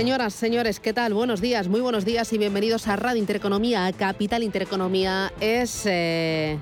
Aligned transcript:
Señoras, 0.00 0.32
señores, 0.32 0.80
¿qué 0.80 0.94
tal? 0.94 1.12
Buenos 1.12 1.42
días, 1.42 1.68
muy 1.68 1.82
buenos 1.82 2.06
días 2.06 2.32
y 2.32 2.38
bienvenidos 2.38 2.88
a 2.88 2.96
Radio 2.96 3.18
Intereconomía, 3.18 3.92
Capital 3.92 4.42
Intereconomía. 4.42 5.30
Es 5.42 5.82
eh, 5.84 6.58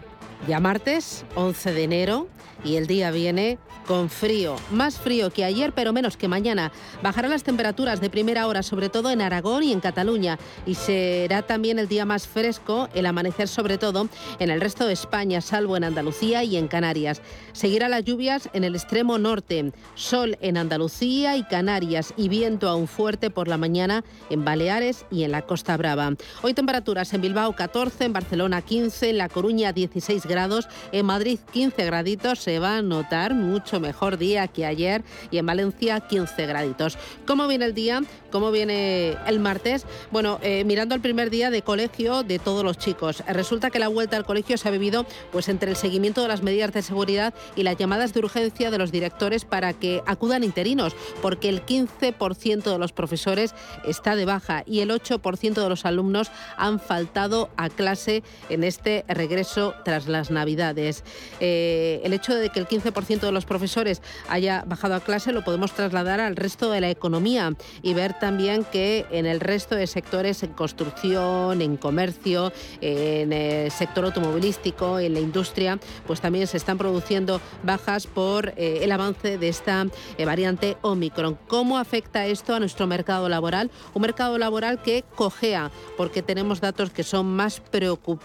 ya 0.48 0.58
martes, 0.58 1.24
11 1.36 1.72
de 1.72 1.84
enero, 1.84 2.27
y 2.64 2.76
el 2.76 2.86
día 2.86 3.10
viene 3.10 3.58
con 3.86 4.10
frío, 4.10 4.56
más 4.70 4.98
frío 4.98 5.30
que 5.30 5.44
ayer 5.44 5.72
pero 5.72 5.92
menos 5.92 6.16
que 6.16 6.28
mañana. 6.28 6.72
Bajarán 7.02 7.30
las 7.30 7.42
temperaturas 7.42 8.00
de 8.00 8.10
primera 8.10 8.46
hora, 8.46 8.62
sobre 8.62 8.88
todo 8.88 9.10
en 9.10 9.22
Aragón 9.22 9.62
y 9.62 9.72
en 9.72 9.80
Cataluña, 9.80 10.38
y 10.66 10.74
será 10.74 11.42
también 11.42 11.78
el 11.78 11.88
día 11.88 12.04
más 12.04 12.26
fresco, 12.26 12.88
el 12.94 13.06
amanecer 13.06 13.48
sobre 13.48 13.78
todo 13.78 14.08
en 14.38 14.50
el 14.50 14.60
resto 14.60 14.86
de 14.86 14.92
España, 14.92 15.40
salvo 15.40 15.76
en 15.76 15.84
Andalucía 15.84 16.44
y 16.44 16.56
en 16.56 16.68
Canarias. 16.68 17.22
Seguirá 17.52 17.88
las 17.88 18.04
lluvias 18.04 18.50
en 18.52 18.64
el 18.64 18.74
extremo 18.74 19.18
norte, 19.18 19.72
sol 19.94 20.36
en 20.40 20.56
Andalucía 20.56 21.36
y 21.36 21.44
Canarias 21.44 22.12
y 22.16 22.28
viento 22.28 22.68
aún 22.68 22.88
fuerte 22.88 23.30
por 23.30 23.48
la 23.48 23.56
mañana 23.56 24.04
en 24.30 24.44
Baleares 24.44 25.06
y 25.10 25.22
en 25.22 25.32
la 25.32 25.42
Costa 25.42 25.77
Brava. 25.77 26.12
Hoy 26.42 26.54
temperaturas 26.54 27.12
en 27.14 27.22
Bilbao 27.22 27.54
14, 27.54 28.04
en 28.04 28.12
Barcelona 28.12 28.62
15, 28.62 29.10
en 29.10 29.18
La 29.18 29.28
Coruña 29.28 29.72
16 29.72 30.27
grados, 30.27 30.68
en 30.92 31.06
Madrid 31.06 31.38
15 31.52 31.84
graditos, 31.84 32.47
se 32.48 32.60
va 32.60 32.78
a 32.78 32.82
notar 32.82 33.34
mucho 33.34 33.78
mejor 33.78 34.16
día 34.16 34.48
que 34.48 34.64
ayer 34.64 35.04
y 35.30 35.36
en 35.36 35.44
Valencia 35.44 36.00
15 36.00 36.46
graditos. 36.46 36.96
¿Cómo 37.27 37.46
viene 37.46 37.66
el 37.66 37.74
día? 37.74 38.00
¿Cómo 38.30 38.50
viene 38.50 39.18
el 39.27 39.38
martes? 39.38 39.84
Bueno, 40.10 40.38
eh, 40.40 40.64
mirando 40.64 40.94
el 40.94 41.02
primer 41.02 41.28
día 41.28 41.50
de 41.50 41.60
colegio 41.60 42.22
de 42.22 42.38
todos 42.38 42.64
los 42.64 42.78
chicos. 42.78 43.22
Resulta 43.28 43.68
que 43.68 43.78
la 43.78 43.88
vuelta 43.88 44.16
al 44.16 44.24
colegio 44.24 44.56
se 44.56 44.66
ha 44.66 44.70
vivido 44.70 45.05
pues 45.30 45.50
entre 45.50 45.68
el 45.68 45.77
seguimiento 45.77 46.22
de 46.22 46.28
las 46.28 46.42
medidas 46.42 46.72
de 46.72 46.80
seguridad 46.80 47.34
y 47.55 47.64
las 47.64 47.77
llamadas 47.77 48.14
de 48.14 48.20
urgencia 48.20 48.70
de 48.70 48.78
los 48.78 48.92
directores 48.92 49.44
para 49.44 49.74
que 49.74 50.02
acudan 50.06 50.42
interinos, 50.42 50.96
porque 51.20 51.50
el 51.50 51.66
15% 51.66 52.62
de 52.62 52.78
los 52.78 52.92
profesores 52.92 53.55
está 53.84 54.16
de 54.16 54.24
baja 54.24 54.62
y 54.64 54.80
el 54.80 54.90
8% 54.90 55.52
de 55.52 55.68
los 55.68 55.84
alumnos 55.84 56.30
han 56.56 56.80
faltado 56.80 57.50
a 57.58 57.68
clase 57.68 58.22
en 58.48 58.64
este 58.64 59.05
regreso 59.06 59.74
tras 59.84 60.08
las 60.08 60.30
Navidades. 60.30 61.05
Eh, 61.40 62.00
el 62.05 62.14
hecho 62.14 62.34
de 62.34 62.38
que 62.50 62.61
el 62.61 62.69
15% 62.69 63.20
de 63.20 63.33
los 63.33 63.44
profesores 63.44 64.03
haya 64.28 64.64
bajado 64.67 64.94
a 64.94 65.00
clase 65.00 65.33
lo 65.33 65.44
podemos 65.44 65.72
trasladar 65.72 66.20
al 66.20 66.36
resto 66.36 66.70
de 66.70 66.80
la 66.80 66.91
economía 66.91 67.53
y 67.83 67.95
ver 67.95 68.19
también 68.19 68.64
que 68.64 69.06
en 69.11 69.27
el 69.27 69.41
resto 69.41 69.75
de 69.75 69.86
sectores, 69.86 70.42
en 70.42 70.53
construcción, 70.53 71.61
en 71.62 71.77
comercio, 71.77 72.53
en 72.80 73.33
el 73.33 73.70
sector 73.70 74.05
automovilístico, 74.05 74.98
en 74.98 75.14
la 75.14 75.20
industria, 75.20 75.78
pues 76.06 76.20
también 76.20 76.47
se 76.47 76.56
están 76.56 76.78
produciendo 76.78 77.41
bajas 77.62 78.06
por 78.06 78.55
eh, 78.56 78.80
el 78.83 78.92
avance 78.92 79.39
de 79.39 79.48
esta 79.48 79.86
eh, 80.17 80.25
variante 80.25 80.77
Omicron. 80.83 81.39
¿Cómo 81.48 81.78
afecta 81.78 82.27
esto 82.27 82.55
a 82.55 82.61
nuestro 82.61 82.86
mercado 82.86 83.28
laboral? 83.28 83.70
Un 83.95 84.02
mercado 84.02 84.39
laboral 84.39 84.83
que 84.83 85.05
cojea 85.14 85.70
porque 85.97 86.23
tenemos 86.23 86.61
datos 86.61 86.91
que 86.91 87.02
son 87.02 87.27
más, 87.34 87.62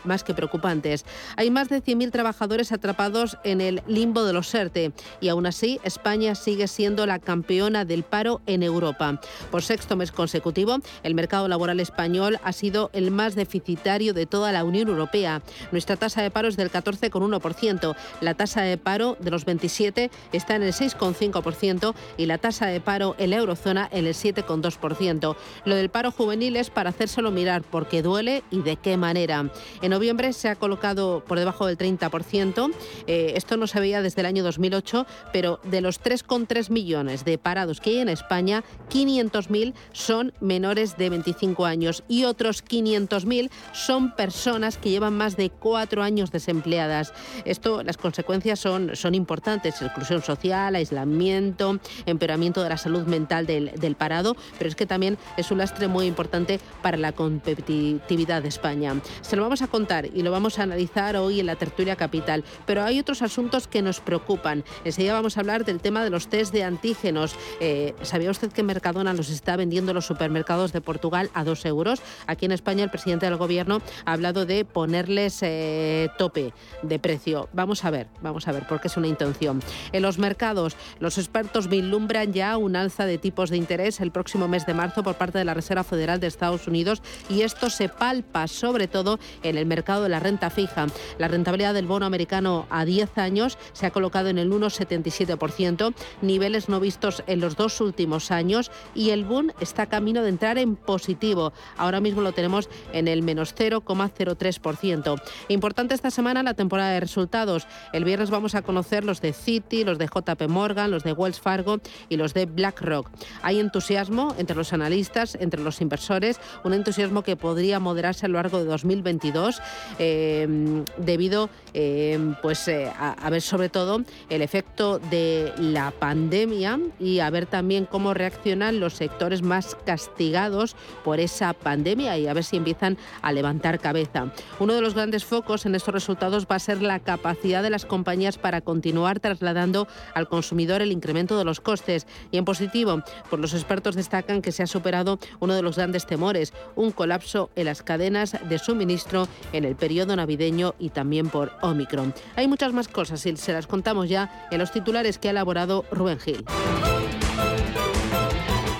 más 0.03 0.23
que 0.23 0.33
preocupantes. 0.33 1.05
Hay 1.37 1.51
más 1.51 1.69
de 1.69 1.81
100.000 1.81 2.11
trabajadores 2.11 2.71
atrapados 2.71 3.37
en 3.43 3.61
el 3.61 3.81
limbo 4.03 4.25
de 4.25 4.33
los 4.33 4.53
ERTE 4.53 4.91
y 5.21 5.29
aún 5.29 5.45
así 5.45 5.79
España 5.85 6.35
sigue 6.35 6.67
siendo 6.67 7.05
la 7.05 7.19
campeona 7.19 7.85
del 7.85 8.03
paro 8.03 8.41
en 8.47 8.61
Europa. 8.61 9.21
Por 9.49 9.63
sexto 9.63 9.95
mes 9.95 10.11
consecutivo, 10.11 10.79
el 11.03 11.15
mercado 11.15 11.47
laboral 11.47 11.79
español 11.79 12.37
ha 12.43 12.51
sido 12.51 12.89
el 12.91 13.11
más 13.11 13.35
deficitario 13.35 14.13
de 14.13 14.25
toda 14.25 14.51
la 14.51 14.65
Unión 14.65 14.89
Europea. 14.89 15.41
Nuestra 15.71 15.95
tasa 15.95 16.21
de 16.21 16.31
paro 16.31 16.49
es 16.49 16.57
del 16.57 16.69
14,1%, 16.69 17.95
la 18.19 18.33
tasa 18.33 18.61
de 18.63 18.77
paro 18.77 19.15
de 19.21 19.31
los 19.31 19.45
27 19.45 20.11
está 20.33 20.57
en 20.57 20.63
el 20.63 20.73
6,5% 20.73 21.93
y 22.17 22.25
la 22.25 22.39
tasa 22.39 22.65
de 22.65 22.81
paro 22.81 23.15
en 23.17 23.29
la 23.29 23.37
eurozona 23.37 23.87
en 23.89 24.05
el 24.05 24.15
7,2%. 24.15 25.37
Lo 25.63 25.75
del 25.75 25.87
paro 25.87 26.11
juvenil 26.11 26.57
es 26.57 26.69
para 26.69 26.89
hacérselo 26.89 27.31
mirar 27.31 27.61
porque 27.61 28.01
duele 28.01 28.43
y 28.51 28.63
de 28.63 28.75
qué 28.75 28.97
manera. 28.97 29.49
En 29.81 29.91
noviembre 29.91 30.33
se 30.33 30.49
ha 30.49 30.55
colocado 30.57 31.23
por 31.25 31.39
debajo 31.39 31.67
del 31.67 31.77
30%. 31.77 32.73
Eh, 33.07 33.33
esto 33.37 33.55
no 33.55 33.65
se 33.65 33.79
veía 33.79 33.92
desde 34.01 34.21
el 34.21 34.27
año 34.27 34.43
2008 34.43 35.05
pero 35.31 35.59
de 35.63 35.81
los 35.81 36.01
3,3 36.01 36.69
millones 36.69 37.25
de 37.25 37.37
parados 37.37 37.79
que 37.79 37.91
hay 37.91 37.99
en 37.99 38.09
España, 38.09 38.63
500.000 38.89 39.73
son 39.91 40.33
menores 40.39 40.97
de 40.97 41.09
25 41.09 41.65
años 41.65 42.03
y 42.07 42.25
otros 42.25 42.63
500.000 42.63 43.49
son 43.73 44.15
personas 44.15 44.77
que 44.77 44.89
llevan 44.89 45.15
más 45.15 45.37
de 45.37 45.49
cuatro 45.49 46.03
años 46.03 46.31
desempleadas. 46.31 47.13
Esto, 47.45 47.83
las 47.83 47.97
consecuencias 47.97 48.59
son, 48.59 48.95
son 48.95 49.15
importantes, 49.15 49.81
exclusión 49.81 50.21
social, 50.21 50.75
aislamiento, 50.75 51.79
empeoramiento 52.05 52.63
de 52.63 52.69
la 52.69 52.77
salud 52.77 53.05
mental 53.05 53.45
del, 53.45 53.71
del 53.75 53.95
parado, 53.95 54.35
pero 54.57 54.69
es 54.69 54.75
que 54.75 54.85
también 54.85 55.17
es 55.37 55.51
un 55.51 55.57
lastre 55.57 55.87
muy 55.87 56.05
importante 56.05 56.59
para 56.81 56.97
la 56.97 57.11
competitividad 57.11 58.41
de 58.41 58.49
España. 58.49 58.95
Se 59.21 59.35
lo 59.35 59.43
vamos 59.43 59.61
a 59.61 59.67
contar 59.67 60.05
y 60.05 60.23
lo 60.23 60.31
vamos 60.31 60.59
a 60.59 60.63
analizar 60.63 61.15
hoy 61.17 61.39
en 61.39 61.45
la 61.45 61.55
tertulia 61.55 61.95
capital, 61.95 62.43
pero 62.65 62.83
hay 62.83 62.99
otros 62.99 63.21
asuntos 63.21 63.67
que 63.67 63.81
nos 63.83 63.99
preocupan. 63.99 64.63
Enseguida 64.83 65.13
vamos 65.13 65.37
a 65.37 65.41
hablar 65.41 65.65
del 65.65 65.79
tema 65.79 66.03
de 66.03 66.09
los 66.09 66.27
test 66.27 66.53
de 66.53 66.63
antígenos. 66.63 67.35
Eh, 67.59 67.93
¿Sabía 68.01 68.31
usted 68.31 68.51
que 68.51 68.63
Mercadona 68.63 69.13
los 69.13 69.29
está 69.29 69.55
vendiendo 69.55 69.93
los 69.93 70.05
supermercados 70.05 70.73
de 70.73 70.81
Portugal 70.81 71.29
a 71.33 71.43
dos 71.43 71.65
euros? 71.65 72.01
Aquí 72.27 72.45
en 72.45 72.51
España 72.51 72.83
el 72.83 72.89
presidente 72.89 73.25
del 73.25 73.37
gobierno 73.37 73.81
ha 74.05 74.13
hablado 74.13 74.45
de 74.45 74.65
ponerles 74.65 75.39
eh, 75.41 76.09
tope 76.17 76.53
de 76.81 76.99
precio. 76.99 77.49
Vamos 77.53 77.85
a 77.85 77.91
ver, 77.91 78.07
vamos 78.21 78.47
a 78.47 78.51
ver, 78.51 78.65
porque 78.67 78.87
es 78.87 78.97
una 78.97 79.07
intención. 79.07 79.61
En 79.91 80.01
los 80.01 80.17
mercados, 80.17 80.75
los 80.99 81.17
expertos 81.17 81.67
vislumbran 81.67 82.33
ya 82.33 82.57
un 82.57 82.75
alza 82.75 83.05
de 83.05 83.17
tipos 83.17 83.49
de 83.49 83.57
interés 83.57 83.99
el 83.99 84.11
próximo 84.11 84.47
mes 84.47 84.65
de 84.65 84.73
marzo 84.73 85.03
por 85.03 85.15
parte 85.15 85.37
de 85.37 85.45
la 85.45 85.53
Reserva 85.53 85.83
Federal 85.83 86.19
de 86.19 86.27
Estados 86.27 86.67
Unidos 86.67 87.01
y 87.29 87.41
esto 87.41 87.69
se 87.69 87.89
palpa 87.89 88.47
sobre 88.47 88.87
todo 88.87 89.19
en 89.43 89.57
el 89.57 89.65
mercado 89.65 90.03
de 90.03 90.09
la 90.09 90.19
renta 90.19 90.49
fija. 90.49 90.87
La 91.17 91.27
rentabilidad 91.27 91.73
del 91.73 91.87
bono 91.87 92.05
americano 92.05 92.65
a 92.69 92.85
10 92.85 93.17
años 93.17 93.57
se 93.73 93.85
ha 93.85 93.91
colocado 93.91 94.29
en 94.29 94.37
el 94.37 94.51
1 94.51 94.67
77%, 94.67 95.93
niveles 96.21 96.69
no 96.69 96.79
vistos 96.79 97.23
en 97.27 97.39
los 97.39 97.55
dos 97.55 97.81
últimos 97.81 98.31
años 98.31 98.71
y 98.95 99.09
el 99.09 99.25
boom 99.25 99.51
está 99.59 99.87
camino 99.87 100.21
de 100.21 100.29
entrar 100.29 100.57
en 100.57 100.75
positivo. 100.75 101.53
Ahora 101.77 101.99
mismo 101.99 102.21
lo 102.21 102.31
tenemos 102.31 102.69
en 102.93 103.07
el 103.07 103.21
menos 103.21 103.55
0,03%. 103.55 105.21
Importante 105.49 105.95
esta 105.95 106.11
semana 106.11 106.43
la 106.43 106.53
temporada 106.53 106.91
de 106.91 106.99
resultados. 106.99 107.67
El 107.91 108.05
viernes 108.05 108.29
vamos 108.29 108.55
a 108.55 108.61
conocer 108.61 109.03
los 109.03 109.21
de 109.21 109.33
Citi, 109.33 109.83
los 109.83 109.97
de 109.97 110.07
JP 110.07 110.47
Morgan, 110.47 110.91
los 110.91 111.03
de 111.03 111.13
Wells 111.13 111.39
Fargo 111.39 111.79
y 112.09 112.17
los 112.17 112.33
de 112.33 112.45
BlackRock. 112.45 113.09
Hay 113.41 113.59
entusiasmo 113.59 114.35
entre 114.37 114.55
los 114.55 114.73
analistas, 114.73 115.35
entre 115.39 115.61
los 115.61 115.81
inversores, 115.81 116.39
un 116.63 116.73
entusiasmo 116.73 117.23
que 117.23 117.35
podría 117.35 117.79
moderarse 117.79 118.25
a 118.25 118.29
lo 118.29 118.35
largo 118.35 118.59
de 118.59 118.65
2022 118.65 119.61
eh, 119.99 120.83
debido 120.97 121.49
eh, 121.73 122.33
pues, 122.41 122.67
eh, 122.67 122.91
a 122.97 123.29
ver 123.29 123.41
sobre 123.41 123.62
todo 123.69 124.03
el 124.29 124.41
efecto 124.41 124.99
de 124.99 125.51
la 125.57 125.91
pandemia 125.91 126.79
y 126.99 127.19
a 127.19 127.29
ver 127.29 127.45
también 127.45 127.85
cómo 127.85 128.13
reaccionan 128.13 128.79
los 128.79 128.93
sectores 128.93 129.41
más 129.41 129.75
castigados 129.85 130.75
por 131.03 131.19
esa 131.19 131.53
pandemia 131.53 132.17
y 132.17 132.27
a 132.27 132.33
ver 132.33 132.43
si 132.43 132.57
empiezan 132.57 132.97
a 133.21 133.31
levantar 133.31 133.79
cabeza. 133.79 134.31
Uno 134.59 134.73
de 134.73 134.81
los 134.81 134.93
grandes 134.93 135.25
focos 135.25 135.65
en 135.65 135.75
estos 135.75 135.93
resultados 135.93 136.47
va 136.49 136.55
a 136.55 136.59
ser 136.59 136.81
la 136.81 136.99
capacidad 136.99 137.63
de 137.63 137.69
las 137.69 137.85
compañías 137.85 138.37
para 138.37 138.61
continuar 138.61 139.19
trasladando 139.19 139.87
al 140.13 140.27
consumidor 140.27 140.81
el 140.81 140.91
incremento 140.91 141.37
de 141.37 141.45
los 141.45 141.59
costes. 141.59 142.07
Y 142.31 142.37
en 142.37 142.45
positivo, 142.45 143.03
pues 143.29 143.41
los 143.41 143.53
expertos 143.53 143.95
destacan 143.95 144.41
que 144.41 144.51
se 144.51 144.63
ha 144.63 144.67
superado 144.67 145.19
uno 145.39 145.55
de 145.55 145.61
los 145.61 145.77
grandes 145.77 146.05
temores, 146.05 146.53
un 146.75 146.91
colapso 146.91 147.49
en 147.55 147.65
las 147.65 147.83
cadenas 147.83 148.37
de 148.47 148.59
suministro 148.59 149.27
en 149.51 149.65
el 149.65 149.75
periodo 149.75 150.15
navideño 150.15 150.75
y 150.79 150.89
también 150.89 151.29
por 151.29 151.51
Omicron. 151.61 152.13
Hay 152.35 152.47
muchas 152.47 152.73
más 152.73 152.87
cosas 152.87 153.25
y 153.25 153.29
se 153.53 153.57
las 153.57 153.67
contamos 153.67 154.09
ya 154.09 154.47
en 154.49 154.57
los 154.57 154.71
titulares 154.71 155.19
que 155.19 155.27
ha 155.27 155.31
elaborado 155.31 155.85
Rubén 155.91 156.19
Gil. 156.19 156.43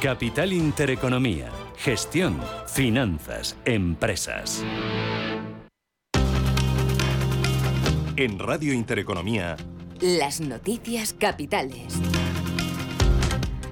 Capital 0.02 0.52
Intereconomía, 0.52 1.50
gestión, 1.78 2.42
finanzas, 2.68 3.56
empresas. 3.66 4.64
En 8.16 8.40
Radio 8.40 8.74
Intereconomía, 8.74 9.58
las 10.02 10.42
noticias 10.42 11.14
capitales. 11.14 11.94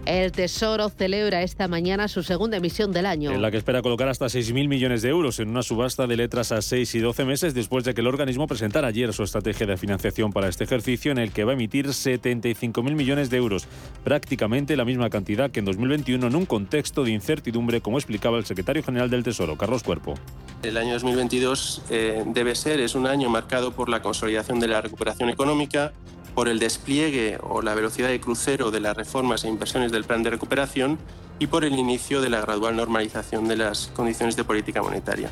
El 0.05 0.31
Tesoro 0.31 0.89
celebra 0.89 1.43
esta 1.43 1.67
mañana 1.67 2.07
su 2.07 2.23
segunda 2.23 2.57
emisión 2.57 2.91
del 2.91 3.05
año. 3.05 3.31
En 3.31 3.41
la 3.41 3.51
que 3.51 3.57
espera 3.57 3.83
colocar 3.83 4.09
hasta 4.09 4.25
6.000 4.25 4.67
millones 4.67 5.03
de 5.03 5.09
euros 5.09 5.39
en 5.39 5.49
una 5.49 5.61
subasta 5.61 6.07
de 6.07 6.17
letras 6.17 6.51
a 6.51 6.61
6 6.63 6.95
y 6.95 6.99
12 6.99 7.23
meses 7.23 7.53
después 7.53 7.83
de 7.83 7.93
que 7.93 8.01
el 8.01 8.07
organismo 8.07 8.47
presentara 8.47 8.87
ayer 8.87 9.13
su 9.13 9.21
estrategia 9.21 9.67
de 9.67 9.77
financiación 9.77 10.33
para 10.33 10.49
este 10.49 10.63
ejercicio 10.63 11.11
en 11.11 11.19
el 11.19 11.31
que 11.31 11.43
va 11.43 11.51
a 11.51 11.53
emitir 11.53 11.85
75.000 11.87 12.95
millones 12.95 13.29
de 13.29 13.37
euros, 13.37 13.67
prácticamente 14.03 14.75
la 14.75 14.85
misma 14.85 15.11
cantidad 15.11 15.51
que 15.51 15.59
en 15.59 15.65
2021 15.65 16.25
en 16.25 16.35
un 16.35 16.45
contexto 16.47 17.03
de 17.03 17.11
incertidumbre, 17.11 17.81
como 17.81 17.99
explicaba 17.99 18.39
el 18.39 18.45
secretario 18.45 18.81
general 18.81 19.11
del 19.11 19.23
Tesoro, 19.23 19.55
Carlos 19.55 19.83
Cuerpo. 19.83 20.15
El 20.63 20.77
año 20.77 20.93
2022 20.93 21.83
eh, 21.91 22.23
debe 22.25 22.55
ser, 22.55 22.79
es 22.79 22.95
un 22.95 23.05
año 23.05 23.29
marcado 23.29 23.71
por 23.73 23.87
la 23.87 24.01
consolidación 24.01 24.59
de 24.59 24.67
la 24.67 24.81
recuperación 24.81 25.29
económica, 25.29 25.93
por 26.35 26.47
el 26.47 26.59
despliegue 26.59 27.37
o 27.41 27.61
la 27.61 27.75
velocidad 27.75 28.09
de 28.09 28.21
crucero 28.21 28.71
de 28.71 28.79
las 28.79 28.95
reformas 28.95 29.43
e 29.43 29.49
inversiones 29.49 29.91
del 29.91 30.03
plan 30.03 30.23
de 30.23 30.29
recuperación 30.29 30.97
y 31.39 31.47
por 31.47 31.65
el 31.65 31.77
inicio 31.77 32.21
de 32.21 32.29
la 32.29 32.41
gradual 32.41 32.75
normalización 32.75 33.47
de 33.47 33.57
las 33.57 33.87
condiciones 33.95 34.35
de 34.35 34.43
política 34.43 34.81
monetaria. 34.81 35.29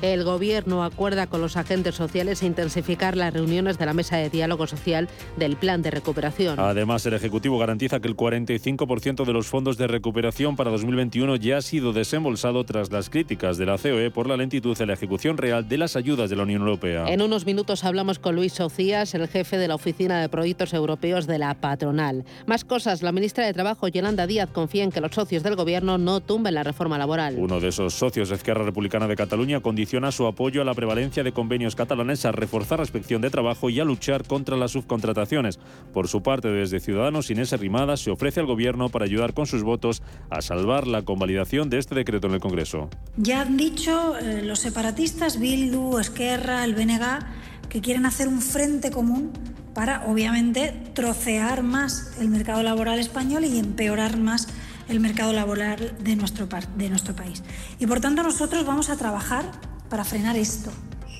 El 0.00 0.22
Gobierno 0.22 0.84
acuerda 0.84 1.26
con 1.26 1.40
los 1.40 1.56
agentes 1.56 1.96
sociales 1.96 2.44
intensificar 2.44 3.16
las 3.16 3.34
reuniones 3.34 3.78
de 3.78 3.86
la 3.86 3.94
mesa 3.94 4.16
de 4.16 4.30
diálogo 4.30 4.68
social 4.68 5.08
del 5.36 5.56
plan 5.56 5.82
de 5.82 5.90
recuperación. 5.90 6.60
Además, 6.60 7.04
el 7.06 7.14
Ejecutivo 7.14 7.58
garantiza 7.58 7.98
que 7.98 8.06
el 8.06 8.16
45% 8.16 9.24
de 9.24 9.32
los 9.32 9.48
fondos 9.48 9.76
de 9.76 9.88
recuperación 9.88 10.54
para 10.54 10.70
2021 10.70 11.34
ya 11.36 11.56
ha 11.56 11.62
sido 11.62 11.92
desembolsado 11.92 12.62
tras 12.62 12.92
las 12.92 13.10
críticas 13.10 13.58
de 13.58 13.66
la 13.66 13.76
COE 13.76 14.12
por 14.12 14.28
la 14.28 14.36
lentitud 14.36 14.80
en 14.80 14.86
la 14.86 14.94
ejecución 14.94 15.36
real 15.36 15.68
de 15.68 15.78
las 15.78 15.96
ayudas 15.96 16.30
de 16.30 16.36
la 16.36 16.44
Unión 16.44 16.62
Europea. 16.62 17.06
En 17.08 17.20
unos 17.20 17.44
minutos 17.44 17.82
hablamos 17.82 18.20
con 18.20 18.36
Luis 18.36 18.52
Socias, 18.52 19.16
el 19.16 19.26
jefe 19.26 19.58
de 19.58 19.66
la 19.66 19.74
Oficina 19.74 20.20
de 20.20 20.28
Proyectos 20.28 20.74
Europeos 20.74 21.26
de 21.26 21.38
la 21.38 21.54
Patronal. 21.54 22.24
Más 22.46 22.64
cosas, 22.64 23.02
la 23.02 23.10
ministra 23.10 23.44
de 23.44 23.52
Trabajo, 23.52 23.88
Yolanda 23.88 24.28
Díaz, 24.28 24.48
confía 24.52 24.84
en 24.84 24.92
que 24.92 25.00
los 25.00 25.10
socios 25.10 25.42
del 25.42 25.56
Gobierno 25.56 25.98
no 25.98 26.20
tumben 26.20 26.54
la 26.54 26.62
reforma 26.62 26.98
laboral. 26.98 27.34
Uno 27.36 27.58
de 27.58 27.68
esos 27.68 27.94
socios, 27.94 28.30
Esquerra 28.30 28.62
Republicana 28.62 29.08
de 29.08 29.16
Cataluña, 29.16 29.60
condiciona 29.60 29.87
su 30.10 30.26
apoyo 30.26 30.60
a 30.60 30.64
la 30.64 30.74
prevalencia 30.74 31.22
de 31.22 31.32
convenios 31.32 31.74
catalanes, 31.74 32.24
a 32.24 32.32
reforzar 32.32 32.78
la 32.78 32.84
inspección 32.84 33.22
de 33.22 33.30
trabajo 33.30 33.70
y 33.70 33.80
a 33.80 33.84
luchar 33.84 34.26
contra 34.26 34.56
las 34.56 34.72
subcontrataciones. 34.72 35.58
Por 35.92 36.08
su 36.08 36.22
parte, 36.22 36.48
desde 36.48 36.80
Ciudadanos, 36.80 37.30
Inés 37.30 37.52
Arrimada 37.52 37.96
se 37.96 38.10
ofrece 38.10 38.40
al 38.40 38.46
Gobierno 38.46 38.90
para 38.90 39.06
ayudar 39.06 39.32
con 39.32 39.46
sus 39.46 39.62
votos 39.62 40.02
a 40.30 40.42
salvar 40.42 40.86
la 40.86 41.02
convalidación 41.02 41.70
de 41.70 41.78
este 41.78 41.94
decreto 41.94 42.26
en 42.26 42.34
el 42.34 42.40
Congreso. 42.40 42.90
Ya 43.16 43.40
han 43.40 43.56
dicho 43.56 44.16
eh, 44.18 44.42
los 44.42 44.58
separatistas, 44.58 45.40
Bildu, 45.40 45.98
Esquerra, 45.98 46.64
el 46.64 46.74
BNG, 46.74 47.68
que 47.70 47.80
quieren 47.80 48.04
hacer 48.04 48.28
un 48.28 48.42
frente 48.42 48.90
común 48.90 49.32
para, 49.74 50.06
obviamente, 50.06 50.74
trocear 50.94 51.62
más 51.62 52.16
el 52.20 52.28
mercado 52.28 52.62
laboral 52.62 52.98
español 52.98 53.44
y 53.44 53.58
empeorar 53.58 54.18
más 54.18 54.48
el 54.88 55.00
mercado 55.00 55.32
laboral 55.32 55.94
de 56.00 56.16
nuestro, 56.16 56.48
de 56.76 56.88
nuestro 56.88 57.14
país. 57.14 57.42
Y 57.78 57.86
por 57.86 58.00
tanto 58.00 58.22
nosotros 58.22 58.64
vamos 58.66 58.90
a 58.90 58.96
trabajar 58.96 59.50
para 59.88 60.04
frenar 60.04 60.36
esto. 60.36 60.70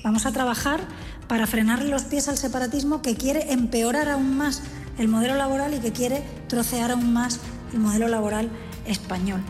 Vamos 0.03 0.25
a 0.25 0.31
trabajar 0.31 0.79
para 1.27 1.47
frenarle 1.47 1.89
los 1.89 2.03
pies 2.03 2.27
al 2.27 2.37
separatismo 2.37 3.01
que 3.01 3.15
quiere 3.15 3.51
empeorar 3.51 4.09
aún 4.09 4.37
más 4.37 4.61
el 4.97 5.07
modelo 5.07 5.35
laboral 5.35 5.73
y 5.73 5.79
que 5.79 5.91
quiere 5.91 6.23
trocear 6.47 6.91
aún 6.91 7.13
más 7.13 7.39
el 7.73 7.79
modelo 7.79 8.07
laboral 8.07 8.49
español. 8.85 9.41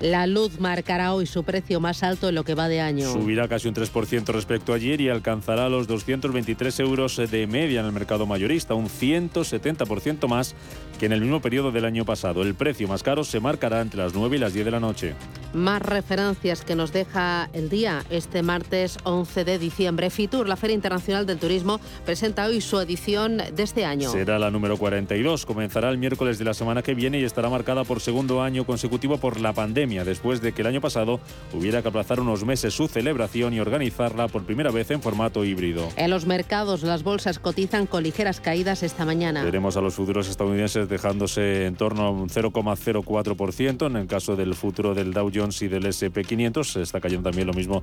La 0.00 0.28
luz 0.28 0.60
marcará 0.60 1.12
hoy 1.12 1.26
su 1.26 1.42
precio 1.42 1.80
más 1.80 2.04
alto 2.04 2.28
en 2.28 2.36
lo 2.36 2.44
que 2.44 2.54
va 2.54 2.68
de 2.68 2.80
año. 2.80 3.12
Subirá 3.12 3.48
casi 3.48 3.66
un 3.66 3.74
3% 3.74 4.26
respecto 4.28 4.72
a 4.72 4.76
ayer 4.76 5.00
y 5.00 5.08
alcanzará 5.08 5.68
los 5.68 5.88
223 5.88 6.78
euros 6.78 7.16
de 7.16 7.46
media 7.48 7.80
en 7.80 7.86
el 7.86 7.92
mercado 7.92 8.24
mayorista, 8.24 8.74
un 8.74 8.88
170% 8.88 10.28
más 10.28 10.54
que 11.00 11.06
en 11.06 11.12
el 11.12 11.20
mismo 11.20 11.40
periodo 11.40 11.72
del 11.72 11.84
año 11.84 12.04
pasado. 12.04 12.42
El 12.42 12.54
precio 12.54 12.86
más 12.86 13.02
caro 13.02 13.24
se 13.24 13.40
marcará 13.40 13.80
entre 13.80 13.98
las 13.98 14.14
9 14.14 14.36
y 14.36 14.38
las 14.38 14.54
10 14.54 14.66
de 14.66 14.70
la 14.70 14.78
noche. 14.78 15.14
Más 15.52 15.82
referencias 15.82 16.62
que 16.62 16.76
nos 16.76 16.92
deja 16.92 17.48
el 17.52 17.68
día 17.68 18.04
este 18.10 18.42
martes 18.42 18.98
11 19.02 19.44
de 19.44 19.58
diciembre. 19.58 20.10
FITUR, 20.10 20.48
la 20.48 20.56
Feria 20.56 20.74
Internacional 20.74 21.26
del 21.26 21.38
Turismo, 21.38 21.80
presenta 22.04 22.46
hoy 22.46 22.60
su 22.60 22.78
edición 22.78 23.38
de 23.38 23.62
este 23.62 23.84
año. 23.84 24.10
Será 24.10 24.38
la 24.38 24.50
número 24.52 24.76
42. 24.76 25.44
Comenzará 25.44 25.88
el 25.88 25.98
miércoles 25.98 26.38
de 26.38 26.44
la 26.44 26.54
semana 26.54 26.82
que 26.82 26.94
viene 26.94 27.18
y 27.18 27.24
estará 27.24 27.48
marcada 27.48 27.82
por 27.82 28.00
segundo 28.00 28.42
año 28.42 28.64
consecutivo 28.64 29.18
por 29.18 29.40
la 29.40 29.52
pandemia 29.52 29.87
después 29.88 30.40
de 30.42 30.52
que 30.52 30.62
el 30.62 30.68
año 30.68 30.80
pasado 30.80 31.20
hubiera 31.54 31.82
que 31.82 31.88
aplazar 31.88 32.20
unos 32.20 32.44
meses 32.44 32.74
su 32.74 32.88
celebración 32.88 33.54
y 33.54 33.60
organizarla 33.60 34.28
por 34.28 34.44
primera 34.44 34.70
vez 34.70 34.90
en 34.90 35.00
formato 35.00 35.44
híbrido. 35.44 35.88
En 35.96 36.10
los 36.10 36.26
mercados 36.26 36.82
las 36.82 37.02
bolsas 37.02 37.38
cotizan 37.38 37.86
con 37.86 38.02
ligeras 38.02 38.40
caídas 38.40 38.82
esta 38.82 39.04
mañana. 39.04 39.42
Veremos 39.42 39.76
a 39.76 39.80
los 39.80 39.94
futuros 39.94 40.28
estadounidenses 40.28 40.88
dejándose 40.88 41.66
en 41.66 41.74
torno 41.76 42.02
a 42.02 42.10
un 42.10 42.28
0,04%. 42.28 43.86
En 43.86 43.96
el 43.96 44.06
caso 44.06 44.36
del 44.36 44.54
futuro 44.54 44.94
del 44.94 45.12
Dow 45.12 45.30
Jones 45.34 45.62
y 45.62 45.68
del 45.68 45.84
SP500 45.84 46.64
se 46.64 46.82
está 46.82 47.00
cayendo 47.00 47.30
también 47.30 47.46
lo 47.46 47.54
mismo 47.54 47.82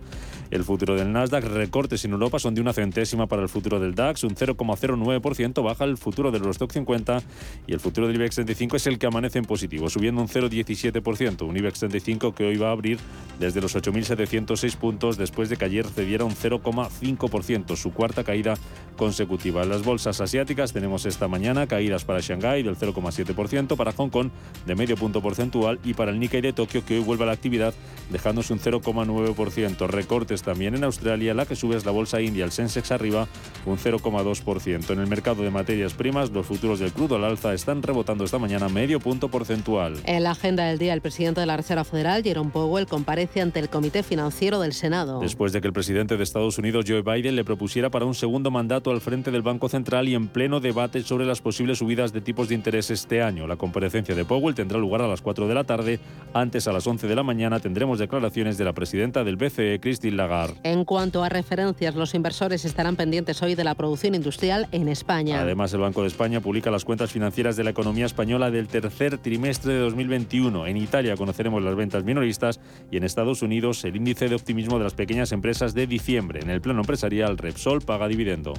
el 0.52 0.63
futuro 0.63 0.96
del 0.96 1.12
Nasdaq. 1.12 1.46
Recortes 1.46 2.06
en 2.06 2.12
Europa 2.12 2.40
son 2.40 2.54
de 2.54 2.62
una 2.62 2.74
centésima 2.74 3.28
para 3.28 3.42
el 3.42 3.50
futuro 3.50 3.80
del 3.80 3.96
DAX, 3.96 4.24
un 4.24 4.36
0,09% 4.36 5.63
baja 5.63 5.86
el 5.86 5.98
futuro 5.98 6.31
del 6.31 6.42
Eurostock 6.42 6.72
50 6.72 7.22
y 7.68 7.74
el 7.74 7.80
futuro 7.80 8.07
del 8.07 8.16
IBEX 8.18 8.36
35 8.36 8.75
es 8.75 8.88
el 8.88 9.00
que 9.00 9.07
amanece 9.07 9.40
en 9.40 9.46
positivo, 9.46 9.90
subiendo 9.90 10.22
un 10.22 10.28
0,17%. 10.28 11.48
Un 11.48 11.57
IBEX 11.57 11.80
35 11.80 11.94
que 12.36 12.45
hoy 12.45 12.57
va 12.57 12.69
a 12.69 12.71
abrir 12.71 13.00
desde 13.39 13.62
los 13.62 13.75
8.706 13.75 14.75
puntos 14.77 15.18
después 15.18 15.50
de 15.50 15.57
que 15.57 15.65
ayer 15.65 15.86
cediera 15.86 16.25
un 16.25 16.36
0,5%, 16.36 17.75
su 17.75 17.92
cuarta 17.92 18.24
caída 18.24 18.56
consecutiva. 18.95 19.63
En 19.63 19.69
las 19.69 19.83
bolsas 19.83 20.21
asiáticas 20.21 20.71
tenemos 20.71 21.06
esta 21.06 21.27
mañana 21.27 21.68
caídas 21.68 22.06
para 22.06 22.21
Shanghái 22.21 22.63
del 22.63 22.77
0,7%, 22.77 23.75
para 23.75 23.92
Hong 23.92 24.09
Kong 24.09 24.30
de 24.65 24.75
medio 24.75 24.95
punto 24.95 25.21
porcentual 25.21 25.80
y 25.83 25.94
para 25.94 26.12
el 26.12 26.19
Nikkei 26.19 26.42
de 26.42 26.53
Tokio 26.53 26.86
que 26.86 26.97
hoy 26.97 27.03
vuelve 27.03 27.24
a 27.24 27.27
la 27.27 27.33
actividad 27.33 27.74
dejándose 28.09 28.53
un 28.53 28.59
0,9%. 28.59 29.88
Recortes 29.88 30.44
también 30.44 30.75
en 30.75 30.83
Australia, 30.83 31.33
la 31.33 31.45
que 31.45 31.56
sube 31.56 31.75
es 31.75 31.86
la 31.86 31.92
bolsa 31.92 32.21
india, 32.21 32.45
el 32.45 32.51
Sensex 32.51 32.92
arriba 32.92 33.27
un 33.65 33.77
0,2%. 33.77 34.92
En 34.92 35.00
el 35.00 35.07
mercado 35.07 35.44
de 35.44 35.51
materias 35.51 35.94
primas, 35.94 36.31
los 36.31 36.45
futuros 36.45 36.80
del 36.80 36.94
crudo 36.94 37.15
al 37.15 37.25
alza 37.25 37.53
están 37.53 37.83
rebotando 37.83 38.24
esta 38.24 38.39
mañana 38.39 38.69
medio 38.69 39.00
punto 39.00 39.30
porcentual. 39.30 39.97
En 40.06 40.24
la 40.24 40.31
agenda 40.31 40.65
del 40.65 40.77
día, 40.77 40.94
el 40.94 41.01
presidente 41.01 41.42
de 41.42 41.47
la 41.47 41.57
Reserva 41.57 41.83
Federal, 41.85 42.23
Jerome 42.23 42.51
Powell, 42.51 42.85
comparece 42.85 43.41
ante 43.41 43.59
el 43.59 43.69
Comité 43.69 44.03
Financiero 44.03 44.59
del 44.59 44.73
Senado. 44.73 45.19
Después 45.19 45.53
de 45.53 45.61
que 45.61 45.67
el 45.67 45.73
presidente 45.73 46.17
de 46.17 46.23
Estados 46.23 46.57
Unidos, 46.57 46.85
Joe 46.87 47.01
Biden, 47.01 47.35
le 47.35 47.43
propusiera 47.43 47.89
para 47.89 48.05
un 48.05 48.15
segundo 48.15 48.51
mandato 48.51 48.91
al 48.91 49.01
frente 49.01 49.31
del 49.31 49.41
Banco 49.41 49.69
Central 49.69 50.09
y 50.09 50.15
en 50.15 50.27
pleno 50.27 50.59
debate 50.59 51.01
sobre 51.03 51.25
las 51.25 51.41
posibles 51.41 51.79
subidas 51.79 52.13
de 52.13 52.21
tipos 52.21 52.49
de 52.49 52.55
interés 52.55 52.89
este 52.91 53.21
año. 53.21 53.47
La 53.47 53.55
comparecencia 53.55 54.15
de 54.15 54.25
Powell 54.25 54.55
tendrá 54.55 54.77
lugar 54.79 55.01
a 55.01 55.07
las 55.07 55.21
4 55.21 55.47
de 55.47 55.53
la 55.53 55.63
tarde. 55.63 55.99
Antes, 56.33 56.67
a 56.67 56.73
las 56.73 56.85
11 56.85 57.07
de 57.07 57.15
la 57.15 57.23
mañana, 57.23 57.59
tendremos 57.59 57.99
declaraciones 57.99 58.57
de 58.57 58.65
la 58.65 58.73
presidenta 58.73 59.23
del 59.23 59.37
BCE, 59.37 59.79
Christine 59.79 60.17
Lagarde. 60.17 60.56
En 60.63 60.85
cuanto 60.85 61.23
a 61.23 61.30
referencias, 61.30 61.95
los 61.95 62.13
inversores 62.15 62.65
estarán 62.65 62.95
pendientes 62.95 63.42
hoy 63.42 63.56
de 63.56 63.63
la 63.63 63.75
producción 63.75 64.15
industrial 64.15 64.68
en 64.71 64.87
España. 64.87 65.42
Además, 65.42 65.73
el 65.73 65.81
Banco 65.81 66.01
de 66.01 66.07
España 66.07 66.42
publica 66.42 66.71
las 66.71 66.85
cuentas 66.85 67.11
financieras 67.11 67.56
de 67.56 67.63
la 67.63 67.69
economía 67.69 68.06
española 68.06 68.51
del 68.51 68.68
tercer 68.68 69.18
trimestre 69.18 69.73
de 69.73 69.80
2021. 69.80 70.68
En 70.68 70.77
Italia 70.77 71.15
conoceremos 71.15 71.61
las 71.61 71.74
ventas 71.75 72.03
minoristas 72.03 72.59
y 72.91 72.97
en 72.97 73.03
Estados 73.03 73.41
Unidos 73.41 73.83
el 73.85 73.95
índice 73.95 74.29
de 74.29 74.35
optimismo 74.35 74.77
de 74.77 74.83
las 74.83 74.94
pequeñas 74.94 75.31
empresas 75.31 75.73
de 75.73 75.87
diciembre. 75.87 76.41
En 76.41 76.49
el 76.49 76.61
plano 76.61 76.81
empresarial, 76.81 77.37
Repsol 77.37 77.81
paga 77.81 78.07
dividendo. 78.07 78.53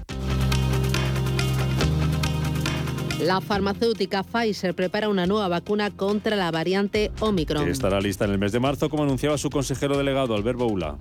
La 3.20 3.40
farmacéutica 3.40 4.22
Pfizer 4.22 4.74
prepara 4.74 5.08
una 5.08 5.26
nueva 5.26 5.48
vacuna 5.48 5.90
contra 5.90 6.36
la 6.36 6.50
variante 6.50 7.10
Omicron. 7.20 7.66
Estará 7.68 7.98
lista 8.00 8.26
en 8.26 8.32
el 8.32 8.38
mes 8.38 8.52
de 8.52 8.60
marzo, 8.60 8.90
como 8.90 9.04
anunciaba 9.04 9.38
su 9.38 9.48
consejero 9.48 9.96
delegado, 9.96 10.34
Albert 10.34 10.58
Boula. 10.58 10.98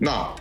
No, 0.00 0.34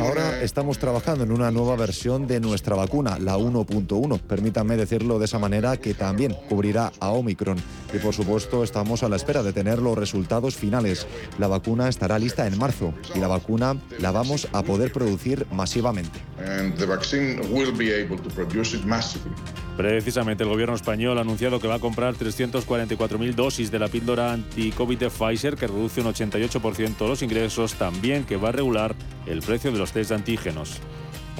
Ahora 0.00 0.42
estamos 0.42 0.78
trabajando 0.78 1.24
en 1.24 1.32
una 1.32 1.50
nueva 1.50 1.76
versión 1.76 2.26
de 2.26 2.40
nuestra 2.40 2.76
vacuna, 2.76 3.18
la 3.18 3.36
1.1. 3.36 4.20
Permítanme 4.20 4.76
decirlo 4.76 5.18
de 5.18 5.26
esa 5.26 5.38
manera 5.38 5.76
que 5.76 5.92
también 5.92 6.34
cubrirá 6.48 6.92
a 6.98 7.10
Omicron. 7.10 7.58
Y 7.92 7.98
por 7.98 8.14
supuesto 8.14 8.64
estamos 8.64 9.02
a 9.02 9.08
la 9.10 9.16
espera 9.16 9.42
de 9.42 9.52
tener 9.52 9.80
los 9.80 9.98
resultados 9.98 10.56
finales. 10.56 11.06
La 11.38 11.46
vacuna 11.46 11.88
estará 11.88 12.18
lista 12.18 12.46
en 12.46 12.56
marzo 12.56 12.94
y 13.14 13.18
la 13.18 13.28
vacuna 13.28 13.76
la 13.98 14.12
vamos 14.12 14.48
a 14.52 14.62
poder 14.62 14.92
producir 14.92 15.46
masivamente. 15.52 16.20
Precisamente 19.78 20.42
el 20.42 20.48
gobierno 20.48 20.74
español 20.74 21.18
ha 21.18 21.20
anunciado 21.20 21.60
que 21.60 21.68
va 21.68 21.76
a 21.76 21.78
comprar 21.78 22.16
344.000 22.16 23.32
dosis 23.36 23.70
de 23.70 23.78
la 23.78 23.86
píldora 23.86 24.32
anti-COVID 24.32 24.98
de 24.98 25.08
Pfizer, 25.08 25.54
que 25.54 25.68
reduce 25.68 26.00
un 26.00 26.08
88% 26.08 27.06
los 27.06 27.22
ingresos, 27.22 27.74
también 27.74 28.24
que 28.24 28.36
va 28.36 28.48
a 28.48 28.52
regular 28.52 28.96
el 29.26 29.38
precio 29.38 29.70
de 29.70 29.78
los 29.78 29.92
test 29.92 30.10
de 30.10 30.16
antígenos. 30.16 30.80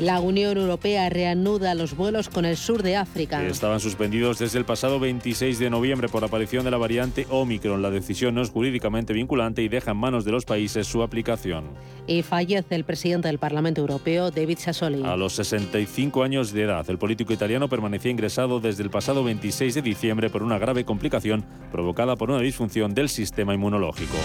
La 0.01 0.21
Unión 0.21 0.57
Europea 0.57 1.09
reanuda 1.09 1.75
los 1.75 1.97
vuelos 1.97 2.29
con 2.29 2.45
el 2.45 2.57
sur 2.57 2.85
de 2.85 2.95
África. 2.95 3.45
Estaban 3.45 3.81
suspendidos 3.81 4.39
desde 4.39 4.59
el 4.59 4.65
pasado 4.65 5.01
26 5.01 5.59
de 5.59 5.71
noviembre 5.71 6.09
por 6.09 6.21
la 6.21 6.29
aparición 6.29 6.65
de 6.65 6.71
la 6.71 6.77
variante 6.77 7.27
Omicron. 7.31 7.83
La 7.83 7.91
decisión 7.91 8.37
no 8.37 8.43
es 8.43 8.51
jurídicamente 8.51 9.13
vinculante 9.13 9.63
y 9.63 9.69
deja 9.69 9.91
en 9.91 9.97
manos 9.97 10.25
de 10.25 10.31
los 10.31 10.45
países 10.45 10.87
su 10.87 11.03
aplicación. 11.03 11.65
Y 12.07 12.23
fallece 12.23 12.77
el 12.77 12.85
presidente 12.85 13.27
del 13.27 13.39
Parlamento 13.39 13.81
Europeo, 13.81 14.31
David 14.31 14.59
Sassoli. 14.59 15.03
A 15.05 15.17
los 15.17 15.33
65 15.33 16.23
años 16.23 16.53
de 16.53 16.63
edad, 16.63 16.89
el 16.89 16.99
político 16.99 17.33
italiano 17.33 17.69
permanecía 17.69 18.13
ingresado 18.13 18.61
desde 18.61 18.85
el 18.85 18.91
pasado 18.91 19.25
26 19.25 19.75
de 19.75 19.83
diciembre 19.83 20.31
por 20.31 20.45
una 20.45 20.59
grave 20.59 20.85
complicación 20.85 21.45
provocada 21.73 22.15
por 22.15 22.31
una 22.31 22.41
disfunción 22.41 22.95
del 22.95 23.09
sistema 23.09 23.53
inmunológico. 23.53 24.17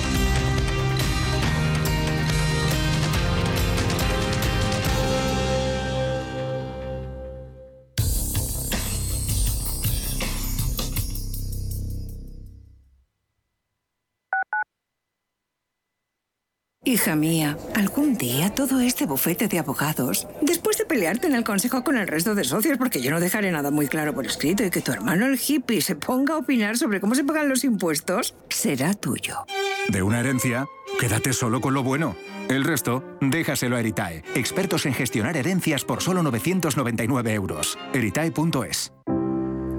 Hija 16.85 17.15
mía, 17.15 17.57
algún 17.75 18.17
día 18.17 18.53
todo 18.53 18.81
este 18.81 19.05
bufete 19.05 19.47
de 19.47 19.57
abogados, 19.57 20.27
después 20.41 20.77
de 20.77 20.85
pelearte 20.85 21.27
en 21.27 21.35
el 21.35 21.45
consejo 21.45 21.81
con 21.81 21.95
el 21.95 22.09
resto 22.09 22.35
de 22.35 22.43
socios, 22.43 22.77
porque 22.77 23.01
yo 23.01 23.09
no 23.09 23.21
dejaré 23.21 23.51
nada 23.51 23.71
muy 23.71 23.87
claro 23.87 24.13
por 24.13 24.25
escrito 24.25 24.65
y 24.65 24.69
que 24.69 24.81
tu 24.81 24.91
hermano 24.91 25.25
el 25.25 25.39
hippie 25.39 25.81
se 25.81 25.95
ponga 25.95 26.33
a 26.33 26.39
opinar 26.39 26.77
sobre 26.77 26.99
cómo 26.99 27.15
se 27.15 27.23
pagan 27.23 27.47
los 27.47 27.63
impuestos, 27.63 28.35
será 28.49 28.93
tuyo. 28.93 29.45
De 29.87 30.03
una 30.03 30.19
herencia, 30.19 30.65
quédate 30.99 31.31
solo 31.31 31.61
con 31.61 31.73
lo 31.73 31.83
bueno. 31.83 32.17
El 32.49 32.65
resto, 32.65 33.01
déjaselo 33.21 33.77
a 33.77 33.79
Eritae, 33.79 34.21
expertos 34.35 34.85
en 34.85 34.93
gestionar 34.93 35.37
herencias 35.37 35.85
por 35.85 36.01
solo 36.01 36.21
999 36.21 37.33
euros. 37.33 37.79
Eritae.es. 37.93 38.91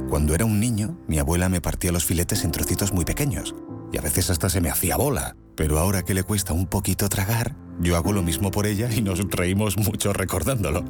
Cuando 0.09 0.35
era 0.35 0.47
un 0.47 0.59
niño, 0.59 0.99
mi 1.07 1.19
abuela 1.19 1.51
me 1.51 1.61
partía 1.61 1.93
los 1.93 2.07
filetes 2.07 2.45
en 2.45 2.51
trocitos 2.51 2.93
muy 2.93 3.05
pequeños 3.05 3.55
y 3.93 3.99
a 3.99 4.01
veces 4.01 4.31
hasta 4.31 4.49
se 4.49 4.63
me 4.63 4.71
hacía 4.71 4.97
bola. 4.97 5.37
Pero 5.57 5.79
ahora 5.79 6.05
que 6.05 6.15
le 6.15 6.23
cuesta 6.23 6.53
un 6.53 6.67
poquito 6.67 7.09
tragar, 7.09 7.55
yo 7.81 7.97
hago 7.97 8.13
lo 8.13 8.23
mismo 8.23 8.51
por 8.51 8.67
ella 8.67 8.89
y 8.93 9.03
nos 9.03 9.21
reímos 9.31 9.77
mucho 9.77 10.13
recordándolo. 10.13 10.85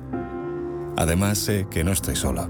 Además 0.96 1.38
sé 1.38 1.66
que 1.70 1.84
no 1.84 1.92
estoy 1.92 2.16
solo. 2.16 2.48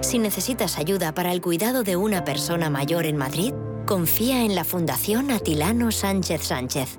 Si 0.00 0.18
necesitas 0.18 0.78
ayuda 0.78 1.14
para 1.14 1.32
el 1.32 1.40
cuidado 1.40 1.84
de 1.84 1.96
una 1.96 2.24
persona 2.24 2.70
mayor 2.70 3.06
en 3.06 3.16
Madrid, 3.16 3.54
confía 3.86 4.44
en 4.44 4.54
la 4.54 4.64
Fundación 4.64 5.30
Atilano 5.30 5.92
Sánchez 5.92 6.42
Sánchez. 6.42 6.98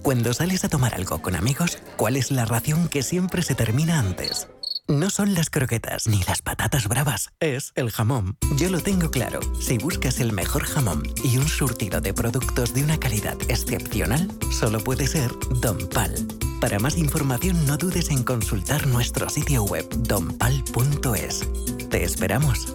Cuando 0.00 0.32
sales 0.32 0.64
a 0.64 0.68
tomar 0.68 0.94
algo 0.94 1.20
con 1.20 1.36
amigos, 1.36 1.78
¿cuál 1.96 2.16
es 2.16 2.30
la 2.30 2.44
ración 2.44 2.88
que 2.88 3.02
siempre 3.02 3.42
se 3.42 3.54
termina 3.54 3.98
antes? 3.98 4.48
No 4.88 5.10
son 5.10 5.34
las 5.34 5.48
croquetas 5.48 6.08
ni 6.08 6.22
las 6.24 6.42
patatas 6.42 6.88
bravas, 6.88 7.30
es 7.40 7.72
el 7.76 7.90
jamón. 7.90 8.36
Yo 8.56 8.68
lo 8.68 8.80
tengo 8.80 9.10
claro. 9.10 9.40
Si 9.60 9.78
buscas 9.78 10.18
el 10.18 10.32
mejor 10.32 10.64
jamón 10.64 11.04
y 11.22 11.38
un 11.38 11.46
surtido 11.48 12.00
de 12.00 12.12
productos 12.12 12.74
de 12.74 12.82
una 12.82 12.98
calidad 12.98 13.36
excepcional, 13.48 14.28
solo 14.50 14.80
puede 14.82 15.06
ser 15.06 15.30
Don 15.60 15.78
Pal. 15.88 16.12
Para 16.60 16.78
más 16.78 16.96
información 16.96 17.64
no 17.66 17.76
dudes 17.76 18.10
en 18.10 18.24
consultar 18.24 18.86
nuestro 18.86 19.28
sitio 19.28 19.64
web 19.64 19.88
donpal.es. 19.98 21.48
Te 21.88 22.04
esperamos. 22.04 22.74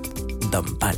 Don 0.50 0.78
Pal. 0.78 0.98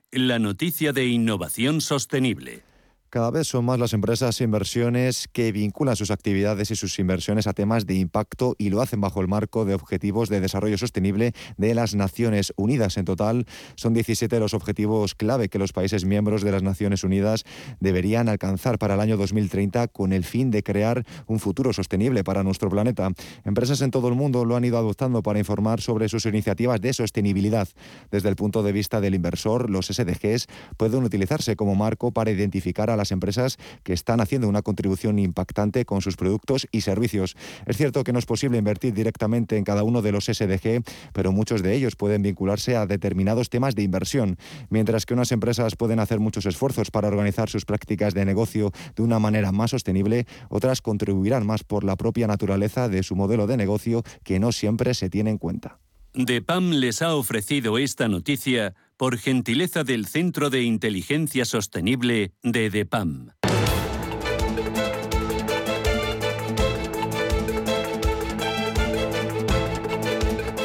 la 0.11 0.39
noticia 0.39 0.91
de 0.91 1.05
innovación 1.05 1.79
sostenible. 1.79 2.63
Cada 3.11 3.29
vez 3.29 3.45
son 3.45 3.65
más 3.65 3.77
las 3.77 3.91
empresas 3.91 4.39
e 4.39 4.45
inversiones 4.45 5.27
que 5.33 5.51
vinculan 5.51 5.97
sus 5.97 6.11
actividades 6.11 6.71
y 6.71 6.77
sus 6.77 6.97
inversiones 6.97 7.45
a 7.45 7.51
temas 7.51 7.85
de 7.85 7.95
impacto 7.95 8.55
y 8.57 8.69
lo 8.69 8.81
hacen 8.81 9.01
bajo 9.01 9.19
el 9.19 9.27
marco 9.27 9.65
de 9.65 9.73
objetivos 9.73 10.29
de 10.29 10.39
desarrollo 10.39 10.77
sostenible 10.77 11.33
de 11.57 11.75
las 11.75 11.93
Naciones 11.93 12.53
Unidas. 12.55 12.95
En 12.95 13.03
total, 13.03 13.47
son 13.75 13.93
17 13.93 14.39
los 14.39 14.53
objetivos 14.53 15.13
clave 15.13 15.49
que 15.49 15.59
los 15.59 15.73
países 15.73 16.05
miembros 16.05 16.41
de 16.41 16.53
las 16.53 16.63
Naciones 16.63 17.03
Unidas 17.03 17.43
deberían 17.81 18.29
alcanzar 18.29 18.79
para 18.79 18.93
el 18.93 19.01
año 19.01 19.17
2030 19.17 19.89
con 19.89 20.13
el 20.13 20.23
fin 20.23 20.49
de 20.49 20.63
crear 20.63 21.05
un 21.27 21.39
futuro 21.39 21.73
sostenible 21.73 22.23
para 22.23 22.43
nuestro 22.43 22.69
planeta. 22.69 23.09
Empresas 23.43 23.81
en 23.81 23.91
todo 23.91 24.07
el 24.07 24.15
mundo 24.15 24.45
lo 24.45 24.55
han 24.55 24.63
ido 24.63 24.77
adoptando 24.77 25.21
para 25.21 25.37
informar 25.37 25.81
sobre 25.81 26.07
sus 26.07 26.25
iniciativas 26.27 26.79
de 26.79 26.93
sostenibilidad. 26.93 27.67
Desde 28.09 28.29
el 28.29 28.37
punto 28.37 28.63
de 28.63 28.71
vista 28.71 29.01
del 29.01 29.15
inversor, 29.15 29.69
los 29.69 29.87
SDGs 29.87 30.47
pueden 30.77 31.03
utilizarse 31.03 31.57
como 31.57 31.75
marco 31.75 32.11
para 32.11 32.31
identificar 32.31 32.89
a 32.89 33.00
las 33.01 33.11
empresas 33.11 33.57
que 33.83 33.93
están 33.93 34.21
haciendo 34.21 34.47
una 34.47 34.61
contribución 34.61 35.17
impactante 35.17 35.85
con 35.85 36.01
sus 36.01 36.15
productos 36.15 36.67
y 36.71 36.81
servicios. 36.81 37.35
Es 37.65 37.77
cierto 37.77 38.03
que 38.03 38.13
no 38.13 38.19
es 38.19 38.25
posible 38.25 38.57
invertir 38.57 38.93
directamente 38.93 39.57
en 39.57 39.63
cada 39.63 39.83
uno 39.83 40.01
de 40.01 40.11
los 40.11 40.25
SDG, 40.25 40.83
pero 41.13 41.31
muchos 41.31 41.63
de 41.63 41.75
ellos 41.75 41.95
pueden 41.95 42.21
vincularse 42.21 42.75
a 42.75 42.85
determinados 42.85 43.49
temas 43.49 43.73
de 43.75 43.83
inversión, 43.83 44.37
mientras 44.69 45.05
que 45.05 45.15
unas 45.15 45.31
empresas 45.31 45.75
pueden 45.75 45.99
hacer 45.99 46.19
muchos 46.19 46.45
esfuerzos 46.45 46.91
para 46.91 47.07
organizar 47.07 47.49
sus 47.49 47.65
prácticas 47.65 48.13
de 48.13 48.23
negocio 48.23 48.71
de 48.95 49.01
una 49.01 49.17
manera 49.17 49.51
más 49.51 49.71
sostenible, 49.71 50.27
otras 50.49 50.81
contribuirán 50.81 51.45
más 51.45 51.63
por 51.63 51.83
la 51.83 51.95
propia 51.95 52.27
naturaleza 52.27 52.87
de 52.87 53.01
su 53.01 53.15
modelo 53.15 53.47
de 53.47 53.57
negocio 53.57 54.03
que 54.23 54.39
no 54.39 54.51
siempre 54.51 54.93
se 54.93 55.09
tiene 55.09 55.31
en 55.31 55.37
cuenta. 55.39 55.79
DEPAM 56.13 56.71
les 56.71 57.01
ha 57.01 57.15
ofrecido 57.15 57.77
esta 57.77 58.09
noticia 58.09 58.75
por 59.01 59.17
gentileza 59.17 59.83
del 59.83 60.05
Centro 60.05 60.51
de 60.51 60.61
Inteligencia 60.61 61.43
Sostenible 61.43 62.33
de 62.43 62.69
DEPAM. 62.69 63.31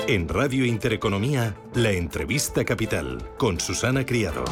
En 0.07 0.29
Radio 0.29 0.67
Intereconomía, 0.67 1.57
la 1.75 1.93
entrevista 1.93 2.63
capital 2.67 3.27
con 3.39 3.59
Susana 3.59 4.05
Criado. 4.05 4.45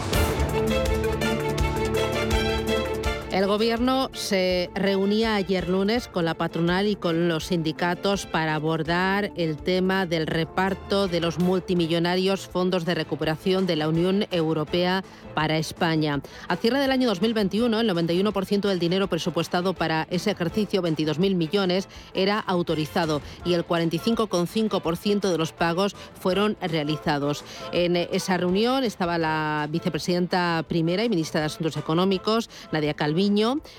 El 3.35 3.49
Gobierno 3.49 4.11
se 4.13 4.71
reunía 4.77 5.35
ayer 5.35 5.69
lunes 5.69 6.07
con 6.07 6.25
la 6.25 6.35
patronal 6.35 6.87
y 6.87 6.95
con 6.95 7.27
los 7.27 7.47
sindicatos 7.47 8.27
para 8.27 8.55
abordar 8.55 9.33
el 9.35 9.57
tema 9.57 10.07
del 10.07 10.29
reparto 10.29 11.09
de 11.09 11.19
los 11.19 11.41
multimillonarios 11.41 12.47
fondos 12.47 12.85
de 12.85 12.95
recuperación 12.95 13.67
de 13.67 13.75
la 13.75 13.89
Unión 13.89 14.29
Europea 14.31 15.03
para 15.35 15.59
España. 15.59 16.21
A 16.47 16.55
cierre 16.55 16.79
del 16.79 16.93
año 16.93 17.09
2021, 17.09 17.81
el 17.81 17.91
91% 17.91 18.69
del 18.69 18.79
dinero 18.79 19.09
presupuestado 19.09 19.75
para 19.75 20.07
ese 20.11 20.31
ejercicio, 20.31 20.81
22.000 20.81 21.35
millones, 21.35 21.89
era 22.15 22.39
autorizado 22.39 23.21
y 23.45 23.55
el 23.55 23.67
45,5% 23.67 25.29
de 25.29 25.39
los 25.39 25.53
pagos 25.53 25.97
fueron 26.21 26.57
realizados. 26.61 27.43
En 27.73 27.97
esa 27.97 28.37
reunión 28.37 28.85
estaba 28.85 29.19
la 29.19 29.67
vicepresidenta 29.73 30.65
primera 30.69 31.03
y 31.03 31.09
ministra 31.09 31.41
de 31.41 31.47
Asuntos 31.47 31.77
Económicos, 31.77 32.49
Nadia 32.71 32.95
Calviño, 32.95 33.24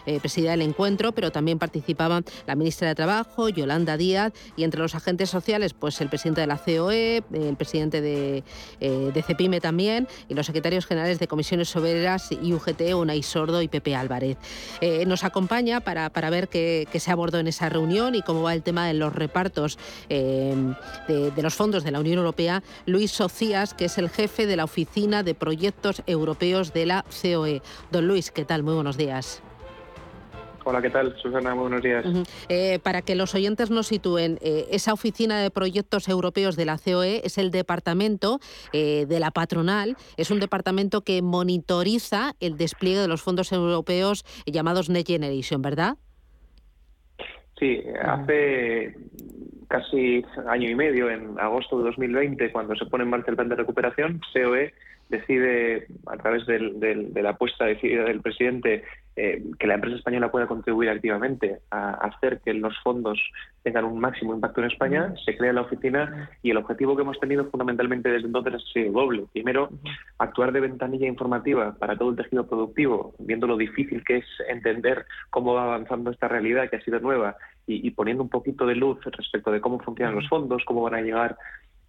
Eh, 0.06 0.20
presidía 0.20 0.54
el 0.54 0.62
encuentro, 0.62 1.12
pero 1.12 1.32
también 1.32 1.60
participaban 1.60 2.25
la 2.48 2.56
ministra 2.56 2.88
de 2.88 2.96
Trabajo, 2.96 3.50
Yolanda 3.50 3.96
Díaz, 3.96 4.34
y 4.58 4.64
entre 4.64 4.82
los 4.82 4.96
agentes 4.96 5.30
sociales, 5.30 5.74
pues 5.74 6.02
el 6.02 6.10
presidente 6.10 6.42
de 6.42 6.48
la 6.48 6.58
COE, 6.58 7.24
el 7.32 7.56
presidente 7.56 8.02
de, 8.02 8.44
de 8.80 9.24
CEPIME 9.24 9.62
también, 9.62 10.08
y 10.30 10.34
los 10.34 10.46
secretarios 10.48 10.86
generales 10.86 11.20
de 11.20 11.28
comisiones 11.28 11.75
obreras 11.75 12.32
y 12.32 12.54
UGT, 12.54 12.96
Unai 12.96 13.22
Sordo 13.24 13.62
y 13.62 13.68
Pepe 13.68 13.96
Álvarez. 13.96 14.38
nos 15.06 15.24
acompaña 15.24 15.80
para, 15.80 16.10
para 16.10 16.30
ver 16.30 16.48
qué, 16.48 16.88
qué, 16.92 17.00
se 17.00 17.12
abordó 17.12 17.40
en 17.40 17.48
esa 17.48 17.70
reunión 17.70 18.16
y 18.16 18.22
cómo 18.22 18.42
va 18.42 18.54
el 18.54 18.64
tema 18.64 18.88
de 18.88 18.94
los 18.94 19.14
repartos 19.14 19.78
de, 20.10 20.75
de 21.08 21.42
los 21.42 21.54
fondos 21.54 21.84
de 21.84 21.92
la 21.92 22.00
Unión 22.00 22.18
Europea, 22.18 22.64
Luis 22.86 23.12
Socias, 23.12 23.74
que 23.74 23.86
es 23.86 23.98
el 23.98 24.10
jefe 24.10 24.48
de 24.48 24.56
la 24.56 24.64
Oficina 24.64 25.24
de 25.24 25.36
Proyectos 25.36 26.02
Europeos 26.08 26.74
de 26.74 26.86
la 26.86 27.06
COE. 27.22 27.62
Don 27.92 28.08
Luis, 28.08 28.32
¿qué 28.32 28.46
tal? 28.46 28.64
Muy 28.64 28.74
buenos 28.74 28.98
días. 28.98 29.35
Hola, 30.67 30.81
¿qué 30.81 30.89
tal? 30.89 31.15
Susana, 31.17 31.53
muy 31.53 31.62
buenos 31.62 31.84
días. 31.84 32.03
Eh, 32.50 32.79
para 32.81 33.03
que 33.03 33.13
los 33.13 33.36
oyentes 33.36 33.69
nos 33.69 33.86
sitúen, 33.86 34.39
eh, 34.41 34.65
esa 34.72 34.93
oficina 34.93 35.39
de 35.39 35.51
proyectos 35.51 36.10
europeos 36.10 36.55
de 36.55 36.65
la 36.65 36.79
COE 36.79 37.22
es 37.24 37.38
el 37.38 37.51
departamento 37.51 38.39
eh, 38.74 39.05
de 39.05 39.19
la 39.19 39.29
patronal, 39.29 39.95
es 40.17 40.31
un 40.31 40.39
departamento 40.39 41.01
que 41.01 41.22
monitoriza 41.22 42.34
el 42.39 42.57
despliegue 42.57 42.98
de 42.98 43.07
los 43.07 43.22
fondos 43.22 43.51
europeos 43.51 44.25
llamados 44.48 44.89
Next 44.89 45.07
Generation, 45.07 45.62
¿verdad? 45.62 45.98
Sí, 47.60 47.84
hace 48.03 48.95
casi 49.67 50.25
año 50.48 50.67
y 50.67 50.74
medio, 50.74 51.12
en 51.12 51.39
agosto 51.39 51.77
de 51.77 51.84
2020, 51.86 52.51
cuando 52.51 52.75
se 52.75 52.88
pone 52.88 53.03
en 53.03 53.12
marcha 53.12 53.29
el 53.29 53.36
plan 53.36 53.50
de 53.50 53.55
recuperación, 53.55 54.19
COE 54.34 54.74
decide, 55.10 55.86
a 56.07 56.17
través 56.17 56.48
de 56.48 57.22
la 57.22 57.29
apuesta 57.29 57.65
decidida 57.65 58.05
del 58.05 58.22
presidente, 58.22 58.84
eh, 59.17 59.43
que 59.57 59.67
la 59.67 59.75
empresa 59.75 59.95
española 59.95 60.29
pueda 60.29 60.45
contribuir 60.45 60.89
activamente 60.89 61.60
a 61.72 61.91
hacer 61.91 62.41
que 62.43 62.53
los 62.53 62.77
fondos 62.84 63.17
tengan 63.63 63.86
un 63.86 63.98
máximo 64.00 64.34
impacto 64.34 64.60
en 64.60 64.67
España, 64.67 65.13
se 65.24 65.38
crea 65.38 65.53
la 65.53 65.62
oficina 65.62 66.29
y 66.43 66.51
el 66.51 66.57
objetivo 66.57 66.95
que 66.95 67.03
hemos 67.03 67.19
tenido 67.19 67.45
fundamentalmente 67.45 68.10
desde 68.10 68.27
entonces 68.27 68.55
ha 68.55 68.74
sido 68.74 68.91
doble. 68.91 69.25
Primero, 69.31 69.69
actuar 70.17 70.51
de 70.51 70.60
ventanilla 70.60 71.07
informativa 71.07 71.75
para 71.79 71.98
todo 71.98 72.10
el 72.10 72.17
tejido 72.17 72.45
productivo, 72.45 73.15
viendo 73.19 73.48
lo 73.48 73.55
difícil 73.55 74.03
que 74.03 74.17
es 74.17 74.25
entender 74.50 75.05
cómo 75.29 75.53
va 75.53 75.63
avanzando 75.63 76.12
esta 76.12 76.27
realidad 76.27 76.69
que 76.69 76.75
ha 76.75 76.81
sido 76.81 77.00
nueva 77.00 77.38
y, 77.65 77.88
y 77.88 77.91
poniendo 77.91 78.22
un 78.22 78.29
poquito 78.29 78.65
de 78.65 78.75
luz 78.75 79.00
respecto 79.05 79.50
de 79.51 79.62
cómo 79.62 79.79
funcionan 79.79 80.15
los 80.15 80.27
fondos, 80.27 80.63
cómo 80.65 80.81
van 80.81 80.95
a 80.95 81.01
llegar 81.01 81.38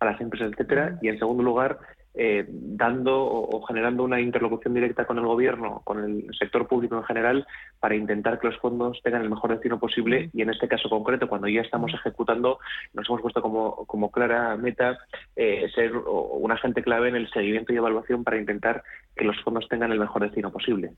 a 0.00 0.04
las 0.04 0.20
empresas, 0.20 0.52
etcétera. 0.52 0.98
Y 1.02 1.08
en 1.08 1.18
segundo 1.18 1.42
lugar, 1.42 1.78
eh, 2.16 2.46
dando 2.48 3.24
o, 3.24 3.62
generando 3.66 4.02
una 4.02 4.20
interlocución 4.20 4.74
directa 4.74 5.06
con 5.06 5.18
el 5.18 5.26
gobierno, 5.26 5.82
con 5.84 6.02
el 6.02 6.34
sector 6.38 6.66
público 6.66 6.96
en 6.96 7.04
general, 7.04 7.46
para 7.78 7.94
intentar 7.94 8.38
que 8.38 8.48
los 8.48 8.58
fondos 8.58 9.00
tengan 9.02 9.22
el 9.22 9.30
mejor 9.30 9.50
destino 9.50 9.78
posible 9.78 10.30
y 10.32 10.42
en 10.42 10.50
este 10.50 10.66
caso 10.66 10.88
concreto, 10.88 11.28
cuando 11.28 11.48
ya 11.48 11.60
estamos 11.60 11.92
ejecutando, 11.92 12.58
nos 12.94 13.08
hemos 13.08 13.20
puesto 13.20 13.42
como, 13.42 13.84
como 13.86 14.10
clara 14.10 14.56
meta 14.56 14.98
eh, 15.36 15.68
ser 15.74 15.92
un 15.96 16.50
agente 16.50 16.82
clave 16.82 17.08
en 17.08 17.16
el 17.16 17.30
seguimiento 17.30 17.72
y 17.72 17.76
evaluación 17.76 18.24
para 18.24 18.38
intentar 18.38 18.82
que 19.14 19.24
los 19.24 19.40
fondos 19.42 19.68
tengan 19.68 19.92
el 19.92 19.98
mejor 19.98 20.22
destino 20.22 20.50
posible. 20.50 20.92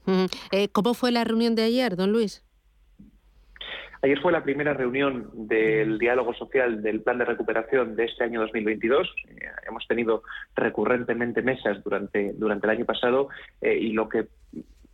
Eh, 0.52 0.68
¿Cómo 0.68 0.94
fue 0.94 1.12
la 1.12 1.24
reunión 1.24 1.54
de 1.54 1.64
ayer, 1.64 1.96
don 1.96 2.12
Luis? 2.12 2.47
Ayer 4.02 4.20
fue 4.20 4.32
la 4.32 4.44
primera 4.44 4.74
reunión 4.74 5.30
del 5.34 5.98
diálogo 5.98 6.32
social 6.34 6.82
del 6.82 7.02
plan 7.02 7.18
de 7.18 7.24
recuperación 7.24 7.96
de 7.96 8.04
este 8.04 8.24
año 8.24 8.40
2022. 8.42 9.08
Eh, 9.28 9.40
hemos 9.66 9.86
tenido 9.88 10.22
recurrentemente 10.54 11.42
mesas 11.42 11.82
durante, 11.82 12.32
durante 12.34 12.66
el 12.66 12.70
año 12.70 12.84
pasado 12.84 13.28
eh, 13.60 13.76
y 13.76 13.92
lo 13.92 14.08
que 14.08 14.28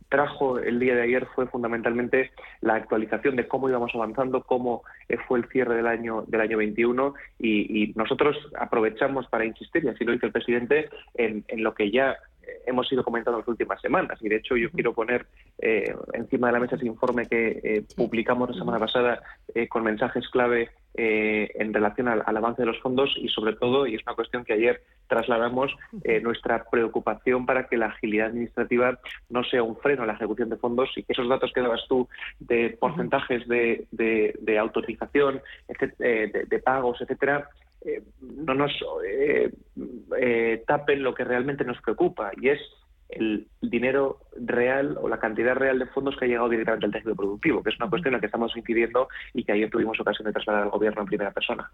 trajo 0.09 0.59
el 0.59 0.79
día 0.79 0.95
de 0.95 1.03
ayer 1.03 1.27
fue 1.35 1.47
fundamentalmente 1.47 2.31
la 2.61 2.75
actualización 2.75 3.35
de 3.35 3.47
cómo 3.47 3.69
íbamos 3.69 3.93
avanzando, 3.93 4.43
cómo 4.43 4.83
eh, 5.09 5.17
fue 5.27 5.39
el 5.39 5.49
cierre 5.49 5.75
del 5.75 5.87
año 5.87 6.23
del 6.27 6.41
año 6.41 6.57
21 6.57 7.13
y, 7.39 7.93
nosotros 7.95 8.37
aprovechamos 8.59 9.27
para 9.27 9.45
insistir, 9.45 9.83
y 9.83 9.89
así 9.89 10.03
lo 10.03 10.13
hizo 10.13 10.25
el 10.25 10.31
presidente, 10.31 10.89
en, 11.15 11.43
en 11.47 11.63
lo 11.63 11.73
que 11.73 11.91
ya 11.91 12.17
hemos 12.65 12.91
ido 12.91 13.03
comentando 13.03 13.37
en 13.37 13.41
las 13.41 13.47
últimas 13.47 13.81
semanas. 13.81 14.19
Y 14.21 14.29
de 14.29 14.37
hecho 14.37 14.55
yo 14.55 14.71
quiero 14.71 14.93
poner 14.93 15.25
eh, 15.59 15.93
encima 16.13 16.47
de 16.47 16.53
la 16.53 16.59
mesa 16.59 16.75
ese 16.75 16.87
informe 16.87 17.27
que 17.27 17.59
eh, 17.63 17.83
publicamos 17.95 18.49
la 18.49 18.57
semana 18.57 18.79
pasada 18.79 19.21
eh, 19.53 19.67
con 19.67 19.83
mensajes 19.83 20.27
clave 20.29 20.69
en 20.97 21.73
relación 21.73 22.07
al, 22.07 22.23
avance 22.25 22.61
de 22.61 22.67
los 22.67 22.79
fondos 22.79 23.13
y 23.17 23.27
sobre 23.27 23.53
todo, 23.57 23.85
y 23.85 23.95
es 23.95 24.01
una 24.07 24.15
cuestión 24.15 24.45
que 24.45 24.53
ayer 24.53 24.81
trasladamos, 25.09 25.75
nuestra 26.21 26.63
preocupación 26.71 27.45
para 27.45 27.67
que 27.67 27.75
la 27.75 27.87
agilidad 27.87 28.27
administrativa 28.27 28.97
no 29.29 29.43
sea 29.43 29.61
un 29.61 29.75
freno 29.75 30.03
a 30.03 30.05
la 30.05 30.13
ejecución 30.13 30.49
de 30.49 30.55
fondos 30.55 30.89
y 30.95 31.03
que 31.03 31.11
esos 31.11 31.27
datos 31.27 31.51
que 31.53 31.59
dabas 31.59 31.85
tú 31.89 32.07
de 32.39 32.77
porcentajes 32.79 33.45
de, 33.49 33.85
de, 33.91 34.57
autorización, 34.57 35.41
de, 35.99 36.45
de 36.47 36.59
pagos, 36.59 37.01
etcétera, 37.01 37.49
eh, 37.85 38.01
no 38.19 38.55
nos 38.55 38.71
eh, 39.07 39.51
eh, 40.19 40.63
tapen 40.67 41.03
lo 41.03 41.13
que 41.13 41.23
realmente 41.23 41.63
nos 41.63 41.79
preocupa 41.81 42.31
y 42.41 42.49
es 42.49 42.59
el 43.09 43.47
dinero 43.61 44.21
real 44.35 44.97
o 44.99 45.07
la 45.07 45.19
cantidad 45.19 45.53
real 45.53 45.77
de 45.77 45.85
fondos 45.85 46.17
que 46.17 46.25
ha 46.25 46.27
llegado 46.27 46.49
directamente 46.49 46.87
al 46.87 46.91
tejido 46.91 47.15
productivo, 47.15 47.61
que 47.61 47.69
es 47.69 47.75
una 47.79 47.87
cuestión 47.87 48.13
en 48.13 48.17
la 48.17 48.19
que 48.19 48.25
estamos 48.25 48.57
incidiendo 48.57 49.07
y 49.35 49.43
que 49.43 49.51
ayer 49.51 49.69
tuvimos 49.69 49.99
ocasión 49.99 50.25
de 50.25 50.33
trasladar 50.33 50.63
al 50.63 50.71
Gobierno 50.71 51.01
en 51.01 51.07
primera 51.07 51.31
persona. 51.31 51.69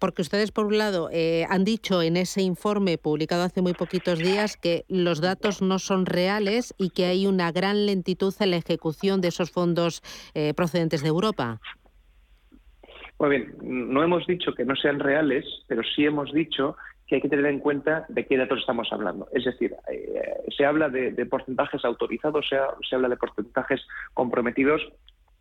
porque 0.00 0.22
ustedes, 0.22 0.52
por 0.52 0.64
un 0.64 0.78
lado, 0.78 1.10
han 1.50 1.64
dicho 1.64 2.00
en 2.00 2.16
ese 2.16 2.40
informe 2.40 2.96
publicado 2.96 3.42
hace 3.42 3.60
muy 3.60 3.74
poquitos 3.74 4.20
días 4.20 4.56
que 4.56 4.86
los 4.88 5.20
datos 5.20 5.60
no 5.60 5.78
son 5.78 6.06
reales 6.06 6.74
y 6.78 6.90
que 6.90 7.04
hay 7.04 7.26
una 7.26 7.52
gran 7.52 7.84
lentitud 7.84 8.34
en 8.40 8.52
la 8.52 8.56
ejecución 8.56 9.20
de 9.20 9.28
esos 9.28 9.50
fondos 9.50 10.02
procedentes 10.56 11.02
de 11.02 11.08
Europa. 11.08 11.60
Muy 13.18 13.30
bien, 13.30 13.54
no 13.62 14.02
hemos 14.02 14.26
dicho 14.26 14.54
que 14.54 14.64
no 14.64 14.74
sean 14.76 14.98
reales, 14.98 15.44
pero 15.68 15.82
sí 15.82 16.04
hemos 16.04 16.32
dicho 16.32 16.76
que 17.06 17.16
hay 17.16 17.20
que 17.20 17.28
tener 17.28 17.46
en 17.46 17.60
cuenta 17.60 18.06
de 18.08 18.26
qué 18.26 18.36
datos 18.36 18.60
estamos 18.60 18.88
hablando. 18.92 19.28
Es 19.32 19.44
decir, 19.44 19.74
eh, 19.90 20.34
se 20.56 20.64
habla 20.64 20.88
de, 20.88 21.12
porcentajes 21.26 21.84
autorizados, 21.84 22.48
se, 22.48 22.56
se 22.88 22.96
habla 22.96 23.08
de 23.08 23.16
porcentajes 23.16 23.86
comprometidos, 24.14 24.82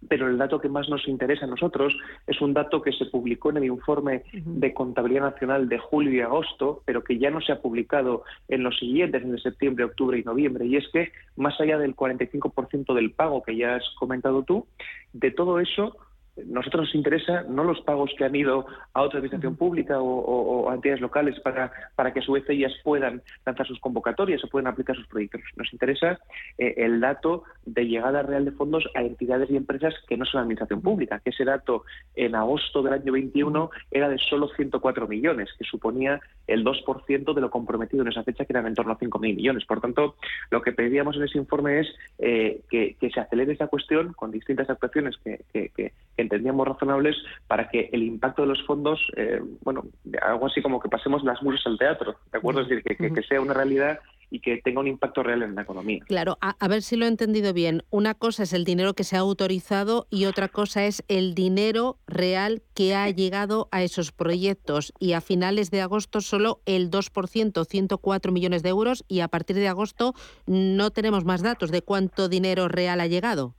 pero 0.10 0.28
el 0.28 0.38
dato 0.38 0.60
que 0.60 0.70
más 0.70 0.90
nos 0.90 1.08
interesa 1.08 1.46
a 1.46 1.50
nosotros 1.50 1.96
es 2.28 2.42
un 2.42 2.54
dato 2.54 2.82
que 2.82 2.92
se 2.92 3.06
publicó 3.06 3.50
en 3.50 3.58
el 3.58 3.66
informe 3.66 4.24
de 4.34 4.74
contabilidad 4.74 5.32
nacional 5.32 5.70
de 5.70 5.78
julio 5.78 6.12
y 6.12 6.22
agosto, 6.22 6.82
pero 6.86 7.04
que 7.04 7.18
ya 7.18 7.30
no 7.30 7.42
se 7.42 7.52
ha 7.52 7.62
publicado 7.62 8.24
en 8.48 8.64
los 8.64 8.78
siguientes, 8.78 9.24
en 9.24 9.38
septiembre, 9.40 9.86
octubre 9.86 10.20
y 10.20 10.24
noviembre. 10.24 10.66
Y 10.66 10.78
es 10.78 10.88
que, 10.92 11.12
más 11.36 11.60
allá 11.60 11.78
del 11.78 11.96
45% 11.96 12.94
del 12.94 13.12
pago 13.12 13.44
que 13.44 13.56
ya 13.56 13.76
has 13.76 13.90
comentado 13.98 14.44
tú, 14.44 14.68
de 15.14 15.32
todo 15.32 15.60
eso, 15.60 15.96
nosotros 16.36 16.86
nos 16.86 16.96
interesa 16.96 17.44
no 17.44 17.64
los 17.64 17.82
pagos 17.82 18.12
que 18.18 18.26
han 18.26 18.36
ido 18.36 18.66
a 18.94 19.02
otra 19.02 19.20
administración 19.20 19.56
pública 19.56 20.02
o, 20.02 20.70
a 20.70 20.76
entidades 20.76 21.02
locales 21.02 21.40
para, 21.42 21.72
para 21.96 22.12
que 22.12 22.20
a 22.20 22.24
su 22.24 22.32
vez 22.32 22.44
ellas 22.50 22.74
puedan 22.84 23.22
lanzar 23.46 23.68
sus 23.68 23.80
convocatorias 23.80 24.44
o 24.44 24.48
puedan 24.48 24.68
aplicar 24.68 24.96
sus 24.96 25.08
proyectos. 25.08 25.42
Nos 25.56 25.72
interesa 25.74 26.20
eh, 26.58 26.74
el 26.78 27.00
dato 27.00 27.44
de 27.66 27.86
llegada 27.86 28.24
real 28.24 28.46
de 28.46 28.52
fondos 28.52 28.84
a 28.96 29.02
entidades 29.02 29.50
y 29.52 29.58
empresas 29.58 29.94
que 30.08 30.18
no 30.18 30.26
son 30.26 30.42
administración 30.42 30.82
pública, 30.82 31.20
que 31.20 31.30
ese 31.30 31.46
dato 31.46 31.84
en 32.16 32.36
agosto 32.36 32.82
del 32.82 32.94
año 32.94 33.14
21 33.14 33.70
era 33.92 34.10
de 34.10 34.18
solo 34.18 34.50
104 34.56 35.08
millones, 35.08 35.50
que 35.58 35.66
suponía 35.66 36.20
el 36.48 36.66
2% 36.66 37.34
de 37.34 37.42
lo 37.42 37.52
comprometido 37.52 38.02
en 38.02 38.10
esa 38.10 38.24
fecha, 38.24 38.46
que 38.46 38.54
eran 38.54 38.68
en 38.68 38.76
torno 38.76 38.94
a 38.94 39.00
5.000 39.00 39.20
millones. 39.36 39.66
Por 39.66 39.82
tanto, 39.82 40.16
lo 40.50 40.62
que 40.62 40.72
pedíamos 40.72 41.16
en 41.16 41.24
ese 41.24 41.38
informe 41.38 41.82
es 41.82 41.88
eh, 42.18 42.62
que, 42.70 42.98
se 43.14 43.20
acelere 43.20 43.54
esa 43.54 43.68
cuestión 43.68 44.14
con 44.14 44.32
distintas 44.32 44.68
actuaciones 44.70 45.16
que, 45.18 45.44
que 45.52 45.92
entendíamos 46.24 46.68
razonables 46.68 47.16
para 47.48 47.70
que 47.70 47.90
el 47.92 48.04
impacto 48.04 48.42
de 48.42 48.48
los 48.50 48.64
fondos, 48.66 49.00
eh, 49.16 49.42
bueno, 49.62 49.84
algo 50.22 50.48
así 50.48 50.62
como 50.62 50.80
que 50.80 50.90
pasemos 50.90 51.24
las 51.24 51.42
musas 51.42 51.66
al 51.66 51.78
teatro, 51.78 52.16
¿de 52.32 52.38
acuerdo? 52.38 52.62
Es 52.62 52.70
decir, 52.70 52.98
que, 52.98 53.24
sea 53.24 53.40
una 53.40 53.54
realidad 53.54 54.00
y 54.30 54.40
que 54.40 54.58
tenga 54.64 54.80
un 54.80 54.88
impacto 54.88 55.22
real 55.22 55.44
en 55.44 55.54
la 55.54 55.62
economía. 55.62 56.04
Claro, 56.08 56.38
a, 56.42 56.68
ver 56.68 56.82
si 56.82 56.96
lo 56.96 57.06
he 57.06 57.08
entendido 57.08 57.54
bien. 57.54 57.84
Una 57.92 58.16
cosa 58.16 58.44
es 58.44 58.54
el 58.54 58.66
dinero 58.66 58.96
que 58.96 59.04
se 59.04 59.16
ha 59.16 59.20
autorizado 59.20 60.08
y 60.10 60.26
otra 60.26 60.48
cosa 60.48 60.86
es 60.86 61.04
el 61.08 61.36
dinero 61.36 62.00
real 62.08 62.64
que 62.74 62.96
ha 62.96 63.08
llegado 63.12 63.70
a 63.72 63.84
esos 63.84 64.12
proyectos. 64.12 64.92
Y 65.00 65.14
a 65.14 65.22
finales 65.22 65.70
de 65.70 65.82
agosto 65.82 66.20
solo 66.20 66.62
el 66.66 66.90
2%, 66.90 67.66
104 67.66 68.32
millones 68.32 68.64
de 68.64 68.70
euros, 68.70 69.06
y 69.08 69.20
a 69.20 69.28
partir 69.28 69.56
de 69.56 69.68
agosto 69.68 70.16
no 70.48 70.90
tenemos 70.90 71.26
más 71.26 71.44
datos 71.44 71.70
de 71.70 71.84
cuánto 71.84 72.28
dinero 72.28 72.68
real 72.68 73.02
ha 73.02 73.08
llegado. 73.08 73.54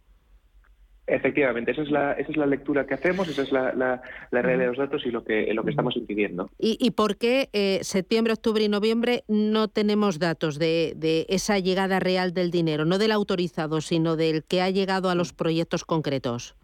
Efectivamente, 1.06 1.72
esa 1.72 1.82
es 1.82 1.90
la, 1.90 2.12
esa 2.12 2.30
es 2.30 2.36
la 2.38 2.46
lectura 2.46 2.86
que 2.86 2.94
hacemos, 2.94 3.28
esa 3.28 3.42
es 3.42 3.52
la, 3.52 3.74
la, 3.74 4.00
realidad 4.30 4.58
de 4.58 4.66
los 4.68 4.78
datos 4.78 5.04
y 5.04 5.10
lo 5.10 5.22
que, 5.22 5.52
lo 5.52 5.62
que 5.62 5.70
estamos 5.70 5.94
incidiendo. 5.96 6.48
¿Y, 6.58 6.78
y 6.80 6.92
por 6.92 7.18
qué 7.18 7.50
eh, 7.52 7.80
septiembre, 7.82 8.32
octubre 8.32 8.64
y 8.64 8.70
noviembre 8.70 9.22
no 9.28 9.68
tenemos 9.68 10.18
datos 10.18 10.58
de, 10.58 10.94
de, 10.96 11.26
esa 11.28 11.58
llegada 11.58 12.00
real 12.00 12.32
del 12.32 12.50
dinero, 12.50 12.86
no 12.86 12.96
del 12.96 13.12
autorizado, 13.12 13.82
sino 13.82 14.16
del 14.16 14.44
que 14.44 14.62
ha 14.62 14.70
llegado 14.70 15.10
a 15.10 15.14
los 15.14 15.34
proyectos 15.34 15.84
concretos? 15.84 16.56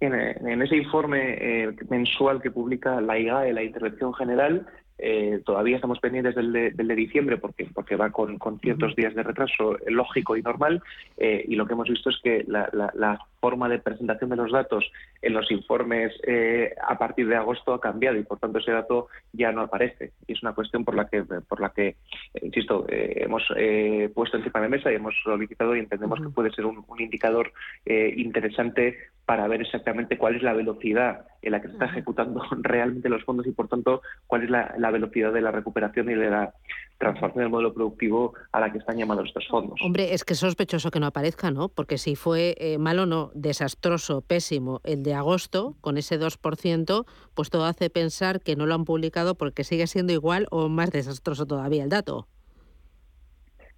En, 0.00 0.62
ese 0.62 0.76
informe 0.76 1.64
eh, 1.64 1.76
mensual 1.90 2.40
que 2.40 2.52
publica 2.52 3.00
la 3.00 3.18
IGAE, 3.18 3.52
la 3.52 3.64
Intervención 3.64 4.14
General, 4.14 4.64
Eh, 4.98 5.40
todavía 5.44 5.76
estamos 5.76 6.00
pendientes 6.00 6.34
del 6.34 6.52
de, 6.52 6.70
del 6.72 6.88
de 6.88 6.94
diciembre 6.96 7.36
porque, 7.38 7.66
porque 7.72 7.96
va 7.96 8.10
con, 8.10 8.38
con 8.38 8.58
ciertos 8.60 8.96
días 8.96 9.14
de 9.14 9.22
retraso 9.22 9.76
eh, 9.78 9.90
lógico 9.90 10.36
y 10.36 10.42
normal. 10.42 10.82
eh, 11.16 11.44
y 11.46 11.54
lo 11.56 11.66
que 11.66 11.74
hemos 11.74 11.88
visto 11.88 12.10
es 12.10 12.18
que 12.22 12.44
la, 12.46 12.68
la- 12.72 12.92
la 12.94 13.18
forma 13.40 13.68
de 13.68 13.78
presentación 13.78 14.30
de 14.30 14.36
los 14.36 14.50
datos 14.50 14.90
en 15.22 15.32
los 15.32 15.48
informes 15.52 16.12
eh, 16.26 16.74
a 16.88 16.98
partir 16.98 17.28
de 17.28 17.36
agosto 17.36 17.72
ha 17.72 17.80
cambiado 17.80 18.18
y 18.18 18.24
por 18.24 18.38
tanto 18.40 18.58
ese 18.58 18.72
dato 18.72 19.06
ya 19.32 19.52
no 19.52 19.60
aparece. 19.62 20.10
Y 20.26 20.32
es 20.32 20.42
una 20.42 20.54
cuestión 20.54 20.84
por 20.84 20.96
la 20.96 21.06
que, 21.08 21.22
por 21.22 21.60
la 21.60 21.70
que 21.70 21.88
eh, 22.34 22.40
insisto, 22.42 22.84
hemos 22.88 23.44
eh, 23.56 24.10
puesto 24.12 24.36
encima 24.38 24.60
de 24.60 24.68
mesa 24.68 24.90
y 24.90 24.96
hemos 24.96 25.14
solicitado 25.22 25.76
y 25.76 25.80
entendemos 25.80 26.20
que 26.20 26.28
puede 26.30 26.50
ser 26.50 26.66
un, 26.66 26.84
un 26.88 27.00
indicador 27.00 27.52
eh, 27.86 28.12
interesante 28.16 28.96
para 29.28 29.46
ver 29.46 29.60
exactamente 29.60 30.16
cuál 30.16 30.36
es 30.36 30.42
la 30.42 30.54
velocidad 30.54 31.26
en 31.42 31.52
la 31.52 31.60
que 31.60 31.68
se 31.68 31.74
está 31.74 31.84
ejecutando 31.84 32.40
realmente 32.62 33.10
los 33.10 33.22
fondos 33.24 33.46
y, 33.46 33.52
por 33.52 33.68
tanto, 33.68 34.00
cuál 34.26 34.44
es 34.44 34.48
la, 34.48 34.74
la 34.78 34.90
velocidad 34.90 35.34
de 35.34 35.42
la 35.42 35.50
recuperación 35.50 36.10
y 36.10 36.14
de 36.14 36.30
la 36.30 36.54
transformación 36.96 37.44
del 37.44 37.50
modelo 37.50 37.74
productivo 37.74 38.32
a 38.52 38.60
la 38.60 38.72
que 38.72 38.78
están 38.78 38.96
llamados 38.96 39.28
estos 39.28 39.46
fondos. 39.46 39.78
Hombre, 39.84 40.14
es 40.14 40.24
que 40.24 40.32
es 40.32 40.38
sospechoso 40.38 40.90
que 40.90 40.98
no 40.98 41.08
aparezca, 41.08 41.50
¿no? 41.50 41.68
Porque 41.68 41.98
si 41.98 42.16
fue 42.16 42.54
eh, 42.58 42.78
malo 42.78 43.04
no, 43.04 43.30
desastroso, 43.34 44.22
pésimo 44.22 44.80
el 44.82 45.02
de 45.02 45.12
agosto, 45.12 45.76
con 45.82 45.98
ese 45.98 46.18
2%, 46.18 47.04
pues 47.34 47.50
todo 47.50 47.66
hace 47.66 47.90
pensar 47.90 48.40
que 48.40 48.56
no 48.56 48.64
lo 48.64 48.74
han 48.74 48.86
publicado 48.86 49.34
porque 49.34 49.62
sigue 49.62 49.86
siendo 49.88 50.14
igual 50.14 50.46
o 50.50 50.70
más 50.70 50.90
desastroso 50.90 51.44
todavía 51.44 51.84
el 51.84 51.90
dato. 51.90 52.28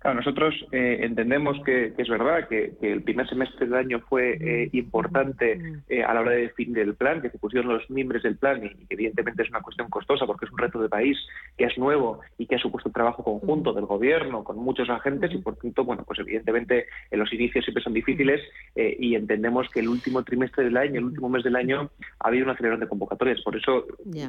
Claro, 0.00 0.16
nosotros 0.16 0.54
eh, 0.72 1.00
entendemos 1.02 1.62
que, 1.62 1.92
que 1.94 2.00
es 2.00 2.08
verdad 2.08 2.48
que, 2.48 2.72
que 2.80 2.90
el 2.90 3.02
primer 3.02 3.28
semestre 3.28 3.66
del 3.66 3.74
año 3.74 4.00
fue 4.08 4.32
eh, 4.40 4.70
importante 4.72 5.60
eh, 5.90 6.02
a 6.02 6.14
la 6.14 6.22
hora 6.22 6.30
de 6.30 6.40
definir 6.40 6.78
el 6.78 6.94
plan, 6.94 7.20
que 7.20 7.28
se 7.28 7.38
pusieron 7.38 7.70
los 7.70 7.88
miembros 7.90 8.22
del 8.22 8.38
plan 8.38 8.64
y 8.64 8.86
que 8.86 8.94
evidentemente 8.94 9.42
es 9.42 9.50
una 9.50 9.60
cuestión 9.60 9.90
costosa 9.90 10.24
porque 10.24 10.46
es 10.46 10.52
un 10.52 10.56
reto 10.56 10.80
de 10.80 10.88
país 10.88 11.18
que 11.58 11.66
es 11.66 11.76
nuevo 11.76 12.20
y 12.38 12.46
que 12.46 12.54
ha 12.54 12.58
supuesto 12.58 12.88
un 12.88 12.94
trabajo 12.94 13.22
conjunto 13.22 13.74
del 13.74 13.84
gobierno 13.84 14.42
con 14.42 14.56
muchos 14.56 14.88
agentes 14.88 15.34
y 15.34 15.38
por 15.38 15.56
tanto, 15.56 15.84
bueno, 15.84 16.02
pues 16.06 16.18
evidentemente 16.20 16.86
en 17.10 17.18
los 17.18 17.30
inicios 17.34 17.66
siempre 17.66 17.84
son 17.84 17.92
difíciles 17.92 18.40
eh, 18.76 18.96
y 18.98 19.16
entendemos 19.16 19.68
que 19.68 19.80
el 19.80 19.88
último 19.90 20.22
trimestre 20.22 20.64
del 20.64 20.78
año, 20.78 20.98
el 20.98 21.04
último 21.04 21.28
mes 21.28 21.44
del 21.44 21.56
año, 21.56 21.90
ha 22.20 22.28
habido 22.28 22.46
un 22.46 22.52
acelerón 22.52 22.80
de 22.80 22.88
convocatorias. 22.88 23.42
Por 23.42 23.54
eso 23.54 23.84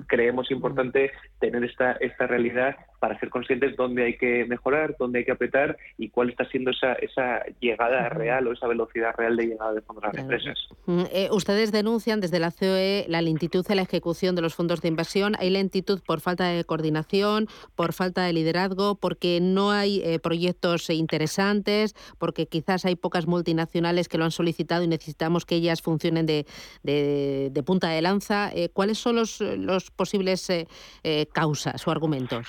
creemos 0.08 0.52
importante 0.52 1.12
tener 1.40 1.64
esta, 1.64 1.94
esta 1.94 2.28
realidad 2.28 2.76
para 3.02 3.20
ser 3.20 3.30
conscientes 3.30 3.76
dónde 3.76 4.06
hay 4.06 4.16
que 4.18 4.46
mejorar, 4.46 4.96
dónde 5.00 5.20
hay 5.20 5.26
que 5.26 5.32
apretar 5.32 5.76
y 5.98 6.10
cuál 6.10 6.30
está 6.30 6.46
siendo 6.46 6.70
esa, 6.70 6.94
esa 6.94 7.44
llegada 7.60 8.08
real 8.10 8.48
o 8.48 8.54
esa 8.54 8.68
velocidad 8.68 9.16
real 9.18 9.36
de 9.36 9.48
llegada 9.48 9.74
de 9.74 9.82
fondos 9.82 10.04
a 10.04 10.08
las 10.10 10.18
empresas. 10.18 10.58
Mm, 10.86 11.04
eh, 11.12 11.28
ustedes 11.32 11.72
denuncian 11.72 12.22
desde 12.22 12.38
la 12.40 12.52
COE 12.52 13.06
la 13.10 13.24
lentitud 13.24 13.66
en 13.70 13.78
la 13.78 13.82
ejecución 13.82 14.36
de 14.36 14.44
los 14.44 14.54
fondos 14.54 14.82
de 14.82 14.88
inversión. 14.88 15.34
Hay 15.40 15.50
lentitud 15.50 16.00
por 16.06 16.22
falta 16.22 16.46
de 16.46 16.64
coordinación, 16.64 17.48
por 17.76 17.94
falta 17.94 18.24
de 18.24 18.34
liderazgo, 18.34 18.94
porque 18.96 19.40
no 19.42 19.72
hay 19.72 20.02
eh, 20.06 20.20
proyectos 20.20 20.88
interesantes, 20.92 21.96
porque 22.20 22.46
quizás 22.46 22.86
hay 22.86 22.96
pocas 22.96 23.26
multinacionales 23.26 24.08
que 24.10 24.20
lo 24.20 24.26
han 24.26 24.32
solicitado 24.32 24.84
y 24.84 24.88
necesitamos 24.88 25.46
que 25.46 25.56
ellas 25.56 25.82
funcionen 25.82 26.28
de, 26.28 26.46
de- 26.84 27.50
de 27.52 27.64
punta 27.64 27.90
de 27.90 28.02
lanza. 28.04 28.52
Eh, 28.54 28.70
¿Cuáles 28.70 29.00
son 29.00 29.16
los, 29.16 29.42
los 29.42 29.90
posibles 29.90 30.48
eh, 30.52 30.68
eh, 31.04 31.26
causas 31.34 31.88
o 31.88 31.92
argumentos? 31.92 32.48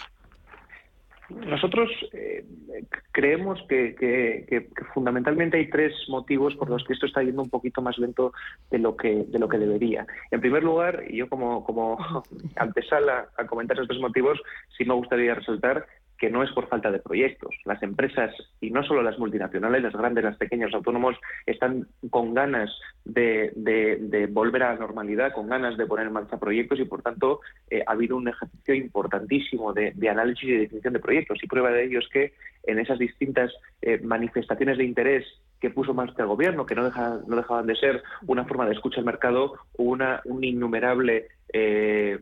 Nosotros 1.46 1.90
eh, 2.12 2.44
creemos 3.12 3.60
que, 3.68 4.68
fundamentalmente 4.94 5.58
hay 5.58 5.70
tres 5.70 5.92
motivos 6.08 6.54
por 6.56 6.68
los 6.68 6.84
que 6.84 6.92
esto 6.92 7.06
está 7.06 7.22
yendo 7.22 7.42
un 7.42 7.50
poquito 7.50 7.82
más 7.82 7.98
lento 7.98 8.32
de 8.70 8.78
lo 8.78 8.96
que 8.96 9.24
de 9.24 9.38
lo 9.38 9.48
que 9.48 9.58
debería. 9.58 10.06
En 10.30 10.40
primer 10.40 10.62
lugar, 10.62 11.04
y 11.08 11.18
yo 11.18 11.28
como, 11.28 11.64
como 11.64 11.98
antesala 12.56 13.28
a 13.36 13.46
comentar 13.46 13.76
esos 13.76 13.88
tres 13.88 14.00
motivos, 14.00 14.40
sí 14.76 14.84
me 14.84 14.94
gustaría 14.94 15.34
resaltar 15.34 15.86
que 16.22 16.30
no 16.30 16.44
es 16.44 16.52
por 16.52 16.68
falta 16.68 16.92
de 16.92 17.00
proyectos. 17.00 17.52
Las 17.64 17.82
empresas, 17.82 18.32
y 18.60 18.70
no 18.70 18.84
solo 18.84 19.02
las 19.02 19.18
multinacionales, 19.18 19.82
las 19.82 19.92
grandes, 19.92 20.22
las 20.22 20.36
pequeñas, 20.36 20.70
los 20.70 20.76
autónomos, 20.76 21.16
están 21.46 21.88
con 22.10 22.32
ganas 22.32 22.70
de, 23.04 24.28
volver 24.30 24.62
a 24.62 24.74
la 24.74 24.78
normalidad, 24.78 25.32
con 25.32 25.48
ganas 25.48 25.76
de 25.76 25.84
poner 25.84 26.06
en 26.06 26.12
marcha 26.12 26.38
proyectos 26.38 26.78
y, 26.78 26.84
por 26.84 27.02
tanto, 27.02 27.40
eh, 27.68 27.82
ha 27.84 27.90
habido 27.90 28.16
un 28.16 28.28
ejercicio 28.28 28.72
importantísimo 28.72 29.72
de, 29.72 29.92
análisis 30.08 30.44
y 30.44 30.52
de 30.52 30.58
definición 30.60 30.92
de 30.92 31.00
proyectos. 31.00 31.40
Y 31.42 31.48
prueba 31.48 31.72
de 31.72 31.86
ello 31.86 31.98
es 31.98 32.08
que 32.08 32.34
en 32.68 32.78
esas 32.78 33.00
distintas 33.00 33.52
eh, 33.80 33.98
manifestaciones 34.00 34.78
de 34.78 34.84
interés 34.84 35.26
que 35.58 35.70
puso 35.70 35.90
en 35.90 35.96
marcha 35.96 36.22
el 36.22 36.28
gobierno, 36.28 36.66
que 36.66 36.76
no, 36.76 36.84
deja- 36.84 37.18
no 37.26 37.34
dejaban 37.34 37.66
de 37.66 37.74
ser 37.74 38.00
una 38.28 38.44
forma 38.44 38.66
de 38.66 38.74
escucha 38.74 39.00
al 39.00 39.06
mercado, 39.06 39.54
una, 39.76 40.20
un 40.24 40.44
innumerable 40.44 41.26
eh, 41.52 42.20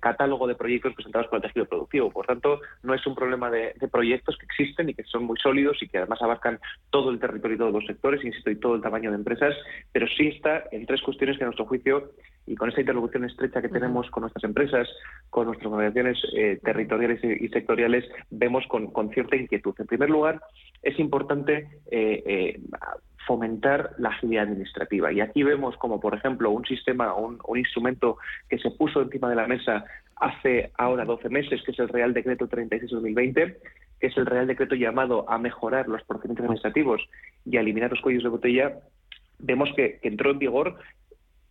catálogo 0.00 0.46
de 0.46 0.54
proyectos 0.54 0.94
presentados 0.94 1.28
por 1.28 1.36
el 1.36 1.42
tejido 1.42 1.66
productivo. 1.66 2.10
Por 2.10 2.26
tanto, 2.26 2.60
no 2.82 2.94
es 2.94 3.06
un 3.06 3.14
problema 3.14 3.50
de, 3.50 3.74
de 3.78 3.88
proyectos 3.88 4.36
que 4.36 4.46
existen 4.46 4.88
y 4.88 4.94
que 4.94 5.04
son 5.04 5.24
muy 5.24 5.36
sólidos 5.38 5.82
y 5.82 5.88
que 5.88 5.98
además 5.98 6.22
abarcan 6.22 6.58
todo 6.90 7.10
el 7.10 7.18
territorio 7.18 7.56
y 7.56 7.58
todos 7.58 7.72
los 7.72 7.86
sectores, 7.86 8.24
insisto, 8.24 8.50
y 8.50 8.56
todo 8.56 8.74
el 8.74 8.82
tamaño 8.82 9.10
de 9.10 9.16
empresas, 9.16 9.54
pero 9.92 10.06
sí 10.16 10.28
está 10.28 10.64
en 10.70 10.86
tres 10.86 11.02
cuestiones 11.02 11.36
que 11.36 11.44
a 11.44 11.46
nuestro 11.46 11.66
juicio 11.66 12.12
y 12.46 12.56
con 12.56 12.68
esta 12.68 12.80
interlocución 12.80 13.24
estrecha 13.24 13.62
que 13.62 13.68
tenemos 13.68 14.10
con 14.10 14.22
nuestras 14.22 14.44
empresas, 14.44 14.88
con 15.30 15.46
nuestras 15.46 15.70
organizaciones 15.72 16.18
eh, 16.36 16.58
territoriales 16.62 17.22
y, 17.22 17.44
y 17.44 17.48
sectoriales, 17.48 18.04
vemos 18.30 18.66
con, 18.66 18.90
con 18.90 19.10
cierta 19.10 19.36
inquietud. 19.36 19.74
En 19.78 19.86
primer 19.86 20.10
lugar, 20.10 20.40
es 20.82 20.98
importante 20.98 21.68
eh, 21.90 22.22
eh, 22.26 22.60
fomentar 23.26 23.94
la 23.98 24.10
agilidad 24.10 24.44
administrativa. 24.44 25.12
Y 25.12 25.20
aquí 25.20 25.42
vemos 25.42 25.76
como, 25.76 26.00
por 26.00 26.14
ejemplo, 26.14 26.50
un 26.50 26.64
sistema, 26.64 27.14
un, 27.14 27.38
un 27.46 27.58
instrumento 27.58 28.18
que 28.48 28.58
se 28.58 28.70
puso 28.70 29.02
encima 29.02 29.28
de 29.28 29.36
la 29.36 29.46
mesa 29.46 29.84
hace 30.16 30.70
ahora 30.78 31.04
12 31.04 31.28
meses, 31.28 31.62
que 31.62 31.72
es 31.72 31.78
el 31.78 31.88
Real 31.88 32.14
Decreto 32.14 32.48
36-2020, 32.48 33.56
que 34.00 34.06
es 34.06 34.16
el 34.16 34.26
Real 34.26 34.46
Decreto 34.46 34.74
llamado 34.74 35.28
a 35.28 35.38
mejorar 35.38 35.88
los 35.88 36.02
procedimientos 36.04 36.44
administrativos 36.44 37.02
y 37.44 37.56
a 37.56 37.60
eliminar 37.60 37.90
los 37.90 38.00
cuellos 38.00 38.22
de 38.22 38.28
botella, 38.28 38.78
vemos 39.38 39.70
que, 39.74 39.98
que 40.00 40.08
entró 40.08 40.30
en 40.30 40.38
vigor, 40.38 40.78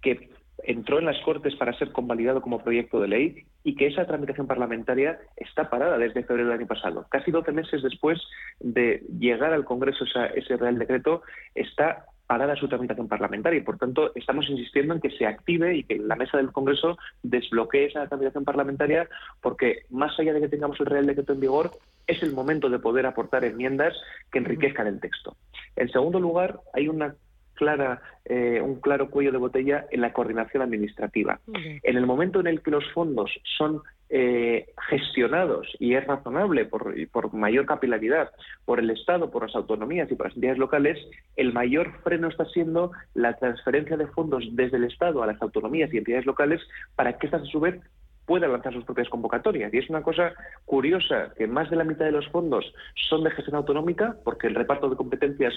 que 0.01 0.29
entró 0.63 0.99
en 0.99 1.05
las 1.05 1.19
Cortes 1.21 1.55
para 1.55 1.77
ser 1.77 1.91
convalidado 1.91 2.41
como 2.41 2.63
proyecto 2.63 2.99
de 2.99 3.07
ley 3.07 3.45
y 3.63 3.75
que 3.75 3.87
esa 3.87 4.05
tramitación 4.05 4.47
parlamentaria 4.47 5.19
está 5.35 5.69
parada 5.69 5.97
desde 5.97 6.23
febrero 6.23 6.49
del 6.49 6.59
año 6.59 6.67
pasado. 6.67 7.05
Casi 7.09 7.31
12 7.31 7.51
meses 7.51 7.83
después 7.83 8.19
de 8.59 9.03
llegar 9.19 9.53
al 9.53 9.65
Congreso 9.65 10.05
ese 10.35 10.57
Real 10.57 10.77
Decreto, 10.77 11.23
está 11.55 12.05
parada 12.31 12.55
su 12.55 12.69
tramitación 12.69 13.09
parlamentaria 13.09 13.59
y, 13.59 13.63
por 13.63 13.77
tanto, 13.77 14.13
estamos 14.15 14.49
insistiendo 14.49 14.93
en 14.93 15.01
que 15.01 15.09
se 15.09 15.25
active 15.25 15.75
y 15.75 15.83
que 15.83 15.97
la 15.97 16.15
mesa 16.15 16.37
del 16.37 16.53
Congreso 16.53 16.97
desbloquee 17.23 17.87
esa 17.87 18.07
tramitación 18.07 18.45
parlamentaria 18.45 19.09
porque, 19.41 19.83
más 19.89 20.17
allá 20.17 20.31
de 20.31 20.39
que 20.39 20.47
tengamos 20.47 20.79
el 20.79 20.85
Real 20.85 21.07
Decreto 21.07 21.33
en 21.33 21.41
vigor, 21.41 21.71
es 22.07 22.23
el 22.23 22.31
momento 22.31 22.69
de 22.69 22.79
poder 22.79 23.05
aportar 23.05 23.43
enmiendas 23.43 23.93
que 24.31 24.39
enriquezcan 24.39 24.87
el 24.87 25.01
texto. 25.01 25.35
En 25.75 25.89
segundo 25.89 26.21
lugar, 26.21 26.61
hay 26.73 26.87
una 26.87 27.15
clara, 27.61 28.01
eh, 28.25 28.59
un 28.59 28.81
claro 28.81 29.11
cuello 29.11 29.31
de 29.31 29.37
botella 29.37 29.85
en 29.91 30.01
la 30.01 30.13
coordinación 30.13 30.63
administrativa. 30.63 31.39
En 31.83 31.95
el 31.95 32.07
momento 32.07 32.39
en 32.39 32.47
el 32.47 32.63
que 32.63 32.71
los 32.71 32.83
fondos 32.91 33.29
son 33.55 33.83
eh, 34.09 34.65
gestionados, 34.89 35.67
y 35.77 35.93
es 35.93 36.03
razonable 36.07 36.65
por, 36.65 36.95
por 37.11 37.31
mayor 37.35 37.67
capilaridad, 37.67 38.31
por 38.65 38.79
el 38.79 38.89
Estado, 38.89 39.29
por 39.29 39.43
las 39.43 39.55
autonomías 39.55 40.09
y 40.09 40.15
por 40.15 40.25
las 40.25 40.35
entidades 40.35 40.57
locales, 40.57 40.97
el 41.35 41.53
mayor 41.53 42.01
freno 42.01 42.29
está 42.29 42.45
siendo 42.45 42.93
la 43.13 43.37
transferencia 43.37 43.95
de 43.95 44.07
fondos 44.07 44.43
desde 44.53 44.77
el 44.77 44.85
Estado 44.85 45.21
a 45.21 45.27
las 45.27 45.39
autonomías 45.39 45.93
y 45.93 45.99
entidades 45.99 46.25
locales 46.25 46.61
para 46.95 47.19
que 47.19 47.27
estas, 47.27 47.43
a 47.43 47.45
su 47.45 47.59
vez, 47.59 47.79
puedan 48.25 48.53
lanzar 48.53 48.73
sus 48.73 48.85
propias 48.85 49.09
convocatorias. 49.09 49.71
Y 49.71 49.77
es 49.77 49.89
una 49.89 50.01
cosa 50.01 50.33
curiosa 50.65 51.31
que 51.37 51.45
más 51.45 51.69
de 51.69 51.75
la 51.75 51.83
mitad 51.83 52.05
de 52.05 52.11
los 52.11 52.27
fondos 52.29 52.65
son 53.09 53.23
de 53.23 53.31
gestión 53.31 53.55
autonómica, 53.55 54.15
porque 54.23 54.47
el 54.47 54.55
reparto 54.55 54.89
de 54.89 54.95
competencias 54.95 55.53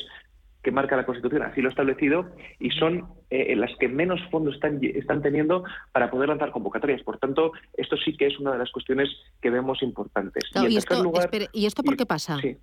que 0.65 0.73
marca 0.73 0.97
la 0.97 1.07
Constitución 1.07 1.43
así 1.43 1.61
lo 1.61 1.69
ha 1.69 1.71
establecido 1.71 2.31
y 2.59 2.71
son 2.71 3.07
eh, 3.31 3.55
las 3.55 3.71
que 3.79 3.87
menos 3.87 4.19
fondos 4.31 4.55
están, 4.55 4.81
están 4.83 5.23
teniendo 5.23 5.63
para 5.93 6.11
poder 6.11 6.31
lanzar 6.31 6.51
convocatorias. 6.51 7.03
Por 7.03 7.19
tanto, 7.19 7.53
esto 7.75 7.97
sí 7.99 8.17
que 8.17 8.27
es 8.27 8.41
una 8.41 8.53
de 8.53 8.59
las 8.59 8.73
cuestiones 8.73 9.09
que 9.43 9.51
vemos 9.51 9.83
importantes. 9.83 10.43
Claro, 10.51 10.67
y 10.69 10.73
en 10.73 10.73
y, 10.73 10.75
tercer 10.77 10.93
esto, 10.97 11.05
lugar, 11.05 11.25
espere, 11.27 11.49
¿Y 11.53 11.67
esto 11.67 11.83
por 11.85 11.97
qué 11.97 12.07
pasa? 12.07 12.39
Sí. 12.41 12.57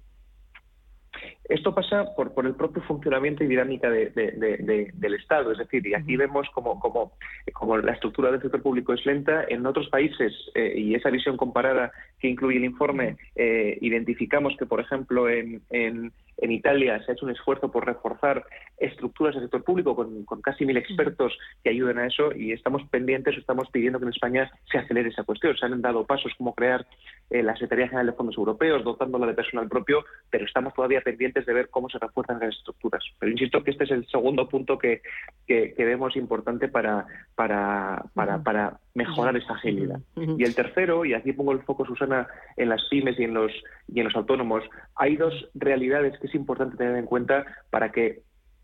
Esto 1.49 1.75
pasa 1.75 2.05
por, 2.15 2.33
por 2.33 2.45
el 2.47 2.55
propio 2.55 2.81
funcionamiento 2.83 3.43
y 3.43 3.47
dinámica 3.47 3.89
de- 3.89 4.09
de- 4.11 4.31
de- 4.31 4.57
de- 4.57 4.91
del 4.93 5.13
Estado. 5.15 5.51
Es 5.51 5.57
decir, 5.57 5.85
y 5.85 5.93
aquí 5.93 6.15
vemos 6.15 6.47
como, 6.53 6.79
como, 6.79 7.13
como 7.53 7.77
la 7.77 7.91
estructura 7.91 8.31
del 8.31 8.41
sector 8.41 8.61
público 8.61 8.93
es 8.93 9.05
lenta. 9.05 9.43
En 9.49 9.65
otros 9.65 9.89
países, 9.89 10.33
eh, 10.55 10.73
y 10.77 10.95
esa 10.95 11.09
visión 11.09 11.35
comparada 11.35 11.91
que 12.19 12.29
incluye 12.29 12.57
el 12.57 12.63
informe, 12.65 13.17
eh, 13.35 13.77
identificamos 13.81 14.55
que, 14.57 14.65
por 14.65 14.79
ejemplo, 14.79 15.29
en, 15.29 15.61
en- 15.69 16.13
en 16.41 16.51
Italia 16.51 17.01
se 17.03 17.11
ha 17.11 17.13
hecho 17.13 17.25
un 17.25 17.31
esfuerzo 17.31 17.71
por 17.71 17.85
reforzar 17.85 18.43
estructuras 18.77 19.35
del 19.35 19.43
sector 19.43 19.63
público 19.63 19.95
con, 19.95 20.25
con 20.25 20.41
casi 20.41 20.65
mil 20.65 20.75
expertos 20.75 21.37
que 21.63 21.69
ayuden 21.69 21.99
a 21.99 22.07
eso 22.07 22.35
y 22.35 22.51
estamos 22.51 22.83
pendientes 22.89 23.37
o 23.37 23.39
estamos 23.39 23.69
pidiendo 23.69 23.99
que 23.99 24.05
en 24.05 24.11
España 24.11 24.51
se 24.71 24.79
acelere 24.79 25.09
esa 25.09 25.23
cuestión. 25.23 25.55
Se 25.55 25.65
han 25.65 25.81
dado 25.81 26.05
pasos 26.05 26.33
como 26.37 26.53
crear 26.55 26.85
eh, 27.29 27.43
la 27.43 27.53
Secretaría 27.53 27.87
General 27.87 28.07
de 28.07 28.13
Fondos 28.13 28.37
Europeos, 28.37 28.83
dotándola 28.83 29.27
de 29.27 29.33
personal 29.33 29.69
propio, 29.69 30.03
pero 30.29 30.45
estamos 30.45 30.73
todavía 30.73 31.01
pendientes 31.01 31.45
de 31.45 31.53
ver 31.53 31.69
cómo 31.69 31.89
se 31.89 31.99
refuerzan 31.99 32.39
las 32.39 32.55
estructuras. 32.57 33.03
Pero 33.19 33.31
insisto 33.31 33.63
que 33.63 33.71
este 33.71 33.83
es 33.83 33.91
el 33.91 34.07
segundo 34.07 34.49
punto 34.49 34.77
que, 34.77 35.01
que, 35.47 35.73
que 35.75 35.85
vemos 35.85 36.15
importante 36.15 36.67
para, 36.67 37.05
para, 37.35 38.03
para, 38.15 38.41
para 38.41 38.79
mejorar 38.95 39.37
esa 39.37 39.53
agilidad. 39.53 39.99
Y 40.15 40.43
el 40.43 40.55
tercero, 40.55 41.05
y 41.05 41.13
aquí 41.13 41.33
pongo 41.33 41.51
el 41.51 41.61
foco, 41.61 41.85
Susana, 41.85 42.27
en 42.57 42.69
las 42.69 42.83
pymes 42.89 43.19
y 43.19 43.23
en 43.23 43.33
los, 43.33 43.51
y 43.87 43.99
en 43.99 44.05
los 44.05 44.15
autónomos, 44.15 44.63
hay 44.95 45.15
dos 45.15 45.49
realidades 45.53 46.17
que 46.19 46.27
es 46.31 46.35
importante 46.35 46.77
tener 46.77 46.95
en 46.95 47.05
cuenta 47.05 47.45
para 47.69 47.91
que 47.91 48.21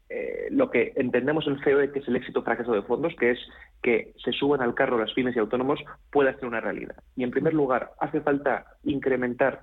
eh, 0.09 0.47
lo 0.51 0.71
que 0.71 0.93
entendemos 0.95 1.47
en 1.47 1.57
COE 1.57 1.91
que 1.91 1.99
es 1.99 2.07
el 2.07 2.15
éxito 2.15 2.41
fracaso 2.41 2.71
de 2.71 2.81
fondos, 2.81 3.13
que 3.19 3.31
es 3.31 3.39
que 3.83 4.13
se 4.23 4.31
suban 4.31 4.61
al 4.61 4.73
carro 4.73 4.97
las 4.97 5.11
pymes 5.13 5.35
y 5.35 5.39
autónomos, 5.39 5.79
pueda 6.11 6.33
ser 6.35 6.45
una 6.45 6.61
realidad. 6.61 6.95
Y 7.15 7.23
en 7.23 7.31
primer 7.31 7.53
lugar, 7.53 7.91
hace 7.99 8.21
falta 8.21 8.65
incrementar 8.83 9.61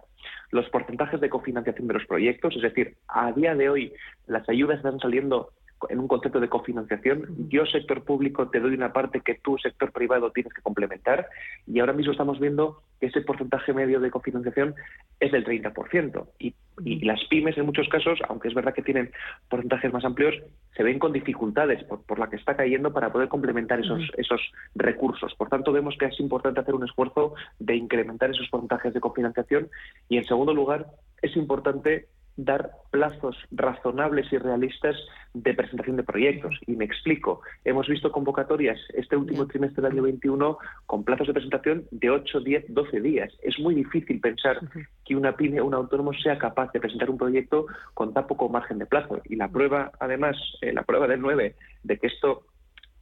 los 0.50 0.68
porcentajes 0.68 1.20
de 1.20 1.30
cofinanciación 1.30 1.88
de 1.88 1.94
los 1.94 2.06
proyectos, 2.06 2.54
es 2.56 2.62
decir, 2.62 2.96
a 3.08 3.32
día 3.32 3.54
de 3.54 3.70
hoy 3.70 3.92
las 4.26 4.46
ayudas 4.48 4.76
están 4.76 5.00
saliendo 5.00 5.50
en 5.88 5.98
un 5.98 6.08
concepto 6.08 6.40
de 6.40 6.48
cofinanciación. 6.48 7.48
Yo, 7.48 7.66
sector 7.66 8.04
público, 8.04 8.48
te 8.48 8.60
doy 8.60 8.74
una 8.74 8.92
parte 8.92 9.20
que 9.20 9.34
tú, 9.34 9.58
sector 9.58 9.92
privado, 9.92 10.30
tienes 10.30 10.52
que 10.52 10.62
complementar. 10.62 11.28
Y 11.66 11.80
ahora 11.80 11.92
mismo 11.92 12.12
estamos 12.12 12.40
viendo 12.40 12.82
que 13.00 13.06
ese 13.06 13.20
porcentaje 13.20 13.72
medio 13.72 14.00
de 14.00 14.10
cofinanciación 14.10 14.74
es 15.20 15.32
del 15.32 15.44
30%. 15.44 16.26
Y, 16.38 16.54
y 16.82 17.04
las 17.04 17.22
pymes, 17.24 17.56
en 17.56 17.66
muchos 17.66 17.88
casos, 17.88 18.18
aunque 18.28 18.48
es 18.48 18.54
verdad 18.54 18.74
que 18.74 18.82
tienen 18.82 19.12
porcentajes 19.48 19.92
más 19.92 20.04
amplios, 20.04 20.34
se 20.76 20.82
ven 20.82 20.98
con 20.98 21.12
dificultades 21.12 21.82
por, 21.84 22.02
por 22.02 22.18
la 22.18 22.28
que 22.28 22.36
está 22.36 22.56
cayendo 22.56 22.92
para 22.92 23.12
poder 23.12 23.28
complementar 23.28 23.80
esos, 23.80 24.02
esos 24.16 24.40
recursos. 24.74 25.34
Por 25.34 25.48
tanto, 25.48 25.72
vemos 25.72 25.96
que 25.98 26.06
es 26.06 26.18
importante 26.20 26.60
hacer 26.60 26.74
un 26.74 26.84
esfuerzo 26.84 27.34
de 27.58 27.76
incrementar 27.76 28.30
esos 28.30 28.48
porcentajes 28.48 28.92
de 28.92 29.00
cofinanciación. 29.00 29.68
Y, 30.08 30.16
en 30.16 30.24
segundo 30.24 30.52
lugar, 30.52 30.86
es 31.22 31.36
importante 31.36 32.08
dar 32.36 32.72
plazos 32.90 33.36
razonables 33.50 34.32
y 34.32 34.38
realistas 34.38 34.96
de 35.34 35.54
presentación 35.54 35.96
de 35.96 36.02
proyectos. 36.02 36.58
Y 36.66 36.76
me 36.76 36.84
explico. 36.84 37.42
Hemos 37.64 37.88
visto 37.88 38.10
convocatorias 38.12 38.78
este 38.94 39.16
último 39.16 39.46
trimestre 39.46 39.82
del 39.82 39.92
año 39.92 40.02
21 40.02 40.58
con 40.86 41.04
plazos 41.04 41.26
de 41.28 41.34
presentación 41.34 41.86
de 41.90 42.10
8, 42.10 42.40
10, 42.40 42.64
12 42.68 43.00
días. 43.00 43.32
Es 43.42 43.58
muy 43.58 43.74
difícil 43.74 44.20
pensar 44.20 44.60
que 45.04 45.16
una 45.16 45.36
pyme 45.36 45.60
o 45.60 45.66
un 45.66 45.74
autónomo 45.74 46.12
sea 46.12 46.38
capaz 46.38 46.72
de 46.72 46.80
presentar 46.80 47.10
un 47.10 47.18
proyecto 47.18 47.66
con 47.94 48.12
tan 48.12 48.26
poco 48.26 48.48
margen 48.48 48.78
de 48.78 48.86
plazo. 48.86 49.20
Y 49.24 49.36
la 49.36 49.48
prueba, 49.48 49.92
además, 50.00 50.36
eh, 50.60 50.72
la 50.72 50.82
prueba 50.82 51.06
del 51.06 51.20
9 51.20 51.54
de 51.82 51.98
que 51.98 52.06
esto 52.06 52.46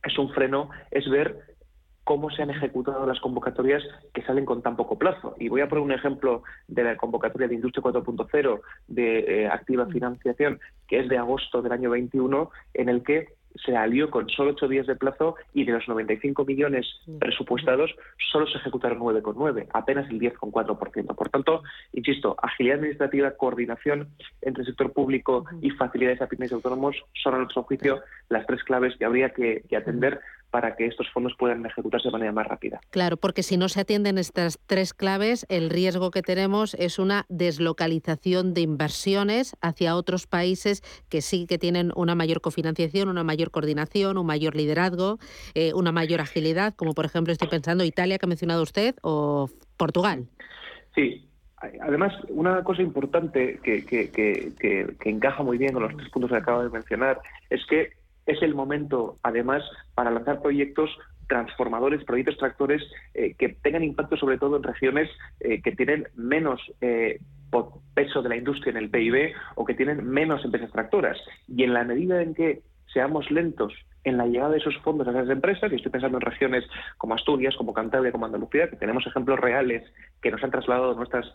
es 0.02 0.18
un 0.18 0.30
freno 0.30 0.70
es 0.90 1.08
ver 1.08 1.51
cómo 2.04 2.30
se 2.30 2.42
han 2.42 2.50
ejecutado 2.50 3.06
las 3.06 3.20
convocatorias 3.20 3.82
que 4.12 4.22
salen 4.22 4.44
con 4.44 4.62
tan 4.62 4.76
poco 4.76 4.98
plazo. 4.98 5.34
Y 5.38 5.48
voy 5.48 5.60
a 5.60 5.68
poner 5.68 5.84
un 5.84 5.92
ejemplo 5.92 6.42
de 6.68 6.84
la 6.84 6.96
convocatoria 6.96 7.48
de 7.48 7.54
Industria 7.54 7.82
4.0 7.82 8.60
de 8.88 9.18
eh, 9.18 9.48
Activa 9.48 9.86
Financiación, 9.86 10.60
que 10.88 11.00
es 11.00 11.08
de 11.08 11.18
agosto 11.18 11.62
del 11.62 11.72
año 11.72 11.90
21, 11.90 12.50
en 12.74 12.88
el 12.88 13.02
que 13.02 13.28
se 13.64 13.76
alió 13.76 14.10
con 14.10 14.28
solo 14.30 14.52
ocho 14.52 14.68
días 14.68 14.86
de 14.86 14.96
plazo 14.96 15.36
y 15.52 15.64
de 15.64 15.72
los 15.72 15.86
95 15.86 16.44
millones 16.44 16.86
presupuestados 17.20 17.94
solo 18.30 18.46
se 18.46 18.58
ejecutaron 18.58 18.98
9,9, 18.98 19.66
apenas 19.72 20.08
el 20.10 20.20
10,4%. 20.20 21.14
Por 21.14 21.28
tanto, 21.28 21.62
insisto, 21.92 22.34
agilidad 22.42 22.78
administrativa, 22.78 23.32
coordinación 23.32 24.08
entre 24.40 24.62
el 24.62 24.68
sector 24.68 24.92
público 24.92 25.44
y 25.60 25.70
facilidades 25.70 26.22
a 26.22 26.28
pymes 26.28 26.50
y 26.50 26.54
autónomos 26.54 26.96
son, 27.22 27.34
a 27.34 27.38
nuestro 27.38 27.62
juicio, 27.64 28.00
las 28.28 28.46
tres 28.46 28.62
claves 28.64 28.96
que 28.96 29.04
habría 29.04 29.30
que 29.30 29.62
atender 29.76 30.20
para 30.52 30.76
que 30.76 30.86
estos 30.86 31.10
fondos 31.10 31.32
puedan 31.38 31.64
ejecutarse 31.64 32.08
de 32.08 32.12
manera 32.12 32.30
más 32.30 32.46
rápida. 32.46 32.78
Claro, 32.90 33.16
porque 33.16 33.42
si 33.42 33.56
no 33.56 33.70
se 33.70 33.80
atienden 33.80 34.18
estas 34.18 34.60
tres 34.66 34.92
claves, 34.92 35.46
el 35.48 35.70
riesgo 35.70 36.10
que 36.10 36.20
tenemos 36.20 36.74
es 36.74 36.98
una 36.98 37.24
deslocalización 37.30 38.52
de 38.52 38.60
inversiones 38.60 39.56
hacia 39.62 39.96
otros 39.96 40.26
países 40.26 40.82
que 41.08 41.22
sí 41.22 41.46
que 41.46 41.56
tienen 41.56 41.90
una 41.96 42.14
mayor 42.14 42.42
cofinanciación, 42.42 43.08
una 43.08 43.24
mayor 43.24 43.50
coordinación, 43.50 44.18
un 44.18 44.26
mayor 44.26 44.54
liderazgo, 44.54 45.18
eh, 45.54 45.72
una 45.72 45.90
mayor 45.90 46.20
agilidad, 46.20 46.74
como 46.74 46.92
por 46.92 47.06
ejemplo 47.06 47.32
estoy 47.32 47.48
pensando 47.48 47.82
Italia, 47.82 48.18
que 48.18 48.26
ha 48.26 48.28
mencionado 48.28 48.62
usted, 48.62 48.94
o 49.00 49.48
Portugal. 49.78 50.26
Sí, 50.94 51.26
Además, 51.80 52.12
una 52.28 52.64
cosa 52.64 52.82
importante 52.82 53.60
que, 53.62 53.86
que, 53.86 54.10
que, 54.10 54.52
que, 54.58 55.08
encaja 55.08 55.44
muy 55.44 55.58
bien 55.58 55.72
con 55.72 55.84
los 55.84 55.96
tres 55.96 56.08
puntos 56.10 56.32
que 56.32 56.36
acabo 56.36 56.64
de 56.64 56.70
mencionar 56.70 57.20
es 57.50 57.64
que 57.66 57.92
es 58.26 58.42
el 58.42 58.54
momento, 58.54 59.18
además, 59.22 59.62
para 59.94 60.10
lanzar 60.10 60.42
proyectos 60.42 60.90
transformadores, 61.32 62.04
proyectos 62.04 62.36
tractores 62.36 62.82
eh, 63.14 63.34
que 63.38 63.48
tengan 63.48 63.82
impacto 63.82 64.16
sobre 64.16 64.36
todo 64.36 64.56
en 64.56 64.62
regiones 64.62 65.08
eh, 65.40 65.62
que 65.62 65.72
tienen 65.72 66.08
menos 66.14 66.60
eh, 66.80 67.20
peso 67.94 68.22
de 68.22 68.28
la 68.28 68.36
industria 68.36 68.70
en 68.72 68.76
el 68.76 68.90
PIB 68.90 69.32
o 69.56 69.64
que 69.64 69.74
tienen 69.74 70.06
menos 70.06 70.44
empresas 70.44 70.70
tractoras. 70.72 71.18
Y 71.48 71.64
en 71.64 71.72
la 71.72 71.84
medida 71.84 72.22
en 72.22 72.34
que 72.34 72.62
seamos 72.92 73.30
lentos 73.30 73.72
en 74.04 74.18
la 74.18 74.26
llegada 74.26 74.50
de 74.50 74.58
esos 74.58 74.76
fondos 74.78 75.06
a 75.06 75.12
esas 75.12 75.30
empresas, 75.30 75.72
y 75.72 75.76
estoy 75.76 75.92
pensando 75.92 76.18
en 76.18 76.22
regiones 76.22 76.64
como 76.98 77.14
Asturias, 77.14 77.54
como 77.56 77.72
Cantabria, 77.72 78.12
como 78.12 78.26
Andalucía, 78.26 78.68
que 78.68 78.76
tenemos 78.76 79.06
ejemplos 79.06 79.38
reales 79.38 79.90
que 80.20 80.30
nos 80.30 80.42
han 80.42 80.50
trasladado 80.50 80.94
nuestras 80.94 81.32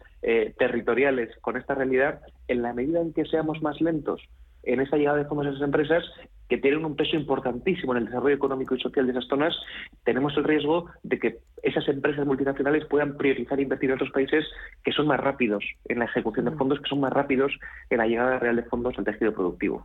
territoriales 0.58 1.36
con 1.42 1.56
esta 1.56 1.76
realidad, 1.76 2.20
en 2.48 2.62
la 2.62 2.74
medida 2.74 3.00
en 3.00 3.14
que 3.14 3.26
seamos 3.26 3.62
más 3.62 3.80
lentos 3.80 4.22
en 4.64 4.82
esa 4.82 4.98
llegada 4.98 5.18
de 5.18 5.26
fondos 5.26 5.48
a 5.48 5.50
esas 5.52 5.62
empresas, 5.62 6.04
que 6.50 6.58
tienen 6.58 6.86
un 6.86 6.96
peso 6.96 7.16
importantísimo 7.16 7.94
en 7.94 8.00
el 8.00 8.06
desarrollo 8.06 8.36
económico 8.36 8.76
y 8.76 8.80
social 8.80 9.06
de 9.06 9.12
esas 9.12 9.28
zonas, 9.28 9.56
tenemos 10.04 10.36
el 10.38 10.44
riesgo 10.44 10.88
de 11.04 11.20
que 11.20 11.40
esas 11.64 11.88
empresas 11.90 12.26
multinacionales 12.26 12.86
puedan 12.86 13.18
priorizar 13.18 13.60
invertir 13.60 13.90
en 13.90 13.96
otros 13.96 14.12
países 14.12 14.46
que 14.84 14.92
son 14.92 15.08
más 15.08 15.20
rápidos 15.20 15.64
en 15.86 16.00
la 16.00 16.06
ejecución 16.06 16.46
de 16.46 16.52
fondos, 16.52 16.80
que 16.80 16.88
son 16.88 17.02
más 17.02 17.12
rápidos 17.12 17.52
en 17.90 17.98
la 17.98 18.08
llegada 18.08 18.40
real 18.40 18.56
de 18.56 18.64
fondos 18.64 18.98
al 18.98 19.06
tejido 19.06 19.34
productivo. 19.34 19.84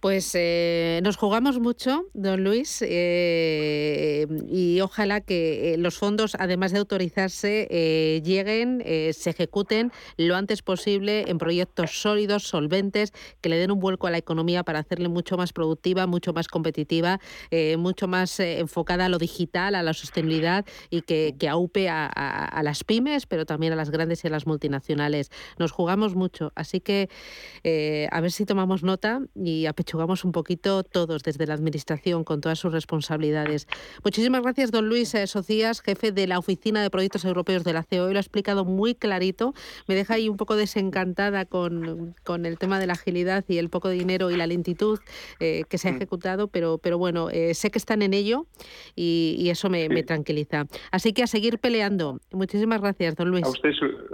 Pues 0.00 0.34
eh, 0.34 1.00
nos 1.04 1.16
jugamos 1.16 1.60
mucho, 1.60 2.06
don 2.14 2.42
Luis, 2.42 2.82
eh, 2.82 4.26
y 4.50 4.80
ojalá 4.80 5.20
que 5.20 5.74
eh, 5.74 5.78
los 5.78 5.98
fondos, 5.98 6.36
además 6.38 6.72
de 6.72 6.78
autorizarse, 6.78 7.68
lleguen, 8.24 8.82
se 9.12 9.30
ejecuten 9.30 9.92
lo 10.16 10.34
antes 10.36 10.62
posible 10.62 11.24
en 11.28 11.38
proyectos 11.38 12.00
sólidos, 12.00 12.44
solventes, 12.44 13.12
que 13.40 13.48
le 13.48 13.56
den 13.56 13.70
un 13.70 13.78
vuelco 13.78 14.06
a 14.06 14.10
la 14.10 14.18
economía 14.18 14.64
para 14.64 14.80
hacerle 14.80 15.08
mucho 15.08 15.36
más 15.36 15.52
productivo 15.52 15.67
productiva, 15.68 16.06
mucho 16.06 16.32
más 16.32 16.48
competitiva, 16.48 17.20
eh, 17.50 17.76
mucho 17.76 18.08
más 18.08 18.40
eh, 18.40 18.58
enfocada 18.58 19.04
a 19.04 19.08
lo 19.10 19.18
digital, 19.18 19.74
a 19.74 19.82
la 19.82 19.92
sostenibilidad 19.92 20.64
y 20.88 21.02
que, 21.02 21.34
que 21.38 21.46
aupe 21.48 21.90
a, 21.90 22.60
las 22.62 22.84
pymes, 22.84 23.26
pero 23.26 23.44
también 23.44 23.72
a 23.74 23.76
las 23.76 23.90
grandes 23.90 24.24
y 24.24 24.28
a 24.28 24.30
las 24.30 24.46
multinacionales. 24.46 25.30
Nos 25.58 25.72
jugamos 25.72 26.14
mucho, 26.14 26.52
así 26.54 26.80
que 26.80 27.08
eh, 27.64 28.08
a 28.10 28.20
ver 28.20 28.32
si 28.32 28.46
tomamos 28.46 28.82
nota 28.82 29.20
y 29.34 29.66
apechugamos 29.66 30.24
un 30.24 30.32
poquito 30.32 30.82
todos 30.84 31.22
desde 31.22 31.46
la 31.46 31.54
Administración 31.54 32.24
con 32.24 32.40
todas 32.40 32.58
sus 32.58 32.72
responsabilidades. 32.72 33.68
Muchísimas 34.02 34.42
gracias, 34.42 34.70
don 34.70 34.88
Luis 34.88 35.14
Socias, 35.26 35.82
jefe 35.82 36.12
de 36.12 36.26
la 36.26 36.38
Oficina 36.38 36.82
de 36.82 36.90
Proyectos 36.90 37.24
Europeos 37.24 37.62
de 37.62 37.74
la 37.74 37.84
COE. 37.84 38.12
Lo 38.12 38.18
ha 38.18 38.20
explicado 38.20 38.64
muy 38.64 38.94
clarito. 38.94 39.54
Me 39.86 39.94
deja 39.94 40.14
ahí 40.14 40.28
un 40.28 40.38
poco 40.38 40.56
desencantada 40.56 41.44
con, 41.44 42.14
con 42.24 42.46
el 42.46 42.58
tema 42.58 42.80
de 42.80 42.86
la 42.86 42.94
agilidad 42.94 43.44
y 43.48 43.58
el 43.58 43.68
poco 43.68 43.90
dinero 43.90 44.30
y 44.30 44.36
la 44.36 44.46
lentitud 44.46 44.98
que 45.64 45.78
se 45.78 45.88
ha 45.88 45.92
mm. 45.92 45.96
ejecutado, 45.96 46.48
pero, 46.48 46.78
pero 46.78 46.98
bueno, 46.98 47.30
eh, 47.30 47.54
sé 47.54 47.70
que 47.70 47.78
están 47.78 48.02
en 48.02 48.14
ello 48.14 48.46
y, 48.94 49.48
eso 49.48 49.70
me, 49.70 49.88
tranquiliza. 50.02 50.66
Así 50.90 51.12
que 51.12 51.22
a 51.22 51.26
seguir 51.26 51.58
peleando. 51.58 52.20
Muchísimas 52.32 52.80
gracias, 52.80 53.16
don 53.16 53.30
Luis. 53.30 53.44
A 53.44 53.48
usted, 53.48 53.70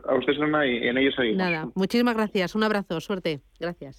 a 0.09 0.15
usted 0.15 0.33
y 0.33 0.89
en 0.89 0.99
ello 0.99 1.11
seguimos. 1.13 1.39
Nada, 1.39 1.69
muchísimas 1.75 2.15
gracias. 2.15 2.55
Un 2.55 2.63
abrazo, 2.63 3.01
suerte. 3.01 3.41
Gracias. 3.59 3.99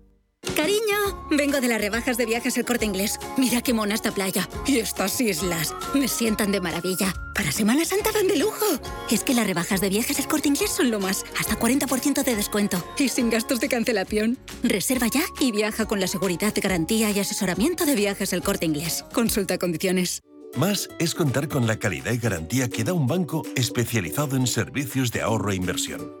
Vengo 1.31 1.61
de 1.61 1.69
las 1.69 1.79
rebajas 1.79 2.17
de 2.17 2.25
viajes 2.25 2.57
El 2.57 2.65
Corte 2.65 2.83
Inglés. 2.83 3.17
Mira 3.37 3.61
qué 3.61 3.73
mona 3.73 3.95
esta 3.95 4.11
playa. 4.11 4.49
Y 4.67 4.79
estas 4.79 5.21
islas. 5.21 5.73
Me 5.93 6.09
sientan 6.09 6.51
de 6.51 6.59
maravilla. 6.59 7.13
Para 7.33 7.53
Semana 7.53 7.85
Santa 7.85 8.11
van 8.11 8.27
de 8.27 8.35
lujo. 8.35 8.65
Es 9.09 9.23
que 9.23 9.33
las 9.33 9.47
rebajas 9.47 9.79
de 9.79 9.87
viajes 9.87 10.19
El 10.19 10.27
Corte 10.27 10.49
Inglés 10.49 10.71
son 10.71 10.91
lo 10.91 10.99
más. 10.99 11.23
Hasta 11.39 11.57
40% 11.57 12.23
de 12.23 12.35
descuento. 12.35 12.83
Y 12.97 13.07
sin 13.07 13.29
gastos 13.29 13.61
de 13.61 13.69
cancelación. 13.69 14.37
Reserva 14.61 15.07
ya 15.07 15.23
y 15.39 15.53
viaja 15.53 15.85
con 15.85 16.01
la 16.01 16.07
seguridad 16.07 16.53
garantía 16.61 17.11
y 17.11 17.19
asesoramiento 17.19 17.85
de 17.85 17.95
viajes 17.95 18.33
El 18.33 18.41
Corte 18.41 18.65
Inglés. 18.65 19.05
Consulta 19.13 19.57
condiciones. 19.57 20.21
Más 20.57 20.89
es 20.99 21.15
contar 21.15 21.47
con 21.47 21.65
la 21.65 21.79
calidad 21.79 22.11
y 22.11 22.17
garantía 22.17 22.67
que 22.67 22.83
da 22.83 22.91
un 22.91 23.07
banco 23.07 23.43
especializado 23.55 24.35
en 24.35 24.47
servicios 24.47 25.13
de 25.13 25.21
ahorro 25.21 25.51
e 25.51 25.55
inversión. 25.55 26.20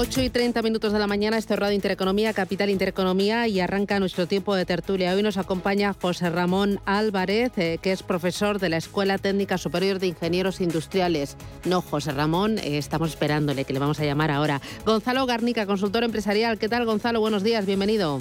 8 0.00 0.22
y 0.22 0.30
30 0.30 0.62
minutos 0.62 0.92
de 0.92 0.98
la 1.00 1.08
mañana, 1.08 1.38
esto 1.38 1.54
es 1.54 1.58
Radio 1.60 1.74
Intereconomía, 1.74 2.32
Capital 2.32 2.70
Intereconomía 2.70 3.48
y 3.48 3.58
arranca 3.58 3.98
nuestro 3.98 4.28
tiempo 4.28 4.54
de 4.54 4.64
tertulia. 4.64 5.12
Hoy 5.12 5.24
nos 5.24 5.38
acompaña 5.38 5.92
José 5.92 6.30
Ramón 6.30 6.78
Álvarez, 6.86 7.50
eh, 7.56 7.78
que 7.82 7.90
es 7.90 8.04
profesor 8.04 8.60
de 8.60 8.68
la 8.68 8.76
Escuela 8.76 9.18
Técnica 9.18 9.58
Superior 9.58 9.98
de 9.98 10.06
Ingenieros 10.06 10.60
Industriales. 10.60 11.36
No, 11.64 11.80
José 11.82 12.12
Ramón, 12.12 12.58
eh, 12.58 12.78
estamos 12.78 13.10
esperándole, 13.10 13.64
que 13.64 13.72
le 13.72 13.80
vamos 13.80 13.98
a 13.98 14.04
llamar 14.04 14.30
ahora. 14.30 14.60
Gonzalo 14.86 15.26
Garnica, 15.26 15.66
consultor 15.66 16.04
empresarial. 16.04 16.58
¿Qué 16.60 16.68
tal, 16.68 16.84
Gonzalo? 16.84 17.18
Buenos 17.18 17.42
días, 17.42 17.66
bienvenido. 17.66 18.20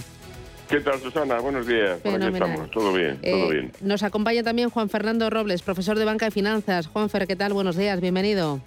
¿Qué 0.70 0.80
tal, 0.82 1.00
Susana? 1.00 1.40
Buenos 1.40 1.68
días. 1.68 2.00
Por 2.02 2.16
aquí 2.16 2.26
estamos. 2.26 2.72
Todo 2.72 2.92
bien, 2.92 3.22
todo 3.22 3.52
Eh, 3.52 3.54
bien. 3.54 3.72
Nos 3.82 4.02
acompaña 4.02 4.42
también 4.42 4.72
Juan 4.72 4.90
Fernando 4.90 5.30
Robles, 5.30 5.62
profesor 5.62 6.00
de 6.00 6.06
Banca 6.06 6.26
y 6.28 6.32
Finanzas. 6.32 6.88
Juanfer, 6.88 7.28
¿qué 7.28 7.36
tal? 7.36 7.54
Buenos 7.54 7.76
días, 7.78 8.02
bienvenido. 8.02 8.62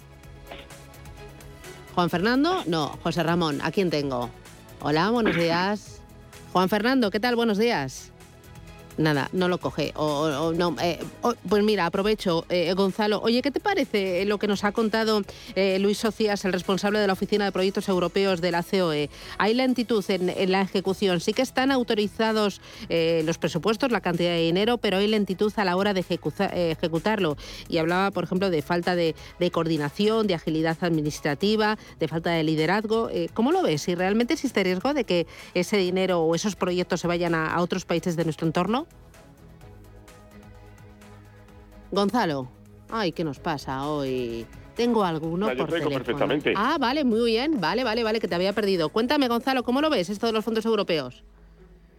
Juan 1.95 2.09
Fernando, 2.09 2.63
no, 2.67 2.97
José 3.03 3.21
Ramón, 3.21 3.59
¿a 3.61 3.71
quién 3.71 3.89
tengo? 3.89 4.29
Hola, 4.79 5.09
buenos 5.09 5.35
días. 5.35 5.99
Juan 6.53 6.69
Fernando, 6.69 7.11
¿qué 7.11 7.19
tal? 7.19 7.35
Buenos 7.35 7.57
días. 7.57 8.11
Nada, 9.01 9.29
no 9.33 9.47
lo 9.47 9.57
coge. 9.57 9.91
O, 9.95 10.53
no, 10.55 10.75
eh, 10.81 10.99
pues 11.49 11.63
mira, 11.63 11.85
aprovecho, 11.85 12.45
eh, 12.49 12.73
Gonzalo. 12.73 13.19
Oye, 13.21 13.41
¿qué 13.41 13.51
te 13.51 13.59
parece 13.59 14.25
lo 14.25 14.37
que 14.37 14.47
nos 14.47 14.63
ha 14.63 14.71
contado 14.71 15.23
eh, 15.55 15.79
Luis 15.79 15.97
Socias, 15.97 16.45
el 16.45 16.53
responsable 16.53 16.99
de 16.99 17.07
la 17.07 17.13
Oficina 17.13 17.45
de 17.45 17.51
Proyectos 17.51 17.89
Europeos 17.89 18.41
de 18.41 18.51
la 18.51 18.63
COE? 18.63 19.09
Hay 19.37 19.53
lentitud 19.53 20.03
en, 20.09 20.29
en 20.29 20.51
la 20.51 20.61
ejecución. 20.61 21.19
Sí 21.19 21.33
que 21.33 21.41
están 21.41 21.71
autorizados 21.71 22.61
eh, 22.89 23.23
los 23.25 23.37
presupuestos, 23.37 23.91
la 23.91 24.01
cantidad 24.01 24.31
de 24.31 24.41
dinero, 24.41 24.77
pero 24.77 24.97
hay 24.97 25.07
lentitud 25.07 25.51
a 25.55 25.65
la 25.65 25.75
hora 25.75 25.93
de 25.93 26.01
eh, 26.01 26.75
ejecutarlo. 26.77 27.37
Y 27.67 27.77
hablaba, 27.77 28.11
por 28.11 28.23
ejemplo, 28.23 28.49
de 28.49 28.61
falta 28.61 28.95
de, 28.95 29.15
coordinación, 29.51 30.27
de 30.27 30.35
agilidad 30.35 30.77
administrativa, 30.81 31.77
de 31.99 32.07
falta 32.07 32.31
de 32.31 32.43
liderazgo. 32.43 33.09
Eh, 33.09 33.29
¿Cómo 33.33 33.51
lo 33.51 33.63
ves? 33.63 33.87
¿Y 33.87 33.95
realmente 33.95 34.33
existe 34.33 34.63
riesgo 34.63 34.93
de 34.93 35.03
que 35.03 35.27
ese 35.53 35.77
dinero 35.77 36.21
o 36.21 36.35
esos 36.35 36.55
proyectos 36.55 37.01
se 37.01 37.07
vayan 37.07 37.35
a 37.35 37.59
otros 37.61 37.85
países 37.85 38.15
de 38.15 38.23
nuestro 38.23 38.47
entorno? 38.47 38.87
Gonzalo, 41.91 42.47
ay, 42.89 43.11
¿qué 43.11 43.23
nos 43.23 43.39
pasa 43.39 43.87
hoy? 43.87 44.45
Tengo 44.75 45.03
alguno 45.03 45.49
yo 45.51 45.57
por 45.57 45.67
te 45.69 45.75
oigo 45.75 45.89
teléfono. 45.89 46.05
perfectamente. 46.05 46.53
Ah, 46.55 46.77
vale, 46.79 47.03
muy 47.03 47.25
bien. 47.31 47.59
Vale, 47.59 47.83
vale, 47.83 48.03
vale, 48.03 48.19
que 48.19 48.27
te 48.27 48.35
había 48.35 48.53
perdido. 48.53 48.89
Cuéntame, 48.89 49.27
Gonzalo, 49.27 49.63
¿cómo 49.63 49.81
lo 49.81 49.89
ves 49.89 50.09
esto 50.09 50.27
de 50.27 50.31
los 50.33 50.45
fondos 50.45 50.65
europeos? 50.65 51.23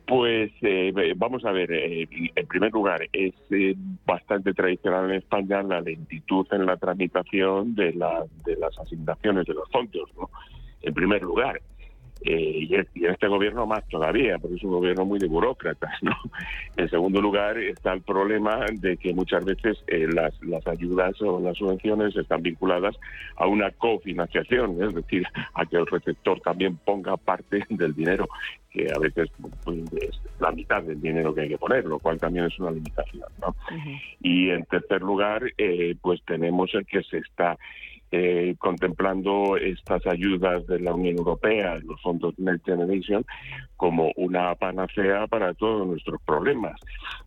Pues 0.06 0.50
eh, 0.62 0.92
vamos 1.16 1.44
a 1.44 1.52
ver, 1.52 1.70
eh, 1.72 2.08
en 2.34 2.46
primer 2.46 2.72
lugar, 2.72 3.02
es 3.12 3.34
eh, 3.50 3.74
bastante 4.04 4.52
tradicional 4.52 5.10
en 5.10 5.16
España 5.16 5.62
la 5.62 5.80
lentitud 5.80 6.46
en 6.50 6.66
la 6.66 6.76
tramitación 6.76 7.74
de, 7.74 7.92
la- 7.92 8.24
de 8.44 8.56
las 8.56 8.76
asignaciones 8.78 9.46
de 9.46 9.54
los 9.54 9.68
fondos, 9.70 10.08
¿no? 10.18 10.30
En 10.80 10.92
primer 10.94 11.22
lugar. 11.22 11.60
Eh, 12.24 12.68
y, 12.68 12.74
en 12.74 13.10
este 13.10 13.26
gobierno 13.26 13.66
más 13.66 13.86
todavía, 13.88 14.38
porque 14.38 14.56
es 14.56 14.62
un 14.62 14.70
gobierno 14.70 15.04
muy 15.04 15.18
de 15.18 15.28
burócratas. 15.28 15.92
¿no? 16.02 16.12
En 16.76 16.88
segundo 16.88 17.20
lugar 17.20 17.58
está 17.58 17.92
el 17.92 18.00
problema 18.00 18.64
de 18.72 18.96
que 18.96 19.12
muchas 19.12 19.44
veces 19.44 19.82
eh, 19.88 20.06
las, 20.12 20.32
las 20.42 20.66
ayudas 20.66 21.20
o 21.20 21.40
las 21.40 21.56
subvenciones 21.56 22.16
están 22.16 22.42
vinculadas 22.42 22.96
a 23.36 23.46
una 23.46 23.70
cofinanciación, 23.72 24.82
es 24.82 24.94
decir, 24.94 25.26
a 25.54 25.66
que 25.66 25.76
el 25.76 25.86
receptor 25.86 26.40
también 26.40 26.76
ponga 26.76 27.16
parte 27.16 27.64
del 27.68 27.94
dinero, 27.94 28.28
que 28.70 28.86
a 28.94 28.98
veces 28.98 29.30
pues, 29.64 29.78
es 30.00 30.20
la 30.40 30.50
mitad 30.50 30.82
del 30.82 31.00
dinero 31.00 31.34
que 31.34 31.42
hay 31.42 31.48
que 31.48 31.58
poner, 31.58 31.84
lo 31.84 31.98
cual 31.98 32.18
también 32.18 32.46
es 32.46 32.58
una 32.58 32.70
limitación. 32.70 33.24
¿no? 33.40 33.54
Y 34.20 34.50
en 34.50 34.64
tercer 34.64 35.02
lugar, 35.02 35.42
eh, 35.58 35.94
pues 36.00 36.22
tenemos 36.24 36.72
el 36.74 36.86
que 36.86 37.02
se 37.02 37.18
está 37.18 37.58
eh, 38.14 38.54
contemplando 38.58 39.56
estas 39.56 40.06
ayudas 40.06 40.66
de 40.66 40.80
la 40.80 40.94
Unión 40.94 41.16
Europea, 41.16 41.78
los 41.82 42.00
fondos 42.02 42.38
Next 42.38 42.66
Generation, 42.66 43.24
como 43.76 44.12
una 44.16 44.54
panacea 44.54 45.26
para 45.26 45.54
todos 45.54 45.86
nuestros 45.86 46.20
problemas. 46.22 46.78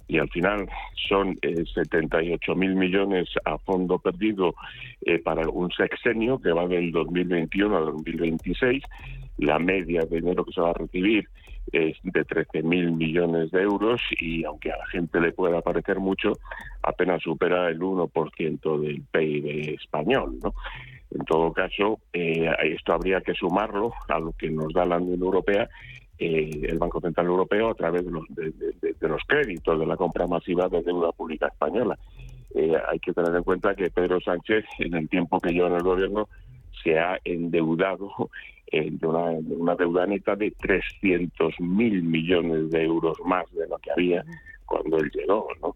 Y 0.07 0.19
al 0.19 0.29
final 0.29 0.69
son 1.09 1.35
eh, 1.41 1.63
78 1.73 2.55
mil 2.55 2.75
millones 2.75 3.27
a 3.45 3.57
fondo 3.57 3.97
perdido 3.97 4.53
eh, 5.01 5.17
para 5.17 5.49
un 5.49 5.71
sexenio 5.71 6.39
que 6.39 6.51
va 6.51 6.67
del 6.67 6.91
2021 6.91 7.75
al 7.75 7.85
2026. 7.85 8.83
La 9.39 9.57
media 9.57 10.01
de 10.01 10.17
dinero 10.17 10.45
que 10.45 10.53
se 10.53 10.61
va 10.61 10.69
a 10.69 10.73
recibir 10.73 11.27
es 11.71 11.97
de 12.03 12.23
13 12.23 12.63
mil 12.63 12.91
millones 12.91 13.51
de 13.51 13.61
euros 13.61 14.01
y 14.19 14.43
aunque 14.43 14.71
a 14.71 14.77
la 14.77 14.85
gente 14.87 15.19
le 15.19 15.31
pueda 15.31 15.61
parecer 15.61 15.99
mucho, 15.99 16.33
apenas 16.83 17.21
supera 17.21 17.69
el 17.69 17.79
1% 17.79 18.79
del 18.79 19.01
PIB 19.11 19.75
español. 19.75 20.39
¿no? 20.43 20.53
En 21.11 21.25
todo 21.25 21.53
caso, 21.53 21.99
eh, 22.13 22.49
esto 22.63 22.93
habría 22.93 23.21
que 23.21 23.33
sumarlo 23.33 23.93
a 24.09 24.19
lo 24.19 24.33
que 24.33 24.49
nos 24.49 24.73
da 24.73 24.85
la 24.85 24.97
Unión 24.97 25.21
Europea, 25.21 25.69
eh, 26.17 26.61
el 26.63 26.77
Banco 26.77 27.01
Central 27.01 27.27
Europeo, 27.27 27.69
a 27.69 27.75
través 27.75 28.05
de 28.05 28.11
los, 28.11 28.23
de, 28.29 28.53
créditos 29.27 29.79
de 29.79 29.85
la 29.85 29.97
compra 29.97 30.27
masiva 30.27 30.67
de 30.67 30.81
deuda 30.81 31.11
pública 31.11 31.47
española. 31.47 31.97
Eh, 32.53 32.73
hay 32.89 32.99
que 32.99 33.13
tener 33.13 33.35
en 33.35 33.43
cuenta 33.43 33.75
que 33.75 33.89
Pedro 33.89 34.19
Sánchez, 34.21 34.65
en 34.79 34.95
el 34.95 35.09
tiempo 35.09 35.39
que 35.39 35.51
lleva 35.51 35.67
en 35.67 35.75
el 35.75 35.83
gobierno, 35.83 36.29
se 36.83 36.97
ha 36.97 37.19
endeudado 37.23 38.29
eh, 38.71 38.89
de, 38.91 39.07
una, 39.07 39.31
de 39.31 39.55
una 39.55 39.75
deuda 39.75 40.05
neta 40.05 40.35
de 40.35 40.51
300 40.51 41.59
mil 41.59 42.03
millones 42.03 42.69
de 42.71 42.83
euros 42.83 43.17
más 43.25 43.45
de 43.53 43.67
lo 43.67 43.77
que 43.79 43.91
había 43.91 44.23
cuando 44.65 44.97
él 44.97 45.11
llegó, 45.13 45.47
¿no? 45.61 45.75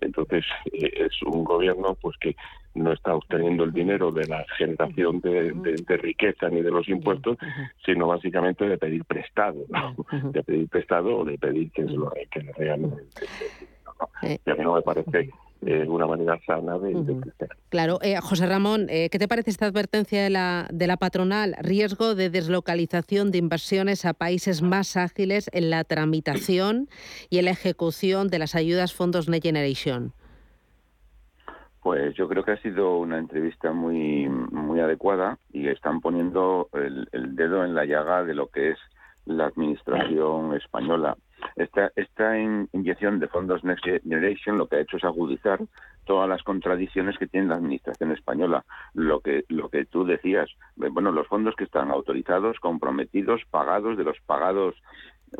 Entonces 0.00 0.44
eh, 0.72 0.90
es 0.94 1.22
un 1.22 1.42
gobierno 1.42 1.96
pues 2.00 2.16
que 2.18 2.36
no 2.74 2.92
está 2.92 3.16
obteniendo 3.16 3.64
el 3.64 3.72
dinero 3.72 4.12
de 4.12 4.28
la 4.28 4.44
generación 4.56 5.20
de, 5.20 5.52
de- 5.52 5.82
de 5.86 5.96
riqueza 5.96 6.48
ni 6.48 6.62
de 6.62 6.70
los 6.70 6.88
impuestos, 6.88 7.36
sino 7.84 8.06
básicamente 8.06 8.68
de 8.68 8.78
pedir 8.78 9.04
prestado, 9.04 9.64
¿no? 9.68 9.96
de 10.30 10.42
pedir 10.44 10.68
prestado 10.68 11.16
o 11.18 11.24
de 11.24 11.36
pedir 11.38 11.72
que, 11.72 11.82
se 11.84 11.90
lo, 11.90 12.12
que 12.30 12.40
le 12.40 12.52
regalen 12.52 12.90
dinero, 12.90 13.92
¿no? 14.00 14.08
Y 14.46 14.50
a 14.50 14.54
mí 14.54 14.62
no 14.62 14.74
me 14.74 14.82
parece 14.82 15.30
eh, 15.66 15.86
una 15.88 16.06
manera 16.06 16.38
sana 16.46 16.78
de, 16.78 16.94
de 16.94 17.20
crecer. 17.20 17.48
Claro, 17.68 17.98
eh, 18.02 18.16
José 18.20 18.46
Ramón, 18.46 18.86
eh, 18.88 19.08
¿qué 19.10 19.18
te 19.18 19.28
parece 19.28 19.50
esta 19.50 19.66
advertencia 19.66 20.22
de 20.22 20.30
la, 20.30 20.68
de 20.70 20.86
la 20.86 20.96
patronal? 20.96 21.56
Riesgo 21.60 22.14
de 22.14 22.30
deslocalización 22.30 23.30
de 23.30 23.38
inversiones 23.38 24.04
a 24.04 24.14
países 24.14 24.62
más 24.62 24.96
ágiles 24.96 25.50
en 25.52 25.70
la 25.70 25.84
tramitación 25.84 26.88
y 27.30 27.38
en 27.38 27.46
la 27.46 27.50
ejecución 27.52 28.28
de 28.28 28.38
las 28.38 28.54
ayudas 28.54 28.94
fondos 28.94 29.28
Next 29.28 29.44
Generation. 29.44 30.12
Pues 31.82 32.14
yo 32.16 32.28
creo 32.28 32.44
que 32.44 32.52
ha 32.52 32.62
sido 32.62 32.98
una 32.98 33.18
entrevista 33.18 33.72
muy, 33.72 34.28
muy 34.28 34.80
adecuada 34.80 35.38
y 35.52 35.68
están 35.68 36.00
poniendo 36.00 36.68
el, 36.72 37.08
el 37.12 37.34
dedo 37.34 37.64
en 37.64 37.74
la 37.74 37.84
llaga 37.84 38.24
de 38.24 38.34
lo 38.34 38.48
que 38.48 38.70
es 38.72 38.78
la 39.24 39.46
administración 39.46 40.54
española. 40.56 41.16
Esta, 41.56 41.90
esta 41.96 42.38
in- 42.38 42.68
inyección 42.72 43.18
de 43.20 43.28
fondos 43.28 43.64
Next 43.64 43.84
Generation 43.84 44.58
lo 44.58 44.66
que 44.66 44.76
ha 44.76 44.80
hecho 44.80 44.96
es 44.96 45.04
agudizar 45.04 45.60
todas 46.04 46.28
las 46.28 46.42
contradicciones 46.42 47.18
que 47.18 47.26
tiene 47.26 47.48
la 47.48 47.56
administración 47.56 48.12
española. 48.12 48.64
Lo 48.94 49.20
que, 49.20 49.44
lo 49.48 49.68
que 49.68 49.84
tú 49.84 50.04
decías, 50.04 50.48
eh, 50.82 50.88
bueno, 50.90 51.12
los 51.12 51.26
fondos 51.26 51.54
que 51.56 51.64
están 51.64 51.90
autorizados, 51.90 52.58
comprometidos, 52.60 53.42
pagados, 53.50 53.96
de 53.96 54.04
los 54.04 54.18
pagados 54.26 54.74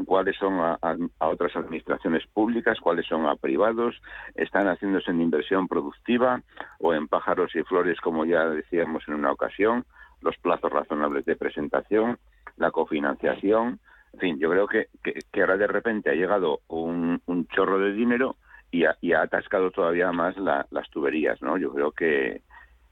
cuáles 0.07 0.37
son 0.37 0.61
a, 0.61 0.79
otras 1.19 1.57
administraciones 1.57 2.27
públicas, 2.27 2.79
cuáles 2.81 3.07
son 3.07 3.27
a 3.27 3.37
privados, 3.37 4.01
están 4.35 4.69
haciéndose 4.69 5.11
en 5.11 5.23
inversión 5.23 5.67
productiva 5.69 6.43
o 6.79 6.95
en 6.95 7.09
pájaros 7.09 7.55
y 7.55 7.63
flores, 7.63 8.01
como 8.01 8.25
ya 8.25 8.45
decíamos 8.51 9.05
en 9.09 9.15
una 9.15 9.33
ocasión, 9.33 9.85
los 10.21 10.37
plazos 10.39 10.71
razonables 10.73 11.25
de 11.25 11.37
presentación, 11.37 12.19
la 12.57 12.71
cofinanciación. 12.71 13.81
En 14.15 14.21
fin, 14.21 14.39
yo 14.39 14.51
creo 14.51 14.67
que, 14.67 14.89
que, 15.03 15.41
ahora 15.41 15.57
de 15.57 15.67
repente 15.67 16.11
ha 16.11 16.15
llegado 16.15 16.61
un, 16.69 17.21
chorro 17.55 17.79
de 17.79 17.93
dinero 17.93 18.37
y 18.71 18.85
ha, 18.85 18.97
y 19.01 19.13
ha 19.13 19.23
atascado 19.23 19.71
todavía 19.71 20.11
más 20.13 20.37
las 20.37 20.91
tuberías, 20.91 21.41
¿no? 21.43 21.57
Yo 21.57 21.73
creo 21.73 21.93
que, 21.93 22.43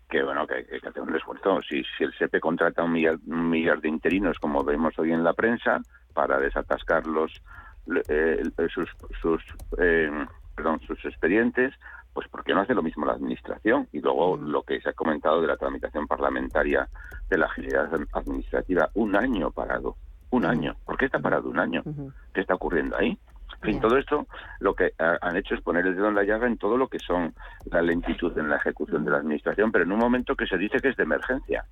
que 0.08 0.22
bueno, 0.22 0.46
que 0.46 0.64
que 0.64 0.88
hacer 0.88 1.02
un 1.02 1.16
esfuerzo. 1.16 1.60
Si, 1.62 1.82
si 1.96 2.04
el 2.04 2.12
SEPE 2.14 2.40
contrata 2.40 2.84
un 2.84 2.92
millar, 2.92 3.16
un 3.26 3.50
millar 3.50 3.80
de 3.80 3.88
interinos, 3.88 4.38
como 4.38 4.64
vemos 4.64 4.98
hoy 4.98 5.12
en 5.12 5.24
la 5.24 5.32
prensa, 5.32 5.80
para 6.12 6.38
desatascar 6.38 7.06
los, 7.06 7.42
eh, 8.08 8.42
sus, 8.72 8.88
sus, 9.20 9.42
eh, 9.78 10.10
perdón, 10.54 10.80
sus 10.80 11.04
expedientes, 11.04 11.74
pues 12.12 12.28
¿por 12.28 12.42
qué 12.44 12.54
no 12.54 12.62
hace 12.62 12.74
lo 12.74 12.82
mismo 12.82 13.04
la 13.04 13.12
Administración? 13.12 13.88
Y 13.92 14.00
luego 14.00 14.36
lo 14.38 14.62
que 14.62 14.80
se 14.80 14.88
ha 14.88 14.94
comentado 14.94 15.42
de 15.42 15.48
la 15.48 15.58
tramitación 15.58 16.06
parlamentaria 16.06 16.88
de 17.28 17.38
la 17.38 17.46
agilidad 17.46 17.90
administrativa, 18.12 18.88
un 18.94 19.14
año 19.14 19.50
parado, 19.50 19.96
un 20.36 20.44
año. 20.44 20.76
¿Por 20.84 20.96
qué 20.96 21.06
está 21.06 21.18
parado 21.18 21.48
un 21.48 21.58
año? 21.58 21.82
¿Qué 22.32 22.40
está 22.40 22.54
ocurriendo 22.54 22.96
ahí? 22.96 23.18
En 23.62 23.72
fin, 23.72 23.80
todo 23.80 23.96
esto 23.96 24.26
lo 24.60 24.74
que 24.74 24.92
han 24.98 25.36
hecho 25.36 25.54
es 25.54 25.62
poner 25.62 25.86
el 25.86 25.96
dedo 25.96 26.08
en 26.08 26.14
la 26.14 26.24
llaga 26.24 26.46
en 26.46 26.58
todo 26.58 26.76
lo 26.76 26.88
que 26.88 26.98
son 26.98 27.34
la 27.70 27.82
lentitud 27.82 28.36
en 28.38 28.48
la 28.50 28.56
ejecución 28.56 29.04
de 29.04 29.10
la 29.10 29.18
administración, 29.18 29.72
pero 29.72 29.84
en 29.84 29.92
un 29.92 29.98
momento 29.98 30.36
que 30.36 30.46
se 30.46 30.58
dice 30.58 30.78
que 30.78 30.88
es 30.88 30.96
de 30.96 31.04
emergencia. 31.04 31.64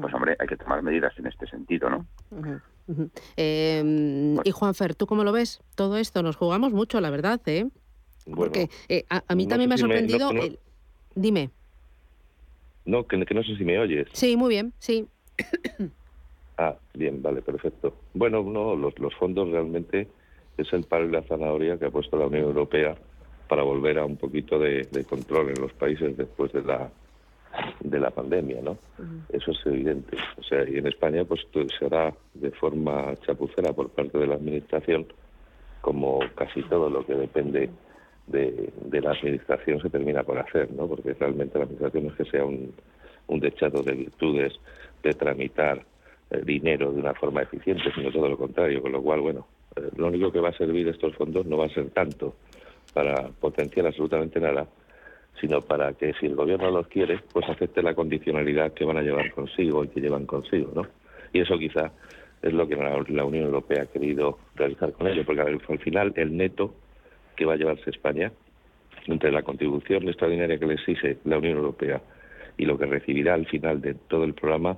Pues 0.00 0.14
hombre, 0.14 0.36
hay 0.38 0.46
que 0.46 0.56
tomar 0.56 0.80
medidas 0.82 1.12
en 1.18 1.26
este 1.26 1.46
sentido, 1.48 1.90
¿no? 1.90 2.06
Em, 3.36 4.38
y 4.44 4.50
Juanfer, 4.52 4.94
¿tú 4.94 5.06
cómo 5.06 5.24
lo 5.24 5.32
ves? 5.32 5.60
Todo 5.74 5.96
esto 5.96 6.22
nos 6.22 6.36
jugamos 6.36 6.72
mucho, 6.72 7.00
la 7.00 7.10
verdad, 7.10 7.40
¿eh? 7.46 7.68
Porque 8.34 8.70
eh, 8.88 9.04
a, 9.08 9.34
mí 9.34 9.48
también 9.48 9.68
me 9.68 9.74
ha 9.74 9.78
sorprendido... 9.78 10.30
Dime. 11.14 11.50
No, 12.84 13.06
que, 13.06 13.16
no 13.16 13.42
sé 13.42 13.56
si 13.56 13.64
me 13.64 13.78
oyes. 13.78 14.08
Sí, 14.12 14.36
muy 14.36 14.50
bien, 14.50 14.72
sí. 14.78 15.08
Ah, 16.58 16.74
bien, 16.94 17.22
vale, 17.22 17.42
perfecto. 17.42 17.94
Bueno, 18.14 18.42
no, 18.42 18.74
los, 18.76 18.98
los 18.98 19.14
fondos 19.14 19.50
realmente 19.50 20.08
es 20.56 20.72
el 20.72 20.84
palo 20.84 21.06
y 21.08 21.12
la 21.12 21.22
zanahoria 21.22 21.78
que 21.78 21.86
ha 21.86 21.90
puesto 21.90 22.16
la 22.16 22.26
Unión 22.26 22.44
Europea 22.44 22.94
para 23.48 23.62
volver 23.62 23.98
a 23.98 24.04
un 24.04 24.16
poquito 24.16 24.58
de, 24.58 24.86
control 25.08 25.50
en 25.50 25.60
los 25.60 25.72
países 25.74 26.16
después 26.16 26.52
de 26.52 26.62
la 26.62 26.90
de 27.80 28.00
la 28.00 28.10
pandemia, 28.10 28.62
¿no? 28.62 28.78
Eso 29.28 29.50
es 29.50 29.66
evidente. 29.66 30.16
O 30.38 30.42
sea, 30.42 30.66
y 30.66 30.78
en 30.78 30.86
España 30.86 31.22
pues 31.26 31.42
se 31.78 31.84
hará 31.84 32.14
de 32.32 32.50
forma 32.52 33.14
chapucera 33.26 33.74
por 33.74 33.90
parte 33.90 34.16
de 34.16 34.26
la 34.26 34.36
administración, 34.36 35.04
como 35.82 36.20
casi 36.34 36.62
todo 36.62 36.88
lo 36.88 37.04
que 37.04 37.14
depende 37.14 37.68
de, 38.26 38.72
la 38.90 39.10
administración 39.10 39.82
se 39.82 39.90
termina 39.90 40.22
por 40.22 40.38
hacer, 40.38 40.72
¿no? 40.72 40.86
Porque 40.86 41.12
realmente 41.12 41.58
la 41.58 41.64
administración 41.64 42.06
es 42.06 42.12
que 42.14 42.24
sea 42.24 42.46
un, 42.46 42.72
un 43.26 43.40
dechado 43.40 43.82
de 43.82 43.92
virtudes, 43.92 44.54
de 45.02 45.12
tramitar 45.12 45.84
dinero 46.44 46.92
de 46.92 47.00
una 47.00 47.14
forma 47.14 47.42
eficiente, 47.42 47.84
sino 47.94 48.10
todo 48.10 48.28
lo 48.28 48.36
contrario, 48.36 48.80
con 48.80 48.92
lo 48.92 49.02
cual, 49.02 49.20
bueno, 49.20 49.46
eh, 49.76 49.88
lo 49.96 50.08
único 50.08 50.32
que 50.32 50.40
va 50.40 50.50
a 50.50 50.56
servir 50.56 50.88
estos 50.88 51.14
fondos 51.16 51.46
no 51.46 51.56
va 51.56 51.66
a 51.66 51.70
ser 51.70 51.90
tanto 51.90 52.36
para 52.94 53.28
potenciar 53.28 53.86
absolutamente 53.86 54.40
nada, 54.40 54.66
sino 55.40 55.60
para 55.60 55.92
que 55.94 56.12
si 56.14 56.26
el 56.26 56.34
gobierno 56.34 56.70
los 56.70 56.86
quiere, 56.88 57.20
pues 57.32 57.48
acepte 57.48 57.82
la 57.82 57.94
condicionalidad 57.94 58.72
que 58.72 58.84
van 58.84 58.98
a 58.98 59.02
llevar 59.02 59.32
consigo 59.32 59.84
y 59.84 59.88
que 59.88 60.00
llevan 60.00 60.26
consigo, 60.26 60.72
¿no? 60.74 60.86
Y 61.32 61.40
eso 61.40 61.58
quizá 61.58 61.90
es 62.42 62.52
lo 62.52 62.68
que 62.68 62.76
la, 62.76 63.24
Unión 63.24 63.46
Europea 63.46 63.82
ha 63.82 63.86
querido 63.86 64.38
realizar 64.54 64.92
con 64.92 65.06
ello, 65.06 65.24
porque 65.24 65.42
al 65.42 65.78
final 65.78 66.12
el 66.16 66.36
neto 66.36 66.74
que 67.36 67.44
va 67.44 67.54
a 67.54 67.56
llevarse 67.56 67.90
España 67.90 68.32
entre 69.06 69.32
la 69.32 69.42
contribución 69.42 70.08
extraordinaria 70.08 70.58
que 70.58 70.66
le 70.66 70.74
exige 70.74 71.18
la 71.24 71.38
Unión 71.38 71.56
Europea 71.56 72.02
y 72.58 72.66
lo 72.66 72.78
que 72.78 72.86
recibirá 72.86 73.34
al 73.34 73.46
final 73.46 73.80
de 73.80 73.94
todo 73.94 74.24
el 74.24 74.34
programa 74.34 74.76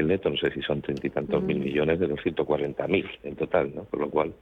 el 0.00 0.08
neto 0.08 0.30
no 0.30 0.36
sé 0.36 0.50
si 0.50 0.62
son 0.62 0.82
treinta 0.82 1.06
y 1.06 1.10
tantos 1.10 1.42
mil 1.42 1.58
millones 1.58 1.98
de 1.98 2.08
los 2.08 2.20
ciento 2.22 2.44
cuarenta 2.44 2.86
mil 2.86 3.08
en 3.22 3.36
total, 3.36 3.72
¿no? 3.74 3.84
Por 3.84 4.00
lo 4.00 4.10
cual 4.10 4.32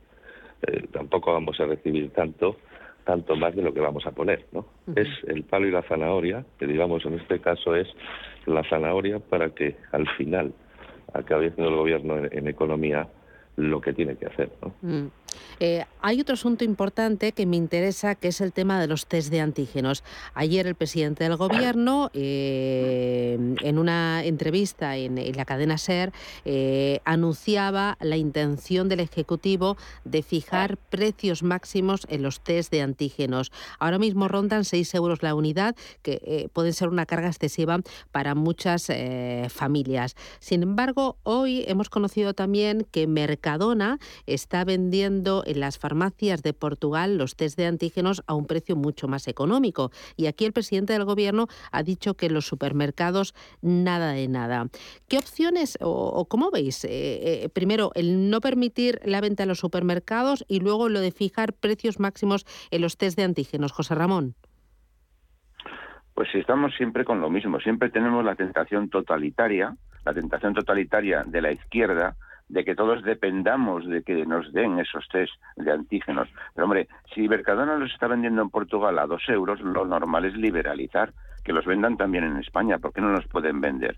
eh, 0.66 0.84
tampoco 0.92 1.32
vamos 1.32 1.59
a 1.61 1.66
recibir 1.66 2.11
tanto 2.11 2.57
tanto 3.05 3.36
más 3.36 3.55
de 3.55 3.62
lo 3.62 3.74
que 3.74 3.80
vamos 3.80 4.07
a 4.07 4.12
poner, 4.12 4.46
¿no? 4.52 4.64
Es 4.96 5.09
el 5.26 5.44
palo 5.44 5.66
y 5.66 5.70
la 5.70 5.82
zanahoria, 5.82 6.44
que 6.59 6.66
digamos 6.66 7.05
en 7.05 7.14
este 7.14 7.38
caso 7.38 7.74
es 7.76 7.86
la 8.46 8.64
zanahoria 8.64 9.18
para 9.18 9.50
que 9.50 9.76
al 9.92 10.09
final 10.16 10.55
acabe 11.12 11.48
haciendo 11.48 11.70
el 11.70 11.76
gobierno 11.76 12.16
en 12.16 12.48
economía 12.48 13.09
lo 13.57 13.80
que 13.80 13.92
tiene 13.92 14.16
que 14.16 14.26
hacer. 14.26 14.52
¿no? 14.62 14.74
Mm. 14.82 15.09
Eh, 15.61 15.84
hay 16.00 16.20
otro 16.20 16.34
asunto 16.34 16.64
importante 16.64 17.32
que 17.32 17.46
me 17.46 17.57
interesa, 17.57 18.14
que 18.14 18.28
es 18.28 18.40
el 18.40 18.52
tema 18.52 18.80
de 18.80 18.86
los 18.86 19.07
test 19.07 19.30
de 19.30 19.40
antígenos. 19.40 20.05
Ayer 20.34 20.66
el 20.66 20.74
presidente 20.74 21.24
del 21.24 21.36
Gobierno, 21.36 22.11
eh, 22.12 23.38
en 23.62 23.78
una 23.78 24.24
entrevista 24.24 24.96
en, 24.96 25.14
la 25.36 25.44
cadena 25.44 25.78
SER, 25.78 26.12
eh, 26.44 27.00
anunciaba 27.05 27.96
la 28.00 28.16
intención 28.16 28.88
del 28.88 29.00
Ejecutivo 29.00 29.76
de 30.05 30.22
fijar 30.22 30.76
precios 30.76 31.42
máximos 31.42 32.07
en 32.11 32.22
los 32.22 32.40
test 32.40 32.70
de 32.70 32.82
antígenos. 32.82 33.52
Ahora 33.78 33.98
mismo 33.98 34.28
rondan 34.28 34.64
6 34.64 34.94
euros 34.94 35.22
la 35.22 35.34
unidad, 35.34 35.76
que 36.02 36.50
pueden 36.52 36.72
ser 36.72 36.88
una 36.88 37.07
carga 37.07 37.28
excesiva 37.28 37.80
para 38.12 38.34
muchas 38.34 38.88
familias. 39.48 40.16
Sin 40.40 40.62
embargo, 40.62 41.16
hoy 41.22 41.64
hemos 41.66 41.88
conocido 41.88 42.34
también 42.34 42.86
que 42.90 43.07
Mercadona 43.45 43.99
está 44.26 44.64
vendiendo 44.64 45.42
en 45.47 45.61
las 45.61 45.78
farmacias 45.78 46.42
de 46.42 46.55
Portugal 46.55 47.18
los 47.18 47.36
test 47.36 47.59
de 47.59 47.66
antígenos 47.66 48.22
a 48.26 48.32
un 48.32 48.47
precio 48.47 48.74
mucho 48.74 49.07
más 49.07 49.28
económico. 49.28 49.90
Y 50.16 50.28
aquí 50.28 50.47
el 50.47 50.55
presidente 50.55 50.95
del 50.95 51.05
Gobierno 51.05 51.49
ha 51.70 51.82
dicho 51.82 52.14
que 52.14 52.30
los 52.30 52.47
supermercados 52.47 53.34
nada 53.61 54.12
de 54.12 54.28
nada. 54.28 54.68
¿Qué 55.09 55.18
opciones 55.18 55.76
o, 55.82 56.24
cómo 56.26 56.51
veis? 56.51 56.86
Eh, 56.86 56.88
eh, 57.45 57.49
primero, 57.51 57.90
el 57.95 58.30
no 58.30 58.40
permitir 58.40 58.99
la 59.05 59.20
venta 59.20 59.42
en 59.42 59.51
los 59.51 59.59
supermercados 59.59 60.47
y 60.49 60.61
luego 60.61 60.88
lo 60.88 61.01
de 61.01 61.11
fijar 61.11 61.53
precios 61.53 62.01
máximos 62.01 62.47
en 62.70 62.80
los 62.80 62.97
test 62.97 63.18
de 63.18 63.24
antígenos. 63.24 63.72
José 63.72 63.95
Ramón. 63.95 64.36
Pues 66.14 66.34
estamos 66.34 66.74
siempre 66.76 67.05
con 67.05 67.20
lo 67.20 67.28
mismo, 67.28 67.61
siempre 67.61 67.90
tenemos 67.90 68.24
la 68.24 68.36
tentación 68.36 68.88
totalitaria, 68.88 69.76
la 70.07 70.14
tentación 70.14 70.55
totalitaria 70.55 71.24
de 71.26 71.42
la 71.42 71.53
izquierda 71.53 72.16
de 72.55 72.64
que 72.64 72.76
todos 72.76 73.02
dependamos 73.02 73.84
de 73.84 74.05
que 74.05 74.24
nos 74.24 74.52
den 74.52 74.78
esos 74.78 75.09
test 75.09 75.32
de 75.57 75.72
antígenos. 75.72 76.28
Pero 76.55 76.66
hombre, 76.66 76.86
si 77.12 77.28
Mercadona 77.28 77.74
los 77.74 77.92
está 77.92 78.07
vendiendo 78.07 78.42
en 78.42 78.48
Portugal 78.48 78.96
a 79.00 79.07
dos 79.07 79.28
euros, 79.28 79.61
lo 79.61 79.84
normal 79.84 80.24
es 80.24 80.36
liberalizar, 80.36 81.12
que 81.42 81.52
los 81.52 81.66
vendan 81.66 81.96
también 81.96 82.22
en 82.22 82.36
España, 82.36 82.78
¿por 82.78 82.92
qué 82.92 83.00
no 83.00 83.11
los 83.11 83.26
pueden 83.26 83.61
vender? 83.61 83.96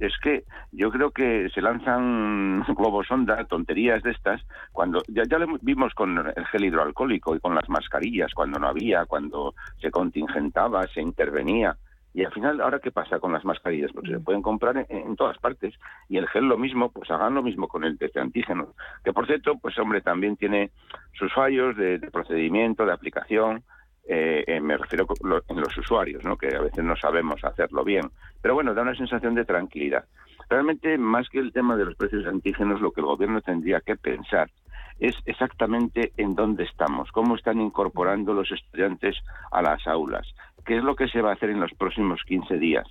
es 0.00 0.18
que 0.20 0.42
yo 0.72 0.90
creo 0.90 1.12
que 1.12 1.48
se 1.54 1.62
lanzan 1.62 2.64
globos 2.76 3.06
sonda, 3.06 3.44
tonterías 3.44 4.02
de 4.02 4.10
estas, 4.10 4.42
cuando 4.72 5.00
ya, 5.06 5.22
ya 5.22 5.38
lo 5.38 5.46
vimos 5.62 5.94
con 5.94 6.18
el 6.18 6.46
gel 6.46 6.64
hidroalcohólico 6.64 7.36
y 7.36 7.40
con 7.40 7.54
las 7.54 7.68
mascarillas, 7.68 8.34
cuando 8.34 8.58
no 8.58 8.66
había, 8.66 9.06
cuando 9.06 9.54
se 9.80 9.92
contingentaba, 9.92 10.88
se 10.88 11.00
intervenía. 11.00 11.76
Y 12.16 12.24
al 12.24 12.32
final, 12.32 12.62
¿ahora 12.62 12.78
qué 12.78 12.90
pasa 12.90 13.18
con 13.18 13.34
las 13.34 13.44
mascarillas? 13.44 13.92
Porque 13.92 14.12
se 14.12 14.20
pueden 14.20 14.40
comprar 14.40 14.86
en, 14.88 15.16
todas 15.16 15.36
partes. 15.36 15.74
Y 16.08 16.16
el 16.16 16.26
gel 16.28 16.46
lo 16.46 16.56
mismo, 16.56 16.90
pues 16.90 17.10
hagan 17.10 17.34
lo 17.34 17.42
mismo 17.42 17.68
con 17.68 17.84
el 17.84 17.98
test 17.98 18.14
de 18.14 18.22
antígenos. 18.22 18.68
Que 19.04 19.12
por 19.12 19.26
cierto, 19.26 19.58
pues 19.58 19.78
hombre, 19.78 20.00
también 20.00 20.34
tiene 20.34 20.70
sus 21.12 21.30
fallos 21.34 21.76
de, 21.76 21.98
procedimiento, 22.10 22.86
de 22.86 22.94
aplicación. 22.94 23.64
Eh, 24.08 24.44
eh, 24.46 24.60
me 24.62 24.78
refiero 24.78 25.06
en 25.46 25.60
los 25.60 25.76
usuarios, 25.76 26.24
¿no? 26.24 26.38
que 26.38 26.56
a 26.56 26.62
veces 26.62 26.82
no 26.82 26.96
sabemos 26.96 27.44
hacerlo 27.44 27.84
bien. 27.84 28.10
Pero 28.40 28.54
bueno, 28.54 28.72
da 28.72 28.80
una 28.80 28.96
sensación 28.96 29.34
de 29.34 29.44
tranquilidad. 29.44 30.06
Realmente, 30.48 30.96
más 30.96 31.28
que 31.28 31.38
el 31.38 31.52
tema 31.52 31.76
de 31.76 31.84
los 31.84 31.96
precios 31.96 32.24
de 32.24 32.30
antígenos, 32.30 32.80
lo 32.80 32.92
que 32.92 33.02
el 33.02 33.08
gobierno 33.08 33.42
tendría 33.42 33.82
que 33.82 33.94
pensar 33.94 34.48
es 34.98 35.14
exactamente 35.26 36.12
en 36.16 36.34
dónde 36.34 36.64
estamos, 36.64 37.10
cómo 37.12 37.36
están 37.36 37.60
incorporando 37.60 38.32
los 38.32 38.50
estudiantes 38.50 39.16
a 39.50 39.62
las 39.62 39.86
aulas, 39.86 40.26
qué 40.64 40.78
es 40.78 40.84
lo 40.84 40.96
que 40.96 41.08
se 41.08 41.20
va 41.20 41.30
a 41.30 41.34
hacer 41.34 41.50
en 41.50 41.60
los 41.60 41.72
próximos 41.74 42.22
15 42.26 42.58
días. 42.58 42.86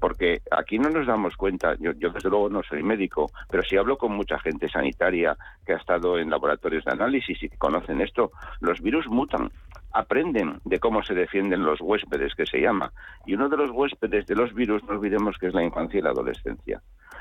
Porque 0.00 0.40
aquí 0.50 0.78
no 0.78 0.88
nos 0.88 1.06
damos 1.06 1.36
cuenta, 1.36 1.74
yo, 1.78 1.92
desde 1.92 2.30
luego 2.30 2.48
no 2.48 2.62
soy 2.62 2.82
médico, 2.82 3.30
pero 3.50 3.62
si 3.62 3.76
hablo 3.76 3.98
con 3.98 4.12
mucha 4.12 4.38
gente 4.38 4.66
sanitaria 4.66 5.36
que 5.66 5.74
ha 5.74 5.76
estado 5.76 6.18
en 6.18 6.30
laboratorios 6.30 6.84
de 6.86 6.92
análisis 6.92 7.42
y 7.42 7.50
conocen 7.50 8.00
esto, 8.00 8.32
los 8.60 8.80
virus 8.80 9.06
mutan, 9.08 9.50
aprenden 9.92 10.60
de 10.64 10.78
cómo 10.78 11.02
se 11.02 11.14
defienden 11.14 11.64
los 11.64 11.80
huéspedes, 11.80 12.34
que 12.34 12.46
se 12.46 12.60
llama. 12.60 12.92
Y 13.26 13.34
uno 13.34 13.48
de 13.48 13.56
los 13.56 13.70
huéspedes 13.70 14.26
de 14.26 14.34
los 14.34 14.54
virus, 14.54 14.82
no 14.84 14.90
olvidemos 14.90 15.36
que 15.38 15.48
es 15.48 15.54
la 15.54 15.64
infancia 15.64 15.98
y 15.98 16.02
la 16.02 16.10
adolescencia. 16.10 16.80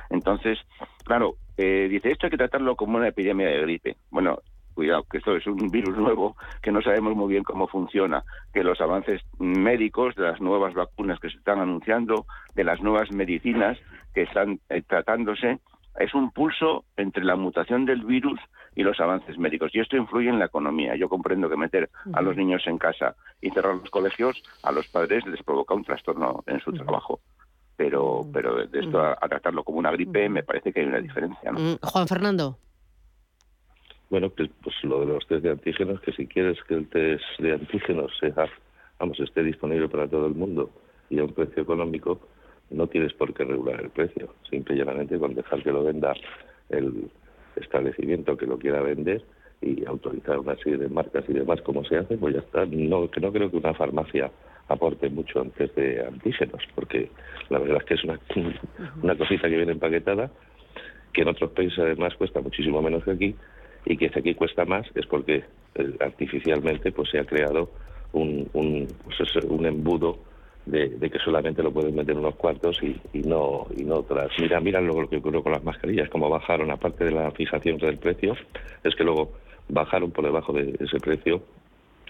Entonces, 0.09 0.59
claro, 1.03 1.35
eh, 1.57 1.87
dice, 1.89 2.11
esto 2.11 2.27
hay 2.27 2.31
que 2.31 2.37
tratarlo 2.37 2.75
como 2.75 2.97
una 2.97 3.07
epidemia 3.07 3.47
de 3.47 3.61
gripe. 3.61 3.97
Bueno, 4.09 4.39
cuidado, 4.73 5.03
que 5.11 5.17
esto 5.17 5.35
es 5.35 5.45
un 5.45 5.69
virus 5.69 5.97
nuevo 5.97 6.35
que 6.61 6.71
no 6.71 6.81
sabemos 6.81 7.15
muy 7.15 7.29
bien 7.29 7.43
cómo 7.43 7.67
funciona, 7.67 8.23
que 8.53 8.63
los 8.63 8.79
avances 8.79 9.21
médicos, 9.37 10.15
de 10.15 10.23
las 10.23 10.39
nuevas 10.39 10.73
vacunas 10.73 11.19
que 11.19 11.29
se 11.29 11.37
están 11.37 11.59
anunciando, 11.59 12.25
de 12.55 12.63
las 12.63 12.81
nuevas 12.81 13.11
medicinas 13.11 13.77
que 14.13 14.21
están 14.23 14.59
eh, 14.69 14.81
tratándose, 14.87 15.59
es 15.99 16.13
un 16.13 16.31
pulso 16.31 16.85
entre 16.97 17.23
la 17.23 17.35
mutación 17.35 17.85
del 17.85 18.03
virus 18.05 18.39
y 18.75 18.83
los 18.83 18.99
avances 18.99 19.37
médicos. 19.37 19.71
Y 19.75 19.79
esto 19.79 19.97
influye 19.97 20.29
en 20.29 20.39
la 20.39 20.45
economía. 20.45 20.95
Yo 20.95 21.09
comprendo 21.09 21.49
que 21.49 21.57
meter 21.57 21.89
a 22.13 22.21
los 22.21 22.37
niños 22.37 22.65
en 22.65 22.77
casa 22.77 23.15
y 23.41 23.49
cerrar 23.51 23.75
los 23.75 23.89
colegios 23.89 24.41
a 24.63 24.71
los 24.71 24.87
padres 24.87 25.25
les 25.27 25.43
provoca 25.43 25.75
un 25.75 25.83
trastorno 25.83 26.43
en 26.47 26.61
su 26.61 26.71
trabajo. 26.71 27.19
Pero, 27.75 28.25
pero 28.33 28.65
de 28.65 28.79
esto 28.79 29.01
a, 29.01 29.15
tratarlo 29.15 29.63
como 29.63 29.79
una 29.79 29.91
gripe 29.91 30.27
me 30.29 30.43
parece 30.43 30.71
que 30.71 30.79
hay 30.81 30.87
una 30.87 30.99
diferencia. 30.99 31.51
Mm, 31.51 31.77
Juan 31.81 32.07
Fernando. 32.07 32.57
Bueno, 34.09 34.29
pues, 34.29 34.49
pues 34.63 34.75
lo 34.83 35.01
de 35.01 35.05
los 35.05 35.27
test 35.27 35.43
de 35.43 35.51
antígenos, 35.51 36.01
que 36.01 36.11
si 36.13 36.25
quieres 36.27 36.57
que 36.63 36.75
el 36.75 36.89
test 36.89 37.23
de 37.39 37.53
antígenos 37.53 38.11
sea, 38.19 38.47
vamos, 38.97 39.19
esté 39.19 39.43
disponible 39.43 39.87
para 39.87 40.07
todo 40.07 40.27
el 40.27 40.33
mundo 40.33 40.71
y 41.09 41.19
a 41.19 41.23
un 41.23 41.33
precio 41.33 41.61
económico, 41.63 42.19
no 42.71 42.87
tienes 42.87 43.13
por 43.13 43.33
qué 43.33 43.43
regular 43.43 43.81
el 43.81 43.89
precio. 43.89 44.33
Simple 44.49 44.75
y 44.75 44.79
llanamente 44.79 45.17
con 45.17 45.33
dejar 45.33 45.63
que 45.63 45.71
lo 45.71 45.83
venda 45.83 46.13
el 46.69 47.09
establecimiento 47.55 48.37
que 48.37 48.45
lo 48.45 48.57
quiera 48.57 48.81
vender 48.81 49.23
y 49.61 49.85
autorizar 49.85 50.39
una 50.39 50.55
serie 50.57 50.77
de 50.77 50.89
marcas 50.89 51.25
y 51.27 51.33
demás 51.33 51.61
como 51.61 51.83
se 51.83 51.97
hace, 51.97 52.17
pues 52.17 52.33
ya 52.35 52.41
está. 52.41 52.65
No, 52.65 53.09
que 53.09 53.19
no 53.19 53.31
creo 53.31 53.49
que 53.49 53.57
una 53.57 53.73
farmacia 53.73 54.31
aporte 54.67 55.09
mucho 55.09 55.41
antes 55.41 55.73
de 55.75 56.05
antígenos, 56.05 56.61
porque 56.75 57.09
la 57.49 57.59
verdad 57.59 57.77
es 57.79 57.85
que 57.85 57.93
es 57.95 58.03
una, 58.03 58.19
una 59.01 59.17
cosita 59.17 59.49
que 59.49 59.57
viene 59.57 59.71
empaquetada, 59.71 60.31
que 61.11 61.23
en 61.23 61.27
otros 61.27 61.51
países 61.51 61.79
además 61.79 62.15
cuesta 62.15 62.39
muchísimo 62.39 62.81
menos 62.81 63.03
que 63.03 63.11
aquí, 63.11 63.35
y 63.85 63.97
que 63.97 64.09
si 64.09 64.19
aquí 64.19 64.35
cuesta 64.35 64.65
más 64.65 64.85
es 64.95 65.05
porque 65.07 65.43
eh, 65.75 65.95
artificialmente 65.99 66.91
pues 66.91 67.09
se 67.09 67.19
ha 67.19 67.25
creado 67.25 67.71
un, 68.13 68.47
un, 68.53 68.87
pues 69.03 69.35
un 69.45 69.65
embudo 69.65 70.19
de, 70.69 71.09
que 71.09 71.19
solamente 71.19 71.63
lo 71.63 71.71
pueden 71.71 71.95
meter 71.95 72.15
unos 72.15 72.35
cuartos 72.35 72.79
y, 72.83 73.19
no 73.19 73.67
y 73.75 73.83
no 73.83 73.95
otras. 73.95 74.29
Mira, 74.39 74.59
mira 74.59 74.79
lo 74.81 75.07
que 75.09 75.17
ocurrió 75.17 75.41
con 75.41 75.51
las 75.51 75.63
mascarillas, 75.63 76.09
como 76.09 76.29
bajaron, 76.29 76.71
aparte 76.71 77.05
de 77.05 77.11
la 77.11 77.31
fijación 77.31 77.77
del 77.77 77.97
precio, 77.97 78.35
es 78.83 78.95
que 78.95 79.03
luego 79.03 79.31
bajaron 79.67 80.11
por 80.11 80.25
debajo 80.25 80.53
de 80.53 80.75
ese 80.79 80.99
precio 80.99 81.41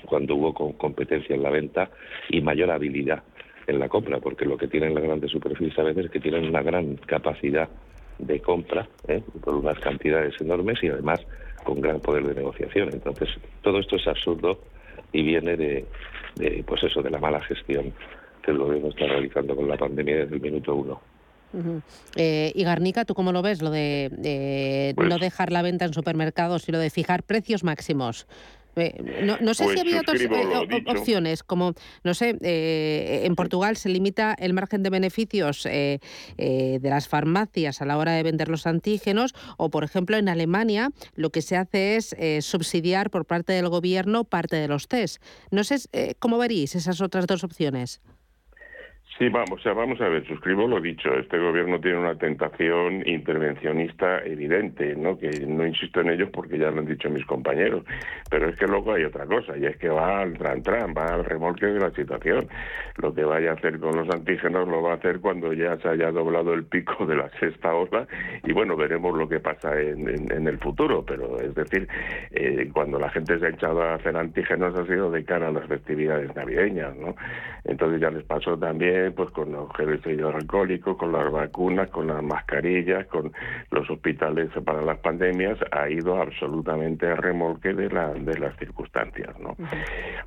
cuando 0.05 0.35
hubo 0.35 0.53
competencia 0.53 1.35
en 1.35 1.43
la 1.43 1.49
venta 1.49 1.89
y 2.29 2.41
mayor 2.41 2.71
habilidad 2.71 3.23
en 3.67 3.79
la 3.79 3.89
compra, 3.89 4.19
porque 4.19 4.45
lo 4.45 4.57
que 4.57 4.67
tienen 4.67 4.95
las 4.95 5.03
grandes 5.03 5.31
superficies 5.31 5.77
a 5.77 5.83
veces 5.83 6.05
es 6.05 6.11
que 6.11 6.19
tienen 6.19 6.45
una 6.45 6.61
gran 6.63 6.95
capacidad 6.95 7.69
de 8.17 8.39
compra 8.39 8.87
¿eh? 9.07 9.21
por 9.43 9.55
unas 9.55 9.79
cantidades 9.79 10.39
enormes 10.41 10.83
y 10.83 10.87
además 10.87 11.25
con 11.63 11.79
gran 11.79 11.99
poder 11.99 12.23
de 12.25 12.35
negociación. 12.35 12.89
Entonces, 12.91 13.29
todo 13.61 13.79
esto 13.79 13.97
es 13.97 14.07
absurdo 14.07 14.59
y 15.11 15.21
viene 15.21 15.55
de, 15.55 15.85
de 16.35 16.63
pues 16.65 16.83
eso, 16.83 17.01
de 17.01 17.11
la 17.11 17.19
mala 17.19 17.41
gestión 17.41 17.93
que 18.49 18.55
el 18.55 18.57
gobierno 18.57 18.89
está 18.89 19.05
realizando 19.05 19.55
con 19.55 19.67
la 19.67 19.77
pandemia 19.77 20.17
desde 20.17 20.35
el 20.35 20.41
minuto 20.41 20.75
uno. 20.75 20.99
Eh, 22.15 22.51
y 22.53 22.63
Garnica, 22.63 23.05
¿tú 23.05 23.13
cómo 23.13 23.31
lo 23.31 23.41
ves? 23.41 23.61
Lo 23.61 23.71
de 23.71 24.93
no 24.97 25.07
pues 25.07 25.19
dejar 25.19 25.51
la 25.51 25.61
venta 25.61 25.85
en 25.85 25.93
supermercados 25.93 26.67
y 26.67 26.71
lo 26.71 26.79
de 26.79 26.89
fijar 26.89 27.23
precios 27.23 27.63
máximos. 27.63 28.27
Eh, 28.75 29.25
no, 29.41 29.53
sé 29.55 29.63
si 29.63 29.69
pues 29.69 29.81
había 29.81 29.99
otras 29.99 30.21
eh, 30.21 30.83
opciones, 30.87 31.43
como, 31.43 31.73
no 32.03 32.13
sé, 32.13 32.37
en 32.39 33.35
Portugal 33.35 33.75
se 33.75 33.89
limita 33.89 34.33
el 34.39 34.53
margen 34.53 34.83
de 34.83 34.89
beneficios 34.89 35.63
de 35.63 36.79
las 36.81 37.07
farmacias 37.07 37.81
a 37.81 37.85
la 37.85 37.97
hora 37.97 38.13
de 38.13 38.23
vender 38.23 38.47
los 38.47 38.65
antígenos, 38.67 39.33
o 39.57 39.69
por 39.69 39.83
ejemplo 39.83 40.17
en 40.17 40.29
Alemania 40.29 40.91
lo 41.15 41.31
que 41.31 41.41
se 41.41 41.57
hace 41.57 41.97
es 41.97 42.15
subsidiar 42.45 43.09
por 43.09 43.25
parte 43.25 43.51
del 43.53 43.67
gobierno 43.67 44.23
parte 44.23 44.55
de 44.55 44.69
los 44.69 44.87
test. 44.87 45.21
No 45.51 45.63
sé 45.65 45.77
cómo 46.19 46.37
veréis 46.37 46.75
esas 46.75 47.01
otras 47.01 47.27
dos 47.27 47.43
opciones. 47.43 48.01
Sí, 49.19 49.27
vamos, 49.27 49.61
vamos 49.65 49.99
a 49.99 50.07
ver, 50.07 50.25
suscribo 50.25 50.65
lo 50.65 50.79
dicho. 50.79 51.13
Este 51.13 51.37
gobierno 51.37 51.77
tiene 51.81 51.97
una 51.97 52.15
tentación 52.15 53.05
intervencionista 53.05 54.23
evidente, 54.23 54.95
¿no? 54.95 55.17
Que 55.17 55.45
no 55.45 55.67
insisto 55.67 55.99
en 55.99 56.11
ello 56.11 56.31
porque 56.31 56.57
ya 56.57 56.71
lo 56.71 56.79
han 56.79 56.85
dicho 56.85 57.09
mis 57.09 57.25
compañeros. 57.25 57.83
Pero 58.29 58.47
es 58.47 58.57
que 58.57 58.65
luego 58.65 58.93
hay 58.93 59.03
otra 59.03 59.25
cosa, 59.25 59.57
y 59.57 59.65
es 59.65 59.75
que 59.75 59.89
va 59.89 60.21
al 60.21 60.37
tran 60.37 60.63
tran, 60.63 60.93
va 60.97 61.15
al 61.15 61.25
remolque 61.25 61.65
de 61.65 61.81
la 61.81 61.91
situación. 61.91 62.47
Lo 62.95 63.13
que 63.13 63.25
vaya 63.25 63.51
a 63.51 63.53
hacer 63.55 63.77
con 63.81 63.97
los 63.97 64.09
antígenos 64.09 64.69
lo 64.69 64.81
va 64.81 64.93
a 64.93 64.95
hacer 64.95 65.19
cuando 65.19 65.51
ya 65.51 65.75
se 65.79 65.89
haya 65.89 66.13
doblado 66.13 66.53
el 66.53 66.63
pico 66.63 67.05
de 67.05 67.17
la 67.17 67.29
sexta 67.41 67.75
ola, 67.75 68.07
y 68.45 68.53
bueno, 68.53 68.77
veremos 68.77 69.17
lo 69.17 69.27
que 69.27 69.41
pasa 69.41 69.77
en, 69.81 70.07
en, 70.31 70.47
el 70.47 70.57
futuro. 70.59 71.03
Pero 71.05 71.41
es 71.41 71.53
decir, 71.55 71.89
eh, 72.31 72.69
cuando 72.71 72.97
la 72.97 73.09
gente 73.09 73.37
se 73.37 73.47
ha 73.47 73.49
echado 73.49 73.81
a 73.81 73.95
hacer 73.95 74.15
antígenos 74.15 74.79
ha 74.79 74.85
sido 74.85 75.11
de 75.11 75.25
cara 75.25 75.49
a 75.49 75.51
las 75.51 75.67
festividades 75.67 76.33
navideñas, 76.33 76.95
¿no? 76.95 77.17
Entonces 77.65 77.99
ya 77.99 78.09
les 78.11 78.23
pasó 78.23 78.57
también 78.57 79.08
pues 79.11 79.29
con 79.31 79.51
los 79.51 79.71
geles 79.75 80.05
hidroalcohólicos, 80.05 80.97
con 80.97 81.11
las 81.11 81.31
vacunas, 81.31 81.89
con 81.89 82.07
las 82.07 82.23
mascarillas, 82.23 83.07
con 83.07 83.31
los 83.71 83.89
hospitales 83.89 84.49
para 84.65 84.81
las 84.81 84.99
pandemias, 84.99 85.57
ha 85.71 85.89
ido 85.89 86.21
absolutamente 86.21 87.07
a 87.07 87.15
remolque 87.15 87.73
de, 87.73 87.89
la, 87.89 88.13
de 88.13 88.37
las 88.39 88.55
circunstancias. 88.57 89.37
¿no? 89.39 89.55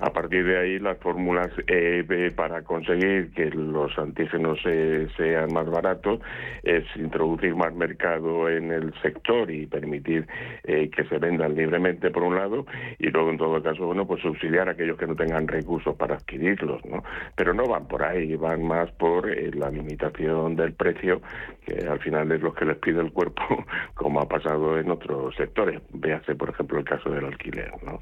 A 0.00 0.10
partir 0.12 0.44
de 0.44 0.58
ahí, 0.58 0.78
las 0.78 0.98
fórmulas 0.98 1.50
eh, 1.66 2.04
para 2.34 2.62
conseguir 2.62 3.32
que 3.32 3.50
los 3.50 3.96
antígenos 3.98 4.58
eh, 4.64 5.08
sean 5.16 5.52
más 5.52 5.68
baratos 5.68 6.20
es 6.62 6.84
introducir 6.96 7.54
más 7.54 7.74
mercado 7.74 8.48
en 8.48 8.72
el 8.72 8.92
sector 9.02 9.50
y 9.50 9.66
permitir 9.66 10.26
eh, 10.64 10.90
que 10.90 11.04
se 11.04 11.18
vendan 11.18 11.54
libremente, 11.54 12.10
por 12.10 12.22
un 12.22 12.36
lado, 12.36 12.66
y 12.98 13.08
luego, 13.08 13.30
en 13.30 13.38
todo 13.38 13.62
caso, 13.62 13.86
bueno, 13.86 14.06
pues 14.06 14.22
subsidiar 14.22 14.68
a 14.68 14.72
aquellos 14.72 14.96
que 14.96 15.06
no 15.06 15.14
tengan 15.14 15.48
recursos 15.48 15.96
para 15.96 16.16
adquirirlos. 16.16 16.84
¿no? 16.84 17.02
Pero 17.36 17.54
no 17.54 17.64
van 17.64 17.86
por 17.86 18.02
ahí, 18.02 18.36
van 18.36 18.66
por 18.98 19.30
eh, 19.30 19.50
la 19.54 19.70
limitación 19.70 20.56
del 20.56 20.72
precio, 20.72 21.20
que 21.64 21.86
al 21.86 21.98
final 22.00 22.30
es 22.32 22.40
lo 22.40 22.52
que 22.54 22.64
les 22.64 22.76
pide 22.76 23.00
el 23.00 23.12
cuerpo, 23.12 23.42
como 23.94 24.20
ha 24.20 24.28
pasado 24.28 24.78
en 24.78 24.90
otros 24.90 25.34
sectores. 25.36 25.80
Véase, 25.92 26.34
por 26.34 26.50
ejemplo, 26.50 26.78
el 26.78 26.84
caso 26.84 27.10
del 27.10 27.24
alquiler. 27.24 27.72
¿no? 27.84 28.00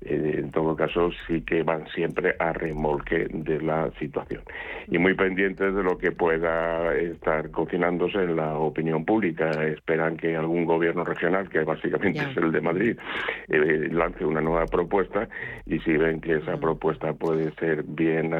Eh, 0.00 0.36
en 0.38 0.50
todo 0.50 0.76
caso, 0.76 1.10
sí 1.26 1.42
que 1.42 1.62
van 1.62 1.86
siempre 1.88 2.36
a 2.38 2.52
remolque 2.52 3.26
de 3.30 3.60
la 3.60 3.90
situación. 3.98 4.42
Y 4.88 4.98
muy 4.98 5.14
pendientes 5.14 5.74
de 5.74 5.82
lo 5.82 5.98
que 5.98 6.12
pueda 6.12 6.94
estar 6.94 7.50
cocinándose 7.50 8.18
en 8.18 8.36
la 8.36 8.56
opinión 8.56 9.04
pública. 9.04 9.50
Esperan 9.64 10.16
que 10.16 10.36
algún 10.36 10.64
gobierno 10.64 11.04
regional, 11.04 11.48
que 11.48 11.60
básicamente 11.60 12.20
es 12.20 12.36
el 12.36 12.52
de 12.52 12.60
Madrid, 12.60 12.96
eh, 13.48 13.88
lance 13.90 14.24
una 14.24 14.40
nueva 14.40 14.66
propuesta 14.66 15.28
y 15.66 15.78
si 15.80 15.96
ven 15.96 16.20
que 16.20 16.36
esa 16.36 16.56
propuesta 16.56 17.12
puede 17.12 17.52
ser 17.54 17.82
bien 17.82 18.34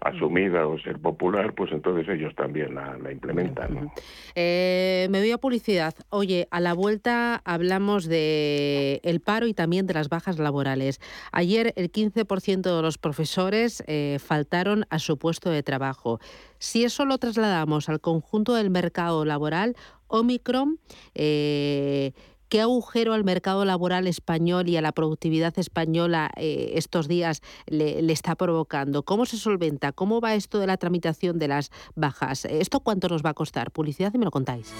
asumida 0.00 0.66
o 0.66 0.78
popular, 0.98 1.54
pues 1.54 1.72
entonces 1.72 2.08
ellos 2.08 2.34
también 2.34 2.74
la, 2.74 2.96
implementan. 3.10 3.90
Eh, 4.34 5.06
me 5.10 5.20
voy 5.20 5.30
a 5.30 5.38
publicidad. 5.38 5.94
Oye, 6.10 6.48
a 6.50 6.60
la 6.60 6.74
vuelta 6.74 7.40
hablamos 7.44 8.06
de 8.06 9.00
el 9.02 9.20
paro 9.20 9.46
y 9.46 9.54
también 9.54 9.86
de 9.86 9.94
las 9.94 10.08
bajas 10.08 10.38
laborales. 10.38 11.00
Ayer 11.32 11.72
el 11.76 11.90
15% 11.90 12.62
de 12.62 12.82
los 12.82 12.98
profesores 12.98 13.82
eh, 13.86 14.18
faltaron 14.24 14.86
a 14.90 14.98
su 14.98 15.18
puesto 15.18 15.50
de 15.50 15.62
trabajo. 15.62 16.20
Si 16.58 16.84
eso 16.84 17.04
lo 17.04 17.18
trasladamos 17.18 17.88
al 17.88 18.00
conjunto 18.00 18.54
del 18.54 18.70
mercado 18.70 19.24
laboral, 19.24 19.76
Omicron 20.06 20.78
eh, 21.14 22.12
¿Qué 22.48 22.60
agujero 22.60 23.14
al 23.14 23.24
mercado 23.24 23.64
laboral 23.64 24.06
español 24.06 24.68
y 24.68 24.76
a 24.76 24.82
la 24.82 24.92
productividad 24.92 25.58
española 25.58 26.30
eh, 26.36 26.72
estos 26.74 27.08
días 27.08 27.40
le, 27.66 28.12
está 28.12 28.36
provocando? 28.36 29.02
¿Cómo 29.04 29.26
se 29.26 29.36
solventa? 29.36 29.92
¿Cómo 29.92 30.20
va 30.20 30.34
esto 30.34 30.58
de 30.58 30.66
la 30.66 30.76
tramitación 30.76 31.38
de 31.38 31.48
las 31.48 31.70
bajas? 31.94 32.44
¿Esto 32.44 32.80
cuánto 32.80 33.08
nos 33.08 33.24
va 33.24 33.30
a 33.30 33.34
costar? 33.34 33.70
Publicidad 33.70 34.12
y 34.14 34.18
me 34.18 34.24
lo 34.24 34.30
contáis. 34.30 34.72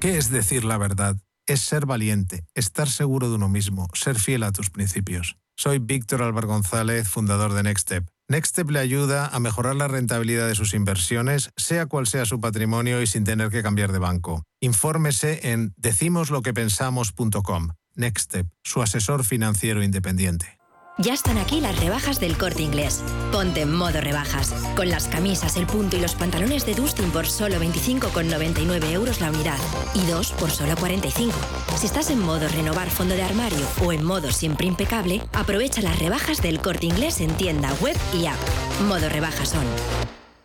¿Qué 0.00 0.18
es 0.18 0.30
decir 0.30 0.64
la 0.64 0.76
verdad? 0.76 1.16
Es 1.46 1.60
ser 1.60 1.84
valiente, 1.84 2.46
estar 2.54 2.88
seguro 2.88 3.28
de 3.28 3.34
uno 3.34 3.50
mismo, 3.50 3.88
ser 3.92 4.18
fiel 4.18 4.44
a 4.44 4.52
tus 4.52 4.70
principios. 4.70 5.36
Soy 5.56 5.78
Víctor 5.78 6.22
Álvaro 6.22 6.48
González, 6.48 7.06
fundador 7.06 7.52
de 7.52 7.62
Nextstep. 7.62 8.08
Nextstep 8.28 8.70
le 8.70 8.78
ayuda 8.78 9.26
a 9.26 9.40
mejorar 9.40 9.76
la 9.76 9.86
rentabilidad 9.86 10.48
de 10.48 10.54
sus 10.54 10.72
inversiones, 10.72 11.50
sea 11.56 11.84
cual 11.84 12.06
sea 12.06 12.24
su 12.24 12.40
patrimonio 12.40 13.02
y 13.02 13.06
sin 13.06 13.24
tener 13.24 13.50
que 13.50 13.62
cambiar 13.62 13.92
de 13.92 13.98
banco. 13.98 14.42
Infórmese 14.60 15.52
en 15.52 15.74
decimosloquepensamos.com. 15.76 17.68
Nextstep, 17.94 18.48
su 18.62 18.80
asesor 18.80 19.22
financiero 19.22 19.82
independiente. 19.82 20.58
Ya 20.96 21.12
están 21.12 21.38
aquí 21.38 21.60
las 21.60 21.80
rebajas 21.80 22.20
del 22.20 22.38
corte 22.38 22.62
inglés. 22.62 23.02
Ponte 23.32 23.62
en 23.62 23.74
modo 23.74 24.00
rebajas. 24.00 24.54
Con 24.76 24.90
las 24.90 25.08
camisas, 25.08 25.56
el 25.56 25.66
punto 25.66 25.96
y 25.96 26.00
los 26.00 26.14
pantalones 26.14 26.64
de 26.66 26.74
Dustin 26.76 27.10
por 27.10 27.26
solo 27.26 27.56
25,99 27.56 28.92
euros 28.92 29.20
la 29.20 29.30
unidad. 29.30 29.58
Y 29.94 30.06
dos 30.06 30.30
por 30.32 30.52
solo 30.52 30.76
45. 30.76 31.34
Si 31.76 31.86
estás 31.86 32.10
en 32.10 32.20
modo 32.20 32.46
renovar 32.46 32.90
fondo 32.90 33.16
de 33.16 33.24
armario 33.24 33.66
o 33.84 33.92
en 33.92 34.04
modo 34.04 34.30
siempre 34.30 34.68
impecable, 34.68 35.20
aprovecha 35.32 35.82
las 35.82 35.98
rebajas 35.98 36.40
del 36.40 36.60
corte 36.60 36.86
inglés 36.86 37.20
en 37.20 37.36
tienda, 37.36 37.74
web 37.80 37.96
y 38.12 38.26
app. 38.26 38.38
Modo 38.86 39.08
rebajas 39.08 39.52
on. 39.56 40.23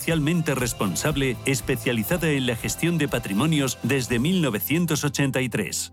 socialmente 0.00 0.54
responsable 0.54 1.36
especializada 1.44 2.30
en 2.30 2.46
la 2.46 2.56
gestión 2.56 2.96
de 2.96 3.06
patrimonios 3.06 3.78
desde 3.82 4.18
1983. 4.18 5.92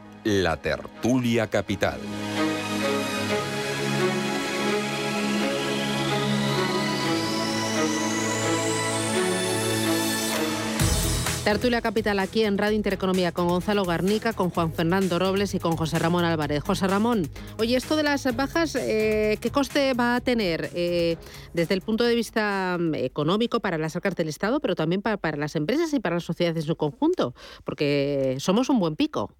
la 0.23 0.57
tertulia 0.57 1.47
capital. 1.47 1.99
Tertulia 11.43 11.81
Capital 11.81 12.19
aquí 12.19 12.43
en 12.43 12.59
Radio 12.59 12.75
Intereconomía 12.75 13.31
con 13.31 13.47
Gonzalo 13.47 13.83
Garnica, 13.83 14.31
con 14.31 14.51
Juan 14.51 14.71
Fernando 14.71 15.17
Robles 15.17 15.55
y 15.55 15.59
con 15.59 15.75
José 15.75 15.97
Ramón 15.97 16.23
Álvarez. 16.23 16.63
José 16.63 16.87
Ramón, 16.87 17.27
oye, 17.57 17.75
esto 17.75 17.95
de 17.95 18.03
las 18.03 18.35
bajas, 18.35 18.75
eh, 18.75 19.39
¿qué 19.41 19.49
coste 19.49 19.95
va 19.95 20.15
a 20.15 20.21
tener 20.21 20.69
eh, 20.75 21.17
desde 21.53 21.73
el 21.73 21.81
punto 21.81 22.03
de 22.03 22.13
vista 22.13 22.77
mm, 22.79 22.93
económico 22.93 23.59
para 23.59 23.79
las 23.79 23.95
arcas 23.95 24.15
del 24.15 24.29
Estado, 24.29 24.59
pero 24.59 24.75
también 24.75 25.01
para, 25.01 25.17
para 25.17 25.35
las 25.35 25.55
empresas 25.55 25.91
y 25.95 25.99
para 25.99 26.17
la 26.17 26.21
sociedad 26.21 26.55
en 26.55 26.61
su 26.61 26.75
conjunto? 26.75 27.33
Porque 27.63 28.37
somos 28.39 28.69
un 28.69 28.79
buen 28.79 28.95
pico. 28.95 29.35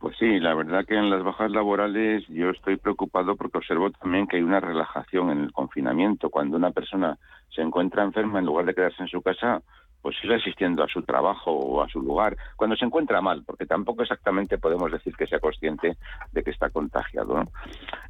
Pues 0.00 0.16
sí, 0.18 0.40
la 0.40 0.54
verdad 0.54 0.86
que 0.86 0.94
en 0.94 1.10
las 1.10 1.22
bajas 1.22 1.50
laborales 1.50 2.26
yo 2.28 2.48
estoy 2.48 2.78
preocupado 2.78 3.36
porque 3.36 3.58
observo 3.58 3.90
también 3.90 4.26
que 4.26 4.38
hay 4.38 4.42
una 4.42 4.58
relajación 4.58 5.28
en 5.28 5.40
el 5.40 5.52
confinamiento. 5.52 6.30
Cuando 6.30 6.56
una 6.56 6.70
persona 6.70 7.18
se 7.54 7.60
encuentra 7.60 8.02
enferma, 8.02 8.38
en 8.38 8.46
lugar 8.46 8.64
de 8.64 8.74
quedarse 8.74 9.02
en 9.02 9.08
su 9.08 9.20
casa, 9.20 9.60
pues 10.00 10.16
sigue 10.18 10.36
asistiendo 10.36 10.82
a 10.82 10.88
su 10.88 11.02
trabajo 11.02 11.52
o 11.52 11.82
a 11.82 11.88
su 11.90 12.00
lugar, 12.00 12.34
cuando 12.56 12.76
se 12.76 12.86
encuentra 12.86 13.20
mal, 13.20 13.42
porque 13.44 13.66
tampoco 13.66 14.02
exactamente 14.02 14.56
podemos 14.56 14.90
decir 14.90 15.14
que 15.14 15.26
sea 15.26 15.38
consciente 15.38 15.98
de 16.32 16.42
que 16.42 16.50
está 16.50 16.70
contagiado. 16.70 17.44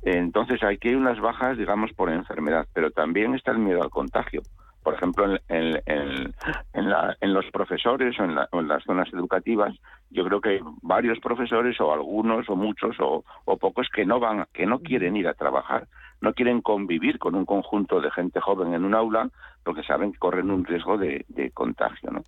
Entonces 0.02 0.62
hay 0.62 0.78
que 0.78 0.90
ir 0.90 0.96
unas 0.96 1.18
bajas, 1.18 1.58
digamos, 1.58 1.92
por 1.94 2.08
enfermedad, 2.08 2.68
pero 2.72 2.92
también 2.92 3.34
está 3.34 3.50
el 3.50 3.58
miedo 3.58 3.82
al 3.82 3.90
contagio 3.90 4.42
por 4.82 4.94
ejemplo, 4.94 5.36
en, 5.48 5.80
en, 5.86 7.34
los 7.34 7.46
profesores 7.50 8.18
o, 8.18 8.24
en, 8.24 8.68
las 8.68 8.84
zonas 8.84 9.12
educativas, 9.12 9.74
yo 10.10 10.24
creo 10.24 10.40
que 10.40 10.48
hay 10.50 10.60
varios 10.82 11.18
profesores 11.20 11.80
o 11.80 11.92
algunos 11.92 12.48
o 12.48 12.56
muchos 12.56 12.96
o, 13.00 13.24
pocos 13.58 13.88
que 13.94 14.06
no 14.06 14.20
van, 14.20 14.46
que 14.52 14.66
no 14.66 14.80
quieren 14.80 15.16
ir 15.16 15.28
a 15.28 15.34
trabajar, 15.34 15.86
no 16.20 16.32
quieren 16.32 16.62
convivir 16.62 17.18
con 17.18 17.34
un 17.34 17.44
conjunto 17.44 18.00
de 18.00 18.10
gente 18.10 18.40
joven 18.40 18.72
en 18.74 18.84
un 18.84 18.94
aula 18.94 19.28
porque 19.64 19.82
saben 19.82 20.12
que 20.12 20.18
corren 20.18 20.50
un 20.50 20.64
riesgo 20.64 20.96
de, 20.96 21.24
contagio. 21.52 22.10
¿no? 22.10 22.24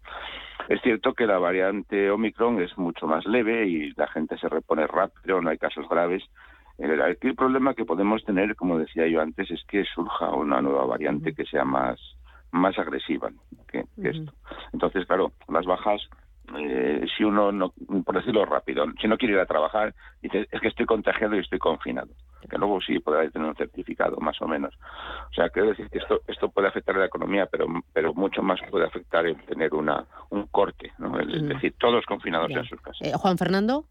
Es 0.68 0.80
cierto 0.82 1.14
que 1.14 1.26
la 1.26 1.38
variante 1.38 2.10
Omicron 2.10 2.60
es 2.60 2.76
mucho 2.76 3.06
más 3.06 3.24
leve 3.24 3.66
y 3.66 3.92
la 3.92 4.08
gente 4.08 4.36
se 4.36 4.48
repone 4.48 4.86
rápido, 4.86 5.40
no 5.40 5.50
hay 5.50 5.58
casos 5.58 5.88
graves, 5.88 6.22
el, 6.78 7.36
problema 7.36 7.74
que 7.74 7.84
podemos 7.84 8.24
tener, 8.24 8.56
como 8.56 8.78
decía 8.78 9.06
yo 9.06 9.20
antes, 9.20 9.50
es 9.50 9.62
que 9.68 9.84
surja 9.84 10.30
una 10.30 10.60
nueva 10.60 10.84
variante 10.84 11.34
que 11.34 11.44
sea 11.44 11.64
más, 11.64 12.00
más 12.52 12.78
agresiva 12.78 13.30
que, 13.68 13.84
esto. 14.02 14.32
Entonces, 14.72 15.06
claro, 15.06 15.32
las 15.48 15.64
bajas, 15.64 16.00
eh, 16.58 17.04
si 17.16 17.24
uno, 17.24 17.50
no, 17.50 17.72
por 18.04 18.14
decirlo 18.14 18.44
rápido, 18.44 18.84
si 19.00 19.08
no 19.08 19.16
quiere 19.16 19.34
ir 19.34 19.40
a 19.40 19.46
trabajar, 19.46 19.94
dice, 20.20 20.46
es 20.50 20.60
que 20.60 20.68
estoy 20.68 20.86
contagiado 20.86 21.34
y 21.34 21.40
estoy 21.40 21.58
confinado. 21.58 22.10
Que 22.48 22.58
luego 22.58 22.80
sí 22.80 22.98
podrá 22.98 23.28
tener 23.30 23.48
un 23.48 23.56
certificado, 23.56 24.16
más 24.18 24.40
o 24.42 24.48
menos. 24.48 24.74
O 25.30 25.34
sea, 25.34 25.48
quiero 25.48 25.68
decir 25.68 25.88
que 25.88 25.98
esto, 25.98 26.20
esto 26.26 26.50
puede 26.50 26.68
afectar 26.68 26.94
a 26.96 27.00
la 27.00 27.06
economía, 27.06 27.46
pero, 27.46 27.66
pero 27.92 28.12
mucho 28.14 28.42
más 28.42 28.60
puede 28.70 28.86
afectar 28.86 29.26
en 29.26 29.36
tener 29.46 29.72
una, 29.74 30.04
un 30.30 30.46
corte, 30.48 30.92
¿no? 30.98 31.18
Es 31.20 31.48
decir, 31.48 31.74
todos 31.78 32.04
confinados 32.04 32.50
en 32.50 32.64
sus 32.64 32.80
casas. 32.80 33.00
Eh, 33.00 33.12
Juan 33.14 33.38
Fernando. 33.38 33.84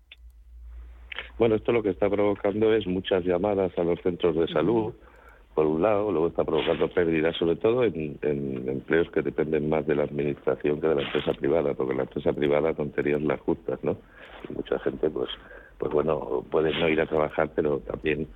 Bueno, 1.39 1.55
esto 1.55 1.71
lo 1.71 1.81
que 1.81 1.89
está 1.89 2.09
provocando 2.09 2.73
es 2.73 2.85
muchas 2.85 3.23
llamadas 3.23 3.75
a 3.77 3.83
los 3.83 3.99
centros 4.01 4.35
de 4.35 4.47
salud 4.47 4.93
por 5.53 5.65
un 5.65 5.81
lado, 5.81 6.11
luego 6.11 6.27
está 6.27 6.43
provocando 6.43 6.87
pérdidas, 6.89 7.35
sobre 7.35 7.57
todo 7.57 7.83
en, 7.83 8.17
empleos 8.21 9.09
que 9.11 9.21
dependen 9.21 9.69
más 9.69 9.85
de 9.85 9.95
la 9.95 10.03
administración 10.03 10.79
que 10.79 10.87
de 10.87 10.95
la 10.95 11.01
empresa 11.01 11.33
privada, 11.33 11.73
porque 11.73 11.93
la 11.93 12.03
empresa 12.03 12.31
privada 12.31 12.73
tonterías 12.73 13.21
las 13.21 13.39
justas, 13.41 13.83
¿no? 13.83 13.97
Y 14.49 14.53
mucha 14.53 14.79
gente, 14.79 15.09
pues, 15.09 15.29
pues 15.77 15.91
bueno, 15.91 16.45
puede 16.49 16.71
no 16.79 16.87
ir 16.87 17.01
a 17.01 17.05
trabajar, 17.05 17.49
pero 17.53 17.79
también, 17.79 18.27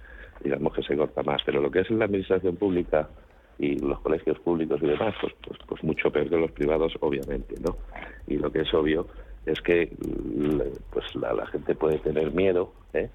digamos 0.44 0.74
que 0.74 0.84
se 0.84 0.98
corta 0.98 1.24
más. 1.24 1.42
Pero 1.46 1.62
lo 1.62 1.72
que 1.72 1.80
es 1.80 1.90
la 1.90 2.06
administración 2.06 2.58
pública 2.58 3.08
y 3.58 3.80
los 3.80 4.00
colegios 4.02 4.38
públicos 4.40 4.82
y 4.84 4.88
demás, 4.88 5.16
pues, 5.22 5.34
pues, 5.48 5.60
pues 5.66 5.84
mucho 5.84 6.12
peor 6.12 6.30
que 6.30 6.38
los 6.38 6.52
privados, 6.52 6.94
obviamente, 7.00 7.56
¿no? 7.62 7.78
Y 8.28 8.38
lo 8.38 8.52
que 8.52 8.62
es 8.62 8.74
obvio 8.74 9.08
es 9.46 9.62
que 9.62 9.92
pues 10.92 11.16
la, 11.16 11.34
la 11.34 11.46
gente 11.46 11.76
puede 11.76 12.00
tener 12.00 12.32
miedo, 12.32 12.74
¿eh? 12.94 13.10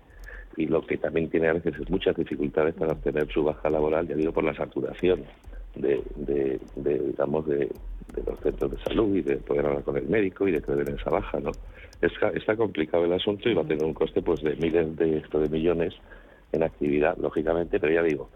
Y 0.56 0.66
lo 0.66 0.84
que 0.84 0.98
también 0.98 1.30
tiene 1.30 1.48
a 1.48 1.54
veces 1.54 1.74
es 1.78 1.90
muchas 1.90 2.16
dificultades 2.16 2.74
para 2.74 2.92
obtener 2.92 3.28
su 3.32 3.42
baja 3.44 3.70
laboral, 3.70 4.06
ya 4.06 4.14
digo, 4.14 4.32
por 4.32 4.44
la 4.44 4.54
saturación 4.54 5.24
de, 5.76 6.02
de, 6.16 6.98
digamos, 6.98 7.46
de, 7.46 7.70
los 8.26 8.40
centros 8.40 8.72
de 8.72 8.78
salud 8.78 9.14
y 9.16 9.22
de 9.22 9.36
poder 9.36 9.66
hablar 9.66 9.84
con 9.84 9.96
el 9.96 10.08
médico 10.08 10.48
y 10.48 10.52
de 10.52 10.60
tener 10.60 10.88
esa 10.90 11.10
baja, 11.10 11.38
¿no? 11.38 11.52
Está, 12.00 12.30
está 12.30 12.56
complicado 12.56 13.04
el 13.04 13.12
asunto 13.12 13.48
y 13.48 13.54
va 13.54 13.62
a 13.62 13.66
tener 13.66 13.84
un 13.84 13.94
coste 13.94 14.22
pues 14.22 14.42
de 14.42 14.56
miles 14.56 14.96
de, 14.96 15.18
esto 15.18 15.38
de 15.38 15.48
millones 15.48 15.94
en 16.52 16.62
actividad, 16.62 17.16
lógicamente, 17.18 17.78
pero 17.78 17.92
ya 17.92 18.02
digo, 18.02 18.30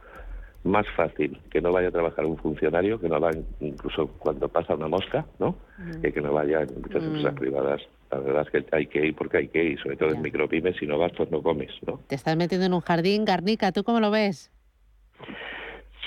más 0.65 0.87
fácil 0.97 1.41
que 1.51 1.61
no 1.61 1.73
vaya 1.73 1.89
a 1.89 1.93
trabajar 1.93 2.25
un 2.25 2.39
funcionario, 2.39 2.99
que 2.99 3.09
no 3.09 3.21
va 3.21 3.31
incluso 3.61 4.09
cuando 4.19 4.49
pasa 4.49 4.75
una 4.75 4.89
mosca, 4.89 5.27
¿no? 5.39 5.57
Que 6.03 6.13
que 6.13 6.21
no 6.21 6.33
vaya 6.33 6.63
en 6.63 6.81
muchas 6.81 7.03
empresas 7.03 7.35
privadas 7.35 7.83
la 8.11 8.21
verdad 8.21 8.47
es 8.47 8.51
que 8.51 8.77
hay 8.77 8.87
que 8.87 9.07
ir 9.07 9.15
porque 9.15 9.39
hay 9.39 9.49
que 9.49 9.65
ir, 9.65 9.81
sobre 9.81 9.97
todo 9.97 10.11
en 10.11 10.23
micropymes, 10.23 10.77
si 10.77 10.87
no 10.87 10.99
vas, 10.99 11.13
pues 11.17 11.31
no 11.31 11.43
comes, 11.43 11.71
¿no? 11.87 12.01
Te 12.07 12.15
estás 12.15 12.37
metiendo 12.37 12.67
en 12.67 12.75
un 12.75 12.81
jardín, 12.81 13.25
Garnica, 13.25 13.73
¿tú 13.73 13.83
cómo 13.83 14.01
lo 14.01 14.11
ves? 14.11 14.53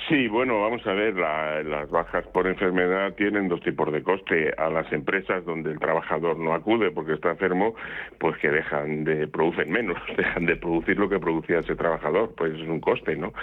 Sí, 0.08 0.30
bueno, 0.30 0.62
vamos 0.62 0.88
a 0.88 0.94
ver, 0.94 1.16
las 1.16 1.90
bajas 1.90 2.26
por 2.28 2.48
enfermedad 2.48 3.14
tienen 3.16 3.50
dos 3.50 3.60
tipos 3.60 3.92
de 3.92 4.02
coste. 4.02 4.54
A 4.58 4.70
las 4.70 4.90
empresas 4.94 5.44
donde 5.44 5.72
el 5.72 5.80
trabajador 5.80 6.38
no 6.38 6.54
acude 6.54 6.92
porque 6.92 7.14
está 7.14 7.32
enfermo, 7.32 7.76
pues 8.18 8.38
que 8.38 8.50
dejan 8.50 9.04
de 9.04 9.28
producir 9.28 9.68
menos, 9.68 9.98
dejan 10.18 10.46
de 10.46 10.56
producir 10.56 10.98
lo 10.98 11.10
que 11.10 11.20
producía 11.20 11.60
ese 11.60 11.76
trabajador, 11.76 12.34
pues 12.38 12.54
es 12.54 12.68
un 12.70 12.80
coste, 12.80 13.18
¿no? 13.18 13.34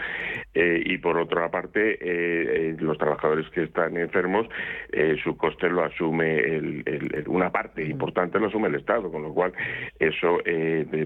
Eh, 0.55 0.83
y 0.87 0.97
por 0.99 1.19
otra 1.19 1.51
parte, 1.51 1.95
eh, 1.95 1.99
eh, 2.01 2.77
los 2.79 2.97
trabajadores 2.97 3.47
que 3.51 3.65
están 3.65 3.99
enfermos, 3.99 4.47
su 5.23 5.37
coste 5.37 5.69
lo 5.69 5.85
asume 5.85 6.39
el, 6.39 7.25
una 7.27 7.51
parte, 7.51 7.85
importante 7.85 8.39
lo 8.39 8.47
asume 8.47 8.69
el 8.69 8.77
Estado, 8.77 9.11
con 9.11 9.23
lo 9.23 9.35
cual 9.35 9.53
eso 9.99 10.39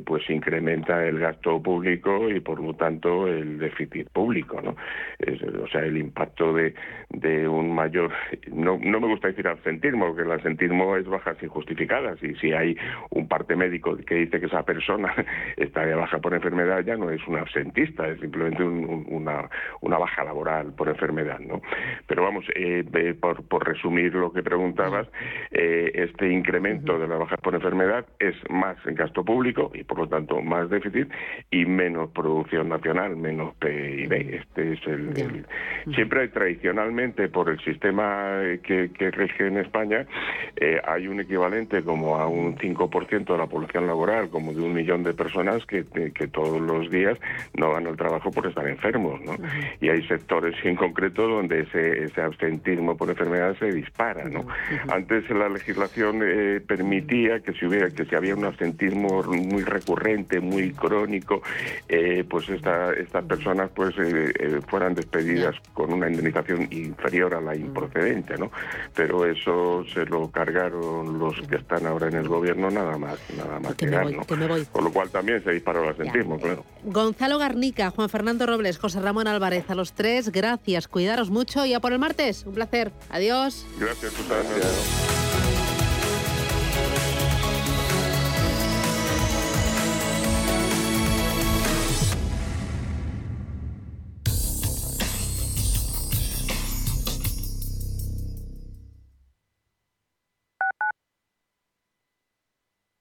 pues 0.04 0.28
incrementa 0.30 1.04
el 1.06 1.18
gasto 1.18 1.60
público 1.62 2.28
y 2.30 2.40
por 2.40 2.60
lo 2.60 2.74
tanto 2.74 3.26
el 3.26 3.58
déficit 3.58 4.08
público, 4.10 4.60
¿no? 4.60 4.76
O 5.56 5.68
sea, 5.68 5.82
el 5.82 5.96
impacto 5.96 6.52
de, 6.52 6.74
de 7.10 7.48
un 7.48 7.74
mayor, 7.74 8.12
no, 8.52 8.78
no 8.80 9.00
me 9.00 9.06
gusta 9.06 9.28
decir 9.28 9.46
absentismo, 9.48 10.06
porque 10.06 10.22
el 10.22 10.32
absentismo 10.32 10.96
es 10.96 11.06
bajas 11.06 11.42
injustificadas 11.42 12.22
y 12.22 12.34
si 12.36 12.52
hay 12.52 12.76
un 13.10 13.28
parte 13.28 13.56
médico 13.56 13.96
que 13.96 14.14
dice 14.14 14.40
que 14.40 14.46
esa 14.46 14.62
persona 14.64 15.14
está 15.56 15.86
de 15.86 15.94
baja 15.94 16.18
por 16.18 16.34
enfermedad, 16.34 16.84
ya 16.84 16.96
no 16.96 17.10
es 17.10 17.26
un 17.26 17.36
absentista, 17.36 18.08
es 18.08 18.20
simplemente 18.20 18.62
una, 18.62 19.48
una 19.80 19.98
baja 19.98 20.24
laboral 20.24 20.72
por 20.74 20.88
enfermedad, 20.88 21.40
¿no? 21.40 21.60
Pero 22.06 22.22
vamos, 22.22 22.44
eh, 22.54 22.84
por, 23.20 23.42
por 23.48 23.66
resumir 23.66 24.14
lo 24.14 24.32
que 24.32 24.42
preguntabas, 24.42 25.08
eh, 25.50 25.90
este 25.94 26.30
incremento 26.30 26.98
de 26.98 27.08
las 27.08 27.18
bajas 27.18 27.40
por 27.40 27.54
enfermedad 27.54 28.06
es 28.18 28.34
más 28.50 28.76
gasto 28.84 29.24
público 29.24 29.70
y 29.74 29.84
por 29.84 29.98
lo 29.98 30.08
tanto 30.08 30.40
más 30.42 30.70
déficit 30.70 31.08
y 31.50 31.64
menos 31.64 32.10
producción 32.10 32.68
nacional, 32.68 33.16
menos 33.16 33.54
PIB. 33.56 34.12
Este 34.12 34.72
es 34.72 34.86
el 34.86 35.37
Siempre 35.94 36.28
tradicionalmente, 36.28 37.28
por 37.28 37.48
el 37.48 37.58
sistema 37.60 38.40
que, 38.62 38.90
rige 39.10 39.46
en 39.46 39.58
España, 39.58 40.06
eh, 40.56 40.80
hay 40.86 41.08
un 41.08 41.20
equivalente 41.20 41.82
como 41.82 42.16
a 42.16 42.26
un 42.28 42.56
5% 42.56 43.24
de 43.24 43.38
la 43.38 43.46
población 43.46 43.86
laboral, 43.86 44.28
como 44.28 44.52
de 44.52 44.60
un 44.60 44.74
millón 44.74 45.02
de 45.02 45.14
personas 45.14 45.64
que, 45.66 45.84
que 45.86 46.28
todos 46.28 46.60
los 46.60 46.90
días 46.90 47.18
no 47.54 47.72
van 47.72 47.86
al 47.86 47.96
trabajo 47.96 48.30
por 48.30 48.46
estar 48.46 48.66
enfermos. 48.66 49.20
¿no? 49.22 49.36
Y 49.80 49.88
hay 49.88 50.06
sectores 50.06 50.54
en 50.64 50.76
concreto 50.76 51.26
donde 51.26 51.60
ese, 51.60 52.04
ese 52.04 52.20
absentismo 52.20 52.96
por 52.96 53.08
enfermedad 53.10 53.56
se 53.58 53.72
dispara. 53.72 54.24
¿no? 54.24 54.46
Antes 54.88 55.28
la 55.30 55.48
legislación 55.48 56.20
eh, 56.22 56.60
permitía 56.66 57.40
que 57.40 57.52
si, 57.52 57.66
hubiera, 57.66 57.90
que 57.90 58.04
si 58.04 58.14
había 58.14 58.34
un 58.34 58.44
absentismo 58.44 59.22
muy 59.22 59.62
recurrente, 59.62 60.40
muy 60.40 60.72
crónico, 60.72 61.42
eh, 61.88 62.24
pues 62.28 62.48
esta, 62.48 62.92
estas 62.92 63.24
personas 63.24 63.70
pues 63.74 63.94
eh, 63.98 64.60
fueran 64.68 64.94
despedidas 64.94 65.27
con 65.72 65.92
una 65.92 66.08
indemnización 66.08 66.68
inferior 66.70 67.34
a 67.34 67.40
la 67.40 67.54
improcedente. 67.54 68.36
¿no? 68.38 68.50
Pero 68.94 69.26
eso 69.26 69.84
se 69.92 70.04
lo 70.06 70.30
cargaron 70.30 71.18
los 71.18 71.40
que 71.48 71.56
están 71.56 71.86
ahora 71.86 72.08
en 72.08 72.14
el 72.14 72.28
gobierno 72.28 72.70
nada 72.70 72.96
más, 72.98 73.18
nada 73.36 73.60
más 73.60 73.74
que, 73.74 73.86
¿no? 73.86 74.24
Con 74.72 74.84
lo 74.84 74.92
cual 74.92 75.10
también 75.10 75.42
se 75.42 75.52
disparó 75.52 75.82
el 75.84 75.90
absentismo, 75.90 76.38
claro. 76.38 76.64
Gonzalo 76.84 77.38
Garnica, 77.38 77.90
Juan 77.90 78.08
Fernando 78.08 78.46
Robles, 78.46 78.78
José 78.78 79.00
Ramón 79.00 79.28
Álvarez, 79.28 79.68
a 79.70 79.74
los 79.74 79.92
tres, 79.92 80.30
gracias, 80.30 80.88
cuidaros 80.88 81.30
mucho 81.30 81.64
y 81.64 81.74
a 81.74 81.80
por 81.80 81.92
el 81.92 81.98
martes. 81.98 82.44
Un 82.46 82.54
placer. 82.54 82.92
Adiós. 83.10 83.66
Gracias, 83.78 84.12
Susana. 84.12 85.17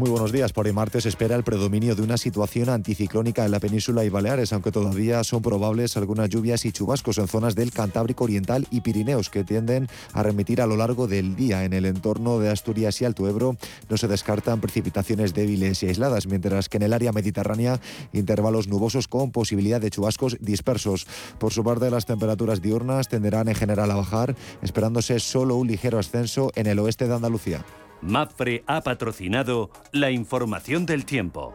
Muy 0.00 0.08
buenos 0.08 0.32
días. 0.32 0.54
Por 0.54 0.66
el 0.66 0.72
martes 0.72 1.04
espera 1.04 1.36
el 1.36 1.44
predominio 1.44 1.94
de 1.94 2.00
una 2.00 2.16
situación 2.16 2.70
anticiclónica 2.70 3.44
en 3.44 3.50
la 3.50 3.60
península 3.60 4.02
y 4.02 4.08
Baleares, 4.08 4.50
aunque 4.54 4.72
todavía 4.72 5.22
son 5.24 5.42
probables 5.42 5.94
algunas 5.98 6.30
lluvias 6.30 6.64
y 6.64 6.72
chubascos 6.72 7.18
en 7.18 7.28
zonas 7.28 7.54
del 7.54 7.70
Cantábrico 7.70 8.24
Oriental 8.24 8.66
y 8.70 8.80
Pirineos 8.80 9.28
que 9.28 9.44
tienden 9.44 9.88
a 10.14 10.22
remitir 10.22 10.62
a 10.62 10.66
lo 10.66 10.78
largo 10.78 11.06
del 11.06 11.36
día. 11.36 11.66
En 11.66 11.74
el 11.74 11.84
entorno 11.84 12.38
de 12.38 12.48
Asturias 12.48 12.98
y 13.02 13.04
Alto 13.04 13.28
Ebro 13.28 13.58
no 13.90 13.98
se 13.98 14.08
descartan 14.08 14.62
precipitaciones 14.62 15.34
débiles 15.34 15.82
y 15.82 15.88
aisladas, 15.88 16.26
mientras 16.26 16.70
que 16.70 16.78
en 16.78 16.84
el 16.84 16.94
área 16.94 17.12
mediterránea 17.12 17.78
intervalos 18.14 18.68
nubosos 18.68 19.06
con 19.06 19.32
posibilidad 19.32 19.82
de 19.82 19.90
chubascos 19.90 20.38
dispersos. 20.40 21.06
Por 21.38 21.52
su 21.52 21.62
parte, 21.62 21.90
las 21.90 22.06
temperaturas 22.06 22.62
diurnas 22.62 23.10
tenderán 23.10 23.48
en 23.48 23.54
general 23.54 23.90
a 23.90 23.96
bajar, 23.96 24.34
esperándose 24.62 25.20
solo 25.20 25.56
un 25.56 25.68
ligero 25.68 25.98
ascenso 25.98 26.52
en 26.54 26.68
el 26.68 26.78
oeste 26.78 27.06
de 27.06 27.16
Andalucía. 27.16 27.66
MAFRE 28.02 28.64
ha 28.66 28.82
patrocinado 28.82 29.70
la 29.92 30.10
información 30.10 30.86
del 30.86 31.04
tiempo. 31.04 31.54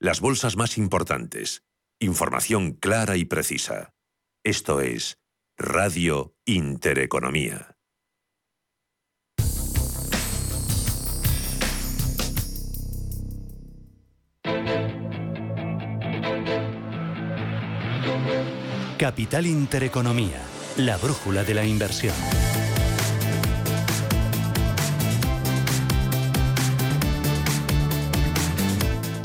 las 0.00 0.20
bolsas 0.20 0.56
más 0.56 0.78
importantes. 0.78 1.64
Información 2.00 2.72
clara 2.72 3.16
y 3.16 3.24
precisa. 3.24 3.94
Esto 4.44 4.80
es 4.80 5.18
Radio 5.56 6.34
Intereconomía. 6.44 7.74
Capital 18.98 19.46
Intereconomía, 19.46 20.42
la 20.76 20.96
brújula 20.96 21.44
de 21.44 21.54
la 21.54 21.64
inversión. 21.64 22.14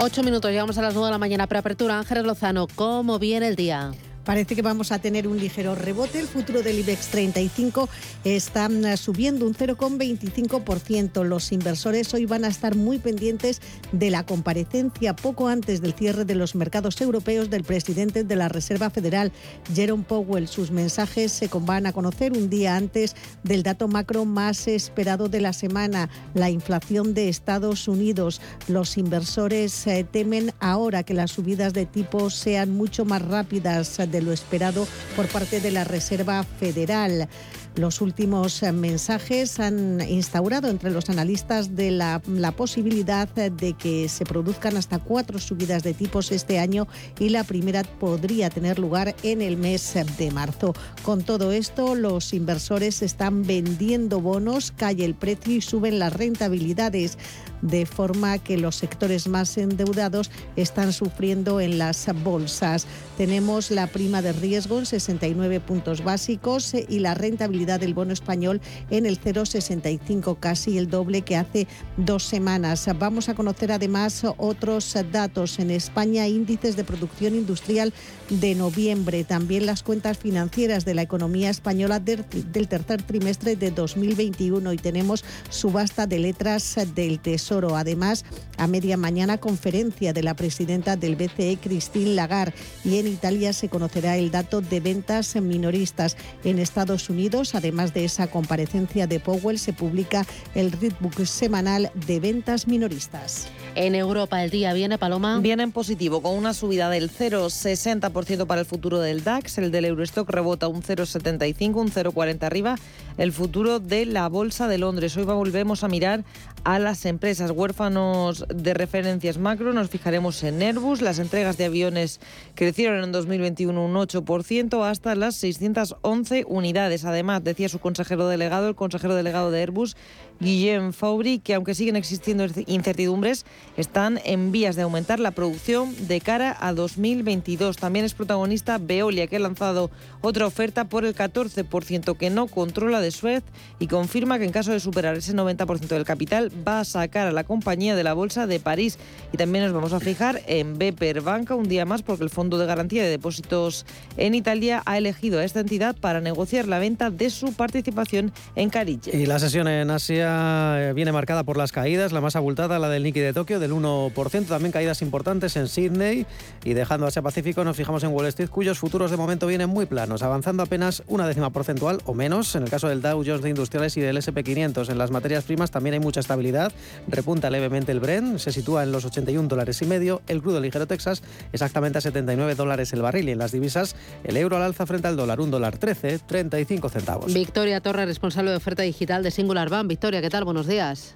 Ocho 0.06 0.22
minutos, 0.22 0.51
llegamos 0.51 0.78
a 0.78 0.82
las 0.82 0.93
nueve 0.95 1.08
de 1.08 1.12
la 1.14 1.18
mañana. 1.18 1.47
Preapertura, 1.47 1.97
Ángeles 1.97 2.26
Lozano, 2.26 2.68
¿cómo 2.76 3.20
viene 3.20 3.47
el 3.47 3.56
día? 3.56 3.91
Parece 4.26 4.55
que 4.55 4.61
vamos 4.61 4.91
a 4.91 4.99
tener 4.99 5.28
un 5.28 5.38
ligero 5.38 5.76
rebote. 5.76 6.19
El 6.19 6.28
futuro 6.28 6.61
del 6.61 6.80
IBEX 6.80 7.07
35 7.07 7.89
está 8.24 8.69
mm, 8.69 8.95
subiendo 8.95 9.45
un 9.45 9.53
0,25%. 9.53 11.24
Los 11.24 11.51
inversores 11.51 12.13
hoy 12.13 12.26
van 12.26 12.45
a 12.45 12.47
estar 12.47 12.76
muy 12.76 12.99
pendientes 12.99 13.61
de 13.91 14.09
la 14.09 14.26
comparecencia 14.26 15.13
poco 15.15 15.49
antes 15.49 15.82
del 15.82 15.93
cierre 15.93 16.24
de 16.24 16.36
los 16.36 16.55
mercados 16.55 17.01
europeos 17.01 17.49
del 17.49 17.63
presidente 17.63 18.24
de 18.24 18.36
la 18.36 18.47
Reserva 18.47 18.89
Federal, 18.89 19.34
Jerome 19.74 20.05
Powell. 20.07 20.47
Sus 20.47 20.71
mensajes 20.71 21.32
se 21.32 21.49
van 21.53 21.86
a 21.86 21.93
conocer 21.93 22.32
un 22.32 22.49
día 22.49 22.78
antes 22.78 23.15
del 23.43 23.63
dato 23.63 23.88
macro 23.88 24.26
más 24.26 24.67
esperado 24.67 25.28
de 25.28 25.41
la 25.41 25.53
semana, 25.53 26.09
la 26.34 26.49
inflación 26.49 27.13
de 27.13 27.28
Estados 27.28 27.88
Unidos. 27.88 28.39
Los 28.67 28.97
inversores 28.97 29.86
eh, 29.88 30.05
temen 30.09 30.53
ahora 30.59 31.03
que 31.03 31.13
las 31.13 31.32
subidas 31.32 31.74
de 31.74 31.86
tipos 31.86 32.36
sean 32.36 32.71
mucho 32.71 33.03
más 33.03 33.21
rápidas 33.21 33.99
de 34.14 34.22
lo 34.22 34.32
esperado 34.32 34.88
por 35.18 35.28
parte 35.28 35.59
de 35.59 35.72
la 35.72 35.84
Reserva 35.84 36.45
Federal. 36.59 37.28
Los 37.76 38.01
últimos 38.01 38.61
eh, 38.61 38.71
mensajes 38.71 39.59
han 39.59 39.99
instaurado 40.07 40.69
entre 40.69 40.91
los 40.91 41.09
analistas 41.09 41.76
de 41.76 41.89
la, 41.89 42.21
posibilidad 42.55 43.28
de 43.28 43.74
que 43.74 44.07
se 44.09 44.26
produzcan 44.26 44.78
hasta 44.78 44.99
cuatro 44.99 45.39
subidas 45.39 45.82
de 45.82 45.95
tipos 45.95 46.32
este 46.32 46.59
año 46.59 46.88
y 47.19 47.30
la 47.30 47.43
primera 47.43 47.84
podría 47.84 48.51
tener 48.51 48.78
lugar 48.78 49.15
en 49.24 49.41
el 49.41 49.57
mes 49.57 49.95
de 50.19 50.30
marzo. 50.30 50.76
Con 51.03 51.24
todo 51.24 51.51
esto, 51.51 51.95
los 51.95 52.34
inversores 52.34 53.01
están 53.01 53.41
vendiendo 53.41 54.21
bonos, 54.21 54.71
cae 54.71 55.03
el 55.03 55.15
precio 55.15 55.55
y 55.55 55.61
suben 55.61 55.97
las 55.97 56.13
rentabilidades 56.13 57.17
de 57.63 57.86
forma 57.86 58.38
que 58.38 58.57
los 58.57 58.76
sectores 58.76 59.28
más 59.28 59.57
endeudados 59.57 60.30
están 60.55 60.93
sufriendo 60.93 61.61
en 61.61 61.78
las 61.78 62.05
bolsas. 62.24 62.86
Tenemos 63.17 63.71
la 63.71 63.88
prima 63.88 64.21
de 64.21 64.34
riesgo 64.34 64.80
en 64.80 64.86
69 64.86 65.59
puntos 65.61 66.03
básicos 66.03 66.74
y 66.74 66.99
la 66.99 67.13
rentabilidad 67.13 67.62
del 67.66 67.93
bono 67.93 68.14
español 68.14 68.61
en 68.89 69.05
el 69.05 69.20
0,65, 69.20 70.38
casi 70.39 70.78
el 70.78 70.89
doble 70.89 71.22
que 71.22 71.38
hace 71.38 71.68
dos 71.97 72.24
semanas. 72.24 72.88
Vamos 72.99 73.30
a 73.30 73.36
conocer 73.36 73.72
además 73.72 74.24
otros 74.38 74.95
datos 75.11 75.59
en 75.59 75.72
España, 75.72 76.28
índices 76.28 76.76
de 76.76 76.84
producción 76.84 77.36
industrial 77.36 77.93
de 78.30 78.55
noviembre, 78.55 79.24
también 79.24 79.66
las 79.66 79.84
cuentas 79.84 80.18
financieras 80.18 80.86
de 80.86 80.93
la 80.93 81.01
economía 81.01 81.49
española 81.49 81.99
del, 81.99 82.26
tercer 82.26 83.01
trimestre 83.03 83.55
de 83.55 83.72
2021 83.72 84.74
y 84.74 84.78
tenemos 84.78 85.24
subasta 85.49 86.07
de 86.07 86.20
letras 86.20 86.78
del 86.95 87.20
Tesoro. 87.20 87.76
Además, 87.76 88.26
a 88.57 88.68
media 88.68 88.97
mañana 88.97 89.38
conferencia 89.38 90.14
de 90.14 90.24
la 90.24 90.36
presidenta 90.36 90.95
del 90.95 91.16
BCE, 91.16 91.57
Christine 91.61 92.16
Lagarde, 92.16 92.53
y 92.84 92.97
en 92.97 93.07
Italia 93.07 93.53
se 93.53 93.70
conocerá 93.70 94.18
el 94.18 94.32
dato 94.32 94.61
de 94.61 94.80
ventas 94.80 95.36
minoristas. 95.36 96.18
En 96.43 96.59
Estados 96.59 97.09
Unidos, 97.09 97.53
además 97.56 97.93
de 97.93 98.06
esa 98.06 98.28
comparecencia 98.28 99.08
de 99.08 99.20
Powell, 99.20 99.60
se 99.60 99.74
publica 99.74 100.26
el 100.56 100.72
Readbook 100.72 101.26
semanal 101.26 101.91
de 102.08 102.20
ventas 102.20 102.68
minoristas. 102.68 103.47
En 103.76 103.95
Europa 103.95 104.43
el 104.43 104.51
día 104.51 104.74
viene, 104.74 104.97
Paloma. 104.97 105.39
Viene 105.39 105.64
en 105.64 105.72
positivo, 105.72 106.22
con 106.22 106.36
una 106.36 106.54
subida 106.54 106.89
del 106.89 107.12
0,60% 107.12 108.45
para 108.45 108.62
el 108.62 108.68
futuro 108.68 108.99
del 108.99 109.24
DAX, 109.24 109.58
el 109.58 109.72
del 109.72 109.86
Eurostock 109.86 110.30
rebota 110.30 110.68
un 110.68 110.84
0,75, 110.84 111.76
un 111.76 111.91
0,40 111.91 112.43
arriba, 112.43 112.76
el 113.18 113.32
futuro 113.32 113.80
de 113.80 114.06
la 114.06 114.30
Bolsa 114.30 114.68
de 114.68 114.78
Londres. 114.78 115.18
Hoy 115.18 115.24
volvemos 115.24 115.84
a 115.84 115.88
mirar 115.88 116.24
a 116.64 116.80
las 116.80 117.06
empresas 117.06 117.51
huérfanos 117.51 118.45
de 118.54 118.74
referencias 118.74 119.38
macro. 119.38 119.74
Nos 119.74 119.89
fijaremos 119.89 120.43
en 120.43 120.62
Airbus. 120.62 121.01
Las 121.01 121.20
entregas 121.20 121.58
de 121.58 121.66
aviones 121.66 122.20
crecieron 122.56 123.04
en 123.04 123.12
2021 123.12 123.84
un 123.84 123.93
8% 123.93 124.89
hasta 124.89 125.16
las 125.16 125.36
611 125.36 126.45
unidades. 126.47 127.06
Además, 127.06 127.43
decía 127.44 127.70
su 127.70 127.80
consejero 127.80 128.28
delegado, 128.28 128.68
el 128.68 128.76
consejero 128.76 129.16
delegado 129.16 129.52
de 129.52 129.60
Airbus, 129.60 129.96
Guillaume 130.39 130.93
Faubry, 130.93 131.39
que 131.39 131.53
aunque 131.53 131.75
siguen 131.75 131.95
existiendo 131.95 132.45
incertidumbres, 132.67 133.45
están 133.77 134.19
en 134.25 134.51
vías 134.51 134.75
de 134.75 134.81
aumentar 134.81 135.19
la 135.19 135.31
producción 135.31 135.95
de 136.07 136.21
cara 136.21 136.55
a 136.59 136.73
2022. 136.73 137.77
También 137.77 138.05
es 138.05 138.13
protagonista 138.13 138.77
Veolia, 138.77 139.27
que 139.27 139.38
ha 139.38 139.39
lanzado 139.39 139.91
otra 140.21 140.45
oferta 140.45 140.86
por 140.86 141.05
el 141.05 141.15
14% 141.15 142.17
que 142.17 142.29
no 142.29 142.47
controla 142.47 143.01
de 143.01 143.11
Suez 143.11 143.43
y 143.79 143.88
confirma 143.88 144.39
que 144.39 144.45
en 144.45 144.51
caso 144.51 144.71
de 144.71 144.79
superar 144.79 145.15
ese 145.17 145.34
90% 145.34 145.88
del 145.88 146.05
capital 146.05 146.51
va 146.67 146.79
a 146.79 146.86
sacar 146.86 147.27
a 147.27 147.31
la 147.31 147.43
compañía 147.43 147.95
de 147.95 148.03
la 148.03 148.13
Bolsa 148.13 148.47
de 148.47 148.59
París. 148.59 148.97
Y 149.31 149.38
también 149.38 149.65
nos 149.65 149.73
vamos 149.73 149.93
a 149.93 149.99
fijar 149.99 150.41
en 150.47 150.77
Beper 150.77 151.21
Banca 151.21 151.55
un 151.55 151.67
día 151.67 151.86
más 151.86 152.01
porque 152.01 152.23
el 152.23 152.29
Fondo 152.29 152.57
de 152.57 152.65
Garantía 152.65 153.03
de 153.03 153.09
Depósitos 153.09 153.86
en 154.17 154.36
Italia 154.36 154.81
ha 154.86 154.97
elegido 154.97 155.39
a 155.39 155.43
esta 155.43 155.59
entidad 155.59 155.95
para 155.95 156.21
negociar 156.21 156.67
la 156.67 156.79
venta 156.79 157.09
de 157.09 157.29
su 157.29 157.53
participación 157.53 158.31
en 158.55 158.69
Carige. 158.69 159.15
Y 159.15 159.25
la 159.25 159.39
sesión 159.39 159.67
en 159.67 159.89
Asia 159.91 160.22
eh, 160.26 160.93
viene 160.93 161.11
marcada 161.11 161.43
por 161.43 161.57
las 161.57 161.71
caídas, 161.71 162.11
la 162.11 162.21
más 162.21 162.36
abultada, 162.36 162.80
la 162.80 162.89
del 162.89 163.03
Nikkei 163.03 163.21
de 163.21 163.34
Tokio, 163.34 163.59
del 163.59 163.71
1%, 163.71 164.47
también 164.47 164.71
caídas 164.71 165.01
importantes 165.01 165.55
en 165.55 165.67
Sydney 165.67 166.26
y 166.63 166.74
dejando 166.74 167.07
Asia 167.07 167.21
Pacífico 167.21 167.63
nos 167.63 167.78
fijamos 167.78 168.03
en 168.03 168.11
Wall 168.11 168.28
Street, 168.28 168.49
cuyos 168.49 168.80
futuros 168.80 169.11
de 169.11 169.17
momento 169.17 169.47
vienen 169.47 169.69
muy 169.69 169.86
planos, 169.86 170.24
avanzando 170.24 170.63
apenas 170.63 171.03
una 171.07 171.28
décima 171.28 171.49
porcentual 171.51 172.01
o 172.05 172.13
menos 172.13 172.55
en 172.55 172.63
el 172.63 172.69
caso 172.69 172.88
del 172.88 173.01
Dow 173.01 173.24
Jones 173.26 173.41
de 173.41 173.49
Industriales 173.49 173.95
y 173.97 174.01
del 174.01 174.17
SP500. 174.17 174.89
En 174.89 174.97
las 174.97 175.11
materias 175.11 175.43
primas 175.43 175.71
también 175.71 175.93
hay 175.95 175.99
mucha 175.99 176.19
estabilidad, 176.19 176.71
repunta 177.07 177.49
levemente 177.49 177.91
el 177.91 177.99
Brent, 177.99 178.39
se 178.39 178.51
sitúa 178.51 178.84
en 178.84 178.91
los 178.91 179.05
81 179.05 179.47
dólares 179.47 179.82
y 179.82 179.86
medio, 179.86 180.21
el 180.28 180.41
crudo 180.41 180.59
ligero 180.59 180.88
Texas 180.88 181.24
exactamente 181.51 181.97
a 181.97 182.01
79 182.01 182.55
dólares 182.55 182.93
el 182.93 183.01
barril 183.01 183.30
y 183.30 183.32
en 183.32 183.38
las 183.39 183.51
divisas 183.51 183.95
el 184.24 184.38
euro 184.38 184.57
al 184.57 184.63
alza 184.63 184.86
frente 184.86 185.07
al 185.07 185.17
dólar, 185.17 185.39
un 185.41 185.51
dólar 185.51 185.78
13, 185.78 186.19
35 186.19 186.89
centavos. 186.89 187.34
Victoria 187.34 187.82
Torre, 187.82 188.05
responsable 188.05 188.51
de 188.51 188.57
oferta 188.57 188.84
digital 188.84 189.24
de 189.24 189.32
Singular 189.32 189.69
Bank. 189.69 189.88
Victoria, 189.88 190.12
¿qué 190.22 190.30
tal? 190.30 190.43
Buenos 190.43 190.68
días. 190.68 191.16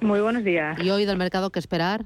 Muy 0.00 0.20
buenos 0.20 0.44
días. 0.44 0.78
¿Y 0.80 0.90
hoy 0.90 1.04
del 1.04 1.16
mercado 1.16 1.50
qué 1.50 1.58
esperar? 1.58 2.04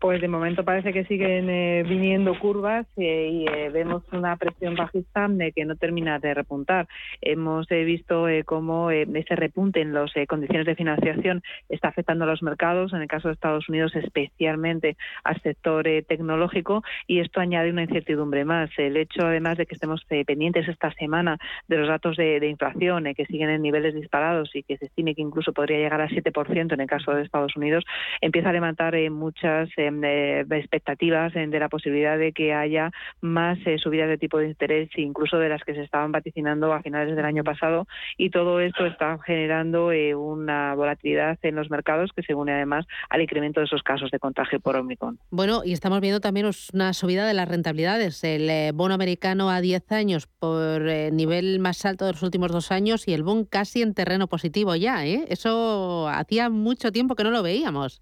Pues 0.00 0.22
de 0.22 0.28
momento 0.28 0.64
parece 0.64 0.94
que 0.94 1.04
siguen 1.04 1.50
eh, 1.50 1.84
viniendo 1.86 2.38
curvas 2.38 2.86
eh, 2.96 3.28
y 3.30 3.46
eh, 3.46 3.68
vemos 3.68 4.02
una 4.12 4.34
presión 4.36 4.74
bajista 4.74 5.28
que 5.54 5.66
no 5.66 5.76
termina 5.76 6.18
de 6.18 6.32
repuntar. 6.32 6.88
Hemos 7.20 7.66
visto 7.68 8.24
cómo 8.46 8.90
ese 8.90 9.36
repunte 9.36 9.82
en 9.82 9.92
las 9.92 10.10
condiciones 10.26 10.64
de 10.64 10.74
financiación 10.74 11.42
está 11.68 11.88
afectando 11.88 12.24
a 12.24 12.28
los 12.28 12.42
mercados, 12.42 12.94
en 12.94 13.02
el 13.02 13.08
caso 13.08 13.28
de 13.28 13.34
Estados 13.34 13.68
Unidos 13.68 13.94
especialmente 13.94 14.96
al 15.22 15.38
sector 15.42 15.84
tecnológico, 16.08 16.82
y 17.06 17.20
esto 17.20 17.40
añade 17.40 17.70
una 17.70 17.82
incertidumbre 17.82 18.46
más. 18.46 18.70
El 18.78 18.96
hecho, 18.96 19.26
además, 19.26 19.58
de 19.58 19.66
que 19.66 19.74
estemos 19.74 20.06
pendientes 20.06 20.66
esta 20.66 20.92
semana 20.92 21.36
de 21.68 21.76
los 21.76 21.88
datos 21.88 22.16
de, 22.16 22.46
inflación 22.46 23.04
que 23.14 23.26
siguen 23.26 23.50
en 23.50 23.60
niveles 23.60 23.94
disparados 23.94 24.50
y 24.54 24.62
que 24.62 24.78
se 24.78 24.86
estime 24.86 25.14
que 25.14 25.22
incluso 25.22 25.52
podría 25.52 25.78
llegar 25.78 26.00
al 26.00 26.08
7% 26.08 26.72
en 26.72 26.80
el 26.80 26.86
caso 26.86 27.12
de 27.12 27.22
Estados 27.22 27.54
Unidos, 27.56 27.84
empieza 28.22 28.48
a 28.48 28.52
levantar 28.52 28.96
muchas 29.10 29.68
eh, 30.02 30.44
expectativas 30.50 31.32
de 31.34 31.58
la 31.58 31.68
posibilidad 31.68 32.18
de 32.18 32.32
que 32.32 32.54
haya 32.54 32.90
más 33.20 33.58
eh, 33.66 33.78
subidas 33.78 34.08
de 34.08 34.18
tipo 34.18 34.38
de 34.38 34.48
interés, 34.48 34.88
incluso 34.96 35.38
de 35.38 35.48
las 35.48 35.62
que 35.64 35.74
se 35.74 35.82
estaban 35.82 36.12
vaticinando 36.12 36.72
a 36.72 36.82
finales 36.82 37.16
del 37.16 37.24
año 37.24 37.44
pasado. 37.44 37.86
Y 38.16 38.30
todo 38.30 38.60
esto 38.60 38.86
está 38.86 39.18
generando 39.24 39.92
eh, 39.92 40.14
una 40.14 40.74
volatilidad 40.74 41.38
en 41.42 41.56
los 41.56 41.70
mercados 41.70 42.10
que 42.14 42.22
se 42.22 42.34
une 42.34 42.52
además 42.52 42.86
al 43.08 43.22
incremento 43.22 43.60
de 43.60 43.66
esos 43.66 43.82
casos 43.82 44.10
de 44.10 44.18
contagio 44.18 44.60
por 44.60 44.76
Omicron. 44.76 45.18
Bueno, 45.30 45.62
y 45.64 45.72
estamos 45.72 46.00
viendo 46.00 46.20
también 46.20 46.50
una 46.72 46.92
subida 46.92 47.26
de 47.26 47.34
las 47.34 47.48
rentabilidades. 47.48 48.22
El 48.24 48.72
bono 48.72 48.94
americano 48.94 49.50
a 49.50 49.60
10 49.60 49.92
años 49.92 50.26
por 50.26 50.82
nivel 50.82 51.58
más 51.60 51.84
alto 51.84 52.06
de 52.06 52.12
los 52.12 52.22
últimos 52.22 52.52
dos 52.52 52.72
años 52.72 53.08
y 53.08 53.12
el 53.12 53.22
bono 53.22 53.46
casi 53.48 53.82
en 53.82 53.94
terreno 53.94 54.26
positivo 54.26 54.74
ya. 54.76 55.04
Eso 55.04 56.08
hacía 56.08 56.50
mucho 56.50 56.92
tiempo 56.92 57.14
que 57.14 57.24
no 57.24 57.30
lo 57.30 57.42
veíamos. 57.42 58.00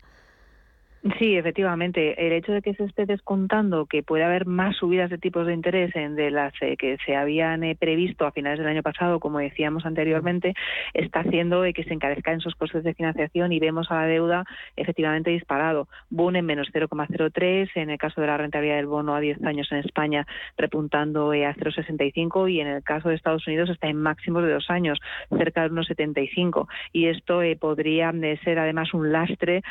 Sí, 1.18 1.36
efectivamente. 1.36 2.26
El 2.26 2.32
hecho 2.32 2.50
de 2.50 2.60
que 2.60 2.74
se 2.74 2.82
esté 2.82 3.06
descontando 3.06 3.86
que 3.86 4.02
puede 4.02 4.24
haber 4.24 4.46
más 4.46 4.76
subidas 4.76 5.10
de 5.10 5.18
tipos 5.18 5.46
de 5.46 5.54
interés 5.54 5.94
en 5.94 6.16
de 6.16 6.32
las 6.32 6.52
eh, 6.60 6.76
que 6.76 6.96
se 7.06 7.14
habían 7.14 7.62
eh, 7.62 7.76
previsto 7.78 8.26
a 8.26 8.32
finales 8.32 8.58
del 8.58 8.66
año 8.66 8.82
pasado, 8.82 9.20
como 9.20 9.38
decíamos 9.38 9.86
anteriormente, 9.86 10.54
está 10.94 11.20
haciendo 11.20 11.62
que 11.72 11.84
se 11.84 11.94
encarezcan 11.94 12.38
esos 12.38 12.56
costes 12.56 12.82
de 12.82 12.94
financiación 12.94 13.52
y 13.52 13.60
vemos 13.60 13.92
a 13.92 13.94
la 13.94 14.06
deuda 14.06 14.44
efectivamente 14.74 15.30
disparado. 15.30 15.86
Boom 16.10 16.34
en 16.34 16.46
menos 16.46 16.68
0,03, 16.72 17.70
en 17.76 17.90
el 17.90 17.98
caso 17.98 18.20
de 18.20 18.26
la 18.26 18.36
rentabilidad 18.36 18.76
del 18.76 18.86
bono 18.86 19.14
a 19.14 19.20
10 19.20 19.44
años 19.44 19.70
en 19.70 19.78
España 19.78 20.26
repuntando 20.56 21.32
eh, 21.32 21.46
a 21.46 21.54
0,65 21.54 22.50
y 22.50 22.60
en 22.60 22.66
el 22.66 22.82
caso 22.82 23.08
de 23.08 23.14
Estados 23.14 23.46
Unidos 23.46 23.70
está 23.70 23.86
en 23.86 23.98
máximos 23.98 24.42
de 24.42 24.52
dos 24.52 24.68
años, 24.68 24.98
cerca 25.30 25.62
de 25.62 25.70
1,75. 25.70 26.66
Y 26.92 27.06
esto 27.06 27.42
podría 27.60 28.12
ser 28.42 28.58
además 28.58 28.92
un 28.94 29.12
lastre 29.12 29.62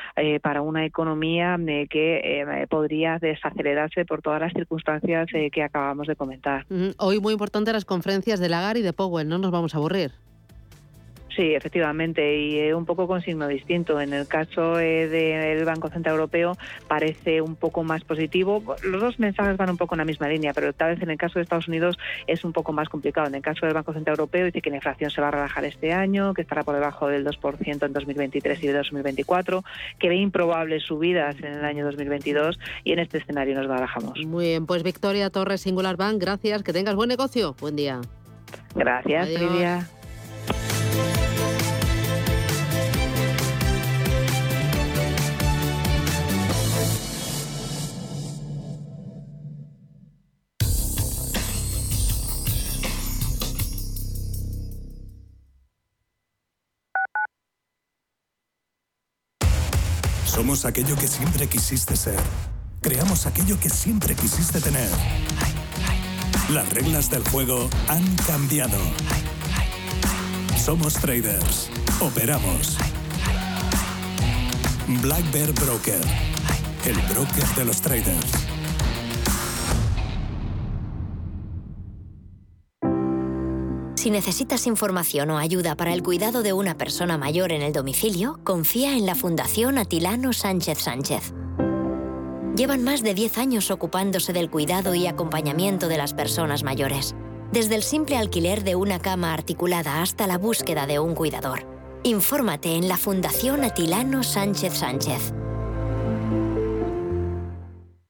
para 0.41 0.61
una 0.61 0.85
economía 0.85 1.16
eh, 1.23 1.87
que 1.89 2.41
eh, 2.41 2.67
podría 2.69 3.19
desacelerarse 3.19 4.05
por 4.05 4.21
todas 4.21 4.41
las 4.41 4.53
circunstancias 4.53 5.27
eh, 5.33 5.49
que 5.51 5.63
acabamos 5.63 6.07
de 6.07 6.15
comentar. 6.15 6.65
Hoy 6.97 7.19
muy 7.19 7.33
importante 7.33 7.73
las 7.73 7.85
conferencias 7.85 8.39
de 8.39 8.49
Lagar 8.49 8.77
y 8.77 8.81
de 8.81 8.93
Powell, 8.93 9.27
no 9.27 9.37
nos 9.37 9.51
vamos 9.51 9.73
a 9.73 9.77
aburrir. 9.77 10.11
Sí, 11.37 11.53
efectivamente, 11.53 12.35
y 12.35 12.57
eh, 12.57 12.73
un 12.73 12.85
poco 12.85 13.05
con 13.05 13.21
signo 13.21 13.47
distinto. 13.47 14.01
En 14.01 14.11
el 14.11 14.27
caso 14.27 14.79
eh, 14.79 15.07
del 15.07 15.63
Banco 15.65 15.87
Central 15.87 16.15
Europeo 16.15 16.57
parece 16.87 17.41
un 17.41 17.55
poco 17.55 17.83
más 17.83 18.03
positivo. 18.03 18.63
Los 18.83 18.99
dos 18.99 19.19
mensajes 19.19 19.55
van 19.55 19.69
un 19.69 19.77
poco 19.77 19.93
en 19.93 19.99
la 19.99 20.05
misma 20.05 20.27
línea, 20.29 20.51
pero 20.55 20.73
tal 20.73 20.95
vez 20.95 21.03
en 21.03 21.11
el 21.11 21.17
caso 21.19 21.37
de 21.37 21.43
Estados 21.43 21.67
Unidos 21.67 21.95
es 22.25 22.43
un 22.43 22.53
poco 22.53 22.73
más 22.73 22.89
complicado. 22.89 23.27
En 23.27 23.35
el 23.35 23.43
caso 23.43 23.67
del 23.67 23.75
Banco 23.75 23.93
Central 23.93 24.15
Europeo 24.15 24.45
dice 24.47 24.63
que 24.63 24.71
la 24.71 24.77
inflación 24.77 25.11
se 25.11 25.21
va 25.21 25.27
a 25.27 25.31
relajar 25.31 25.63
este 25.63 25.93
año, 25.93 26.33
que 26.33 26.41
estará 26.41 26.63
por 26.63 26.73
debajo 26.73 27.07
del 27.07 27.23
2% 27.23 27.85
en 27.85 27.93
2023 27.93 28.63
y 28.63 28.67
2024, 28.69 29.63
que 29.99 30.09
ve 30.09 30.15
improbables 30.15 30.85
subidas 30.85 31.35
en 31.37 31.53
el 31.53 31.65
año 31.65 31.85
2022 31.85 32.57
y 32.83 32.93
en 32.93 32.99
este 32.99 33.19
escenario 33.19 33.53
nos 33.53 33.67
barajamos. 33.67 34.17
Muy 34.25 34.45
bien, 34.45 34.65
pues 34.65 34.81
Victoria 34.81 35.29
Torres, 35.29 35.61
Singular 35.61 35.97
Bank, 35.97 36.19
gracias, 36.19 36.63
que 36.63 36.73
tengas 36.73 36.95
buen 36.95 37.09
negocio. 37.09 37.55
Buen 37.59 37.75
día. 37.75 38.01
Gracias, 38.73 39.29
Lidia. 39.29 39.87
Somos 60.37 60.65
aquello 60.65 60.95
que 60.95 61.07
siempre 61.07 61.47
quisiste 61.47 61.95
ser. 61.95 62.19
Creamos 62.79 63.25
aquello 63.25 63.59
que 63.59 63.71
siempre 63.71 64.13
quisiste 64.15 64.61
tener. 64.61 64.87
Las 66.51 66.71
reglas 66.71 67.09
del 67.09 67.27
juego 67.27 67.67
han 67.87 68.15
cambiado. 68.17 68.77
Somos 70.57 70.95
traders. 70.95 71.69
Operamos. 72.01 72.77
Black 75.01 75.31
Bear 75.31 75.53
Broker. 75.53 76.01
El 76.85 76.95
broker 77.13 77.45
de 77.55 77.65
los 77.65 77.81
traders. 77.81 78.31
Si 83.95 84.09
necesitas 84.09 84.67
información 84.67 85.31
o 85.31 85.37
ayuda 85.37 85.75
para 85.75 85.93
el 85.93 86.03
cuidado 86.03 86.43
de 86.43 86.53
una 86.53 86.77
persona 86.77 87.17
mayor 87.17 87.51
en 87.51 87.61
el 87.61 87.73
domicilio, 87.73 88.39
confía 88.43 88.93
en 88.97 89.05
la 89.05 89.15
Fundación 89.15 89.77
Atilano 89.77 90.33
Sánchez 90.33 90.79
Sánchez. 90.79 91.33
Llevan 92.55 92.83
más 92.83 93.03
de 93.03 93.13
10 93.13 93.37
años 93.37 93.69
ocupándose 93.69 94.33
del 94.33 94.49
cuidado 94.49 94.95
y 94.95 95.07
acompañamiento 95.07 95.87
de 95.87 95.97
las 95.97 96.13
personas 96.13 96.63
mayores, 96.63 97.15
desde 97.51 97.75
el 97.75 97.83
simple 97.83 98.17
alquiler 98.17 98.63
de 98.63 98.75
una 98.75 98.99
cama 98.99 99.33
articulada 99.33 100.01
hasta 100.01 100.27
la 100.27 100.37
búsqueda 100.37 100.87
de 100.87 100.99
un 100.99 101.15
cuidador. 101.15 101.65
Infórmate 102.03 102.75
en 102.75 102.87
la 102.87 102.97
Fundación 102.97 103.63
Atilano 103.63 104.23
Sánchez 104.23 104.73
Sánchez. 104.73 105.33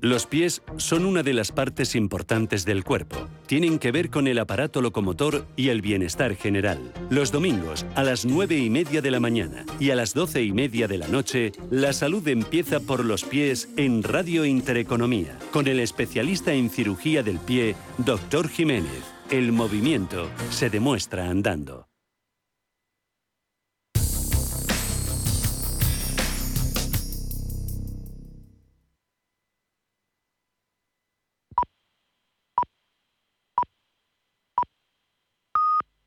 Los 0.00 0.26
pies 0.26 0.62
son 0.78 1.04
una 1.04 1.22
de 1.22 1.34
las 1.34 1.52
partes 1.52 1.94
importantes 1.94 2.64
del 2.64 2.84
cuerpo. 2.84 3.28
Tienen 3.46 3.78
que 3.78 3.92
ver 3.92 4.08
con 4.08 4.26
el 4.26 4.38
aparato 4.38 4.80
locomotor 4.80 5.46
y 5.56 5.68
el 5.68 5.82
bienestar 5.82 6.36
general. 6.36 6.92
Los 7.10 7.32
domingos, 7.32 7.84
a 7.94 8.02
las 8.02 8.24
9 8.24 8.56
y 8.56 8.70
media 8.70 9.02
de 9.02 9.10
la 9.10 9.20
mañana 9.20 9.66
y 9.78 9.90
a 9.90 9.96
las 9.96 10.14
12 10.14 10.42
y 10.42 10.52
media 10.52 10.88
de 10.88 10.96
la 10.96 11.08
noche, 11.08 11.52
la 11.70 11.92
salud 11.92 12.26
empieza 12.28 12.80
por 12.80 13.04
los 13.04 13.24
pies 13.24 13.68
en 13.76 14.02
Radio 14.02 14.46
Intereconomía, 14.46 15.38
con 15.52 15.66
el 15.66 15.80
especialista 15.80 16.54
en 16.54 16.70
cirugía 16.70 17.22
del 17.22 17.38
pie, 17.38 17.76
Dr. 17.98 18.48
Jiménez. 18.48 19.04
El 19.30 19.52
movimiento 19.52 20.30
se 20.50 20.70
demuestra 20.70 21.28
andando. 21.28 21.89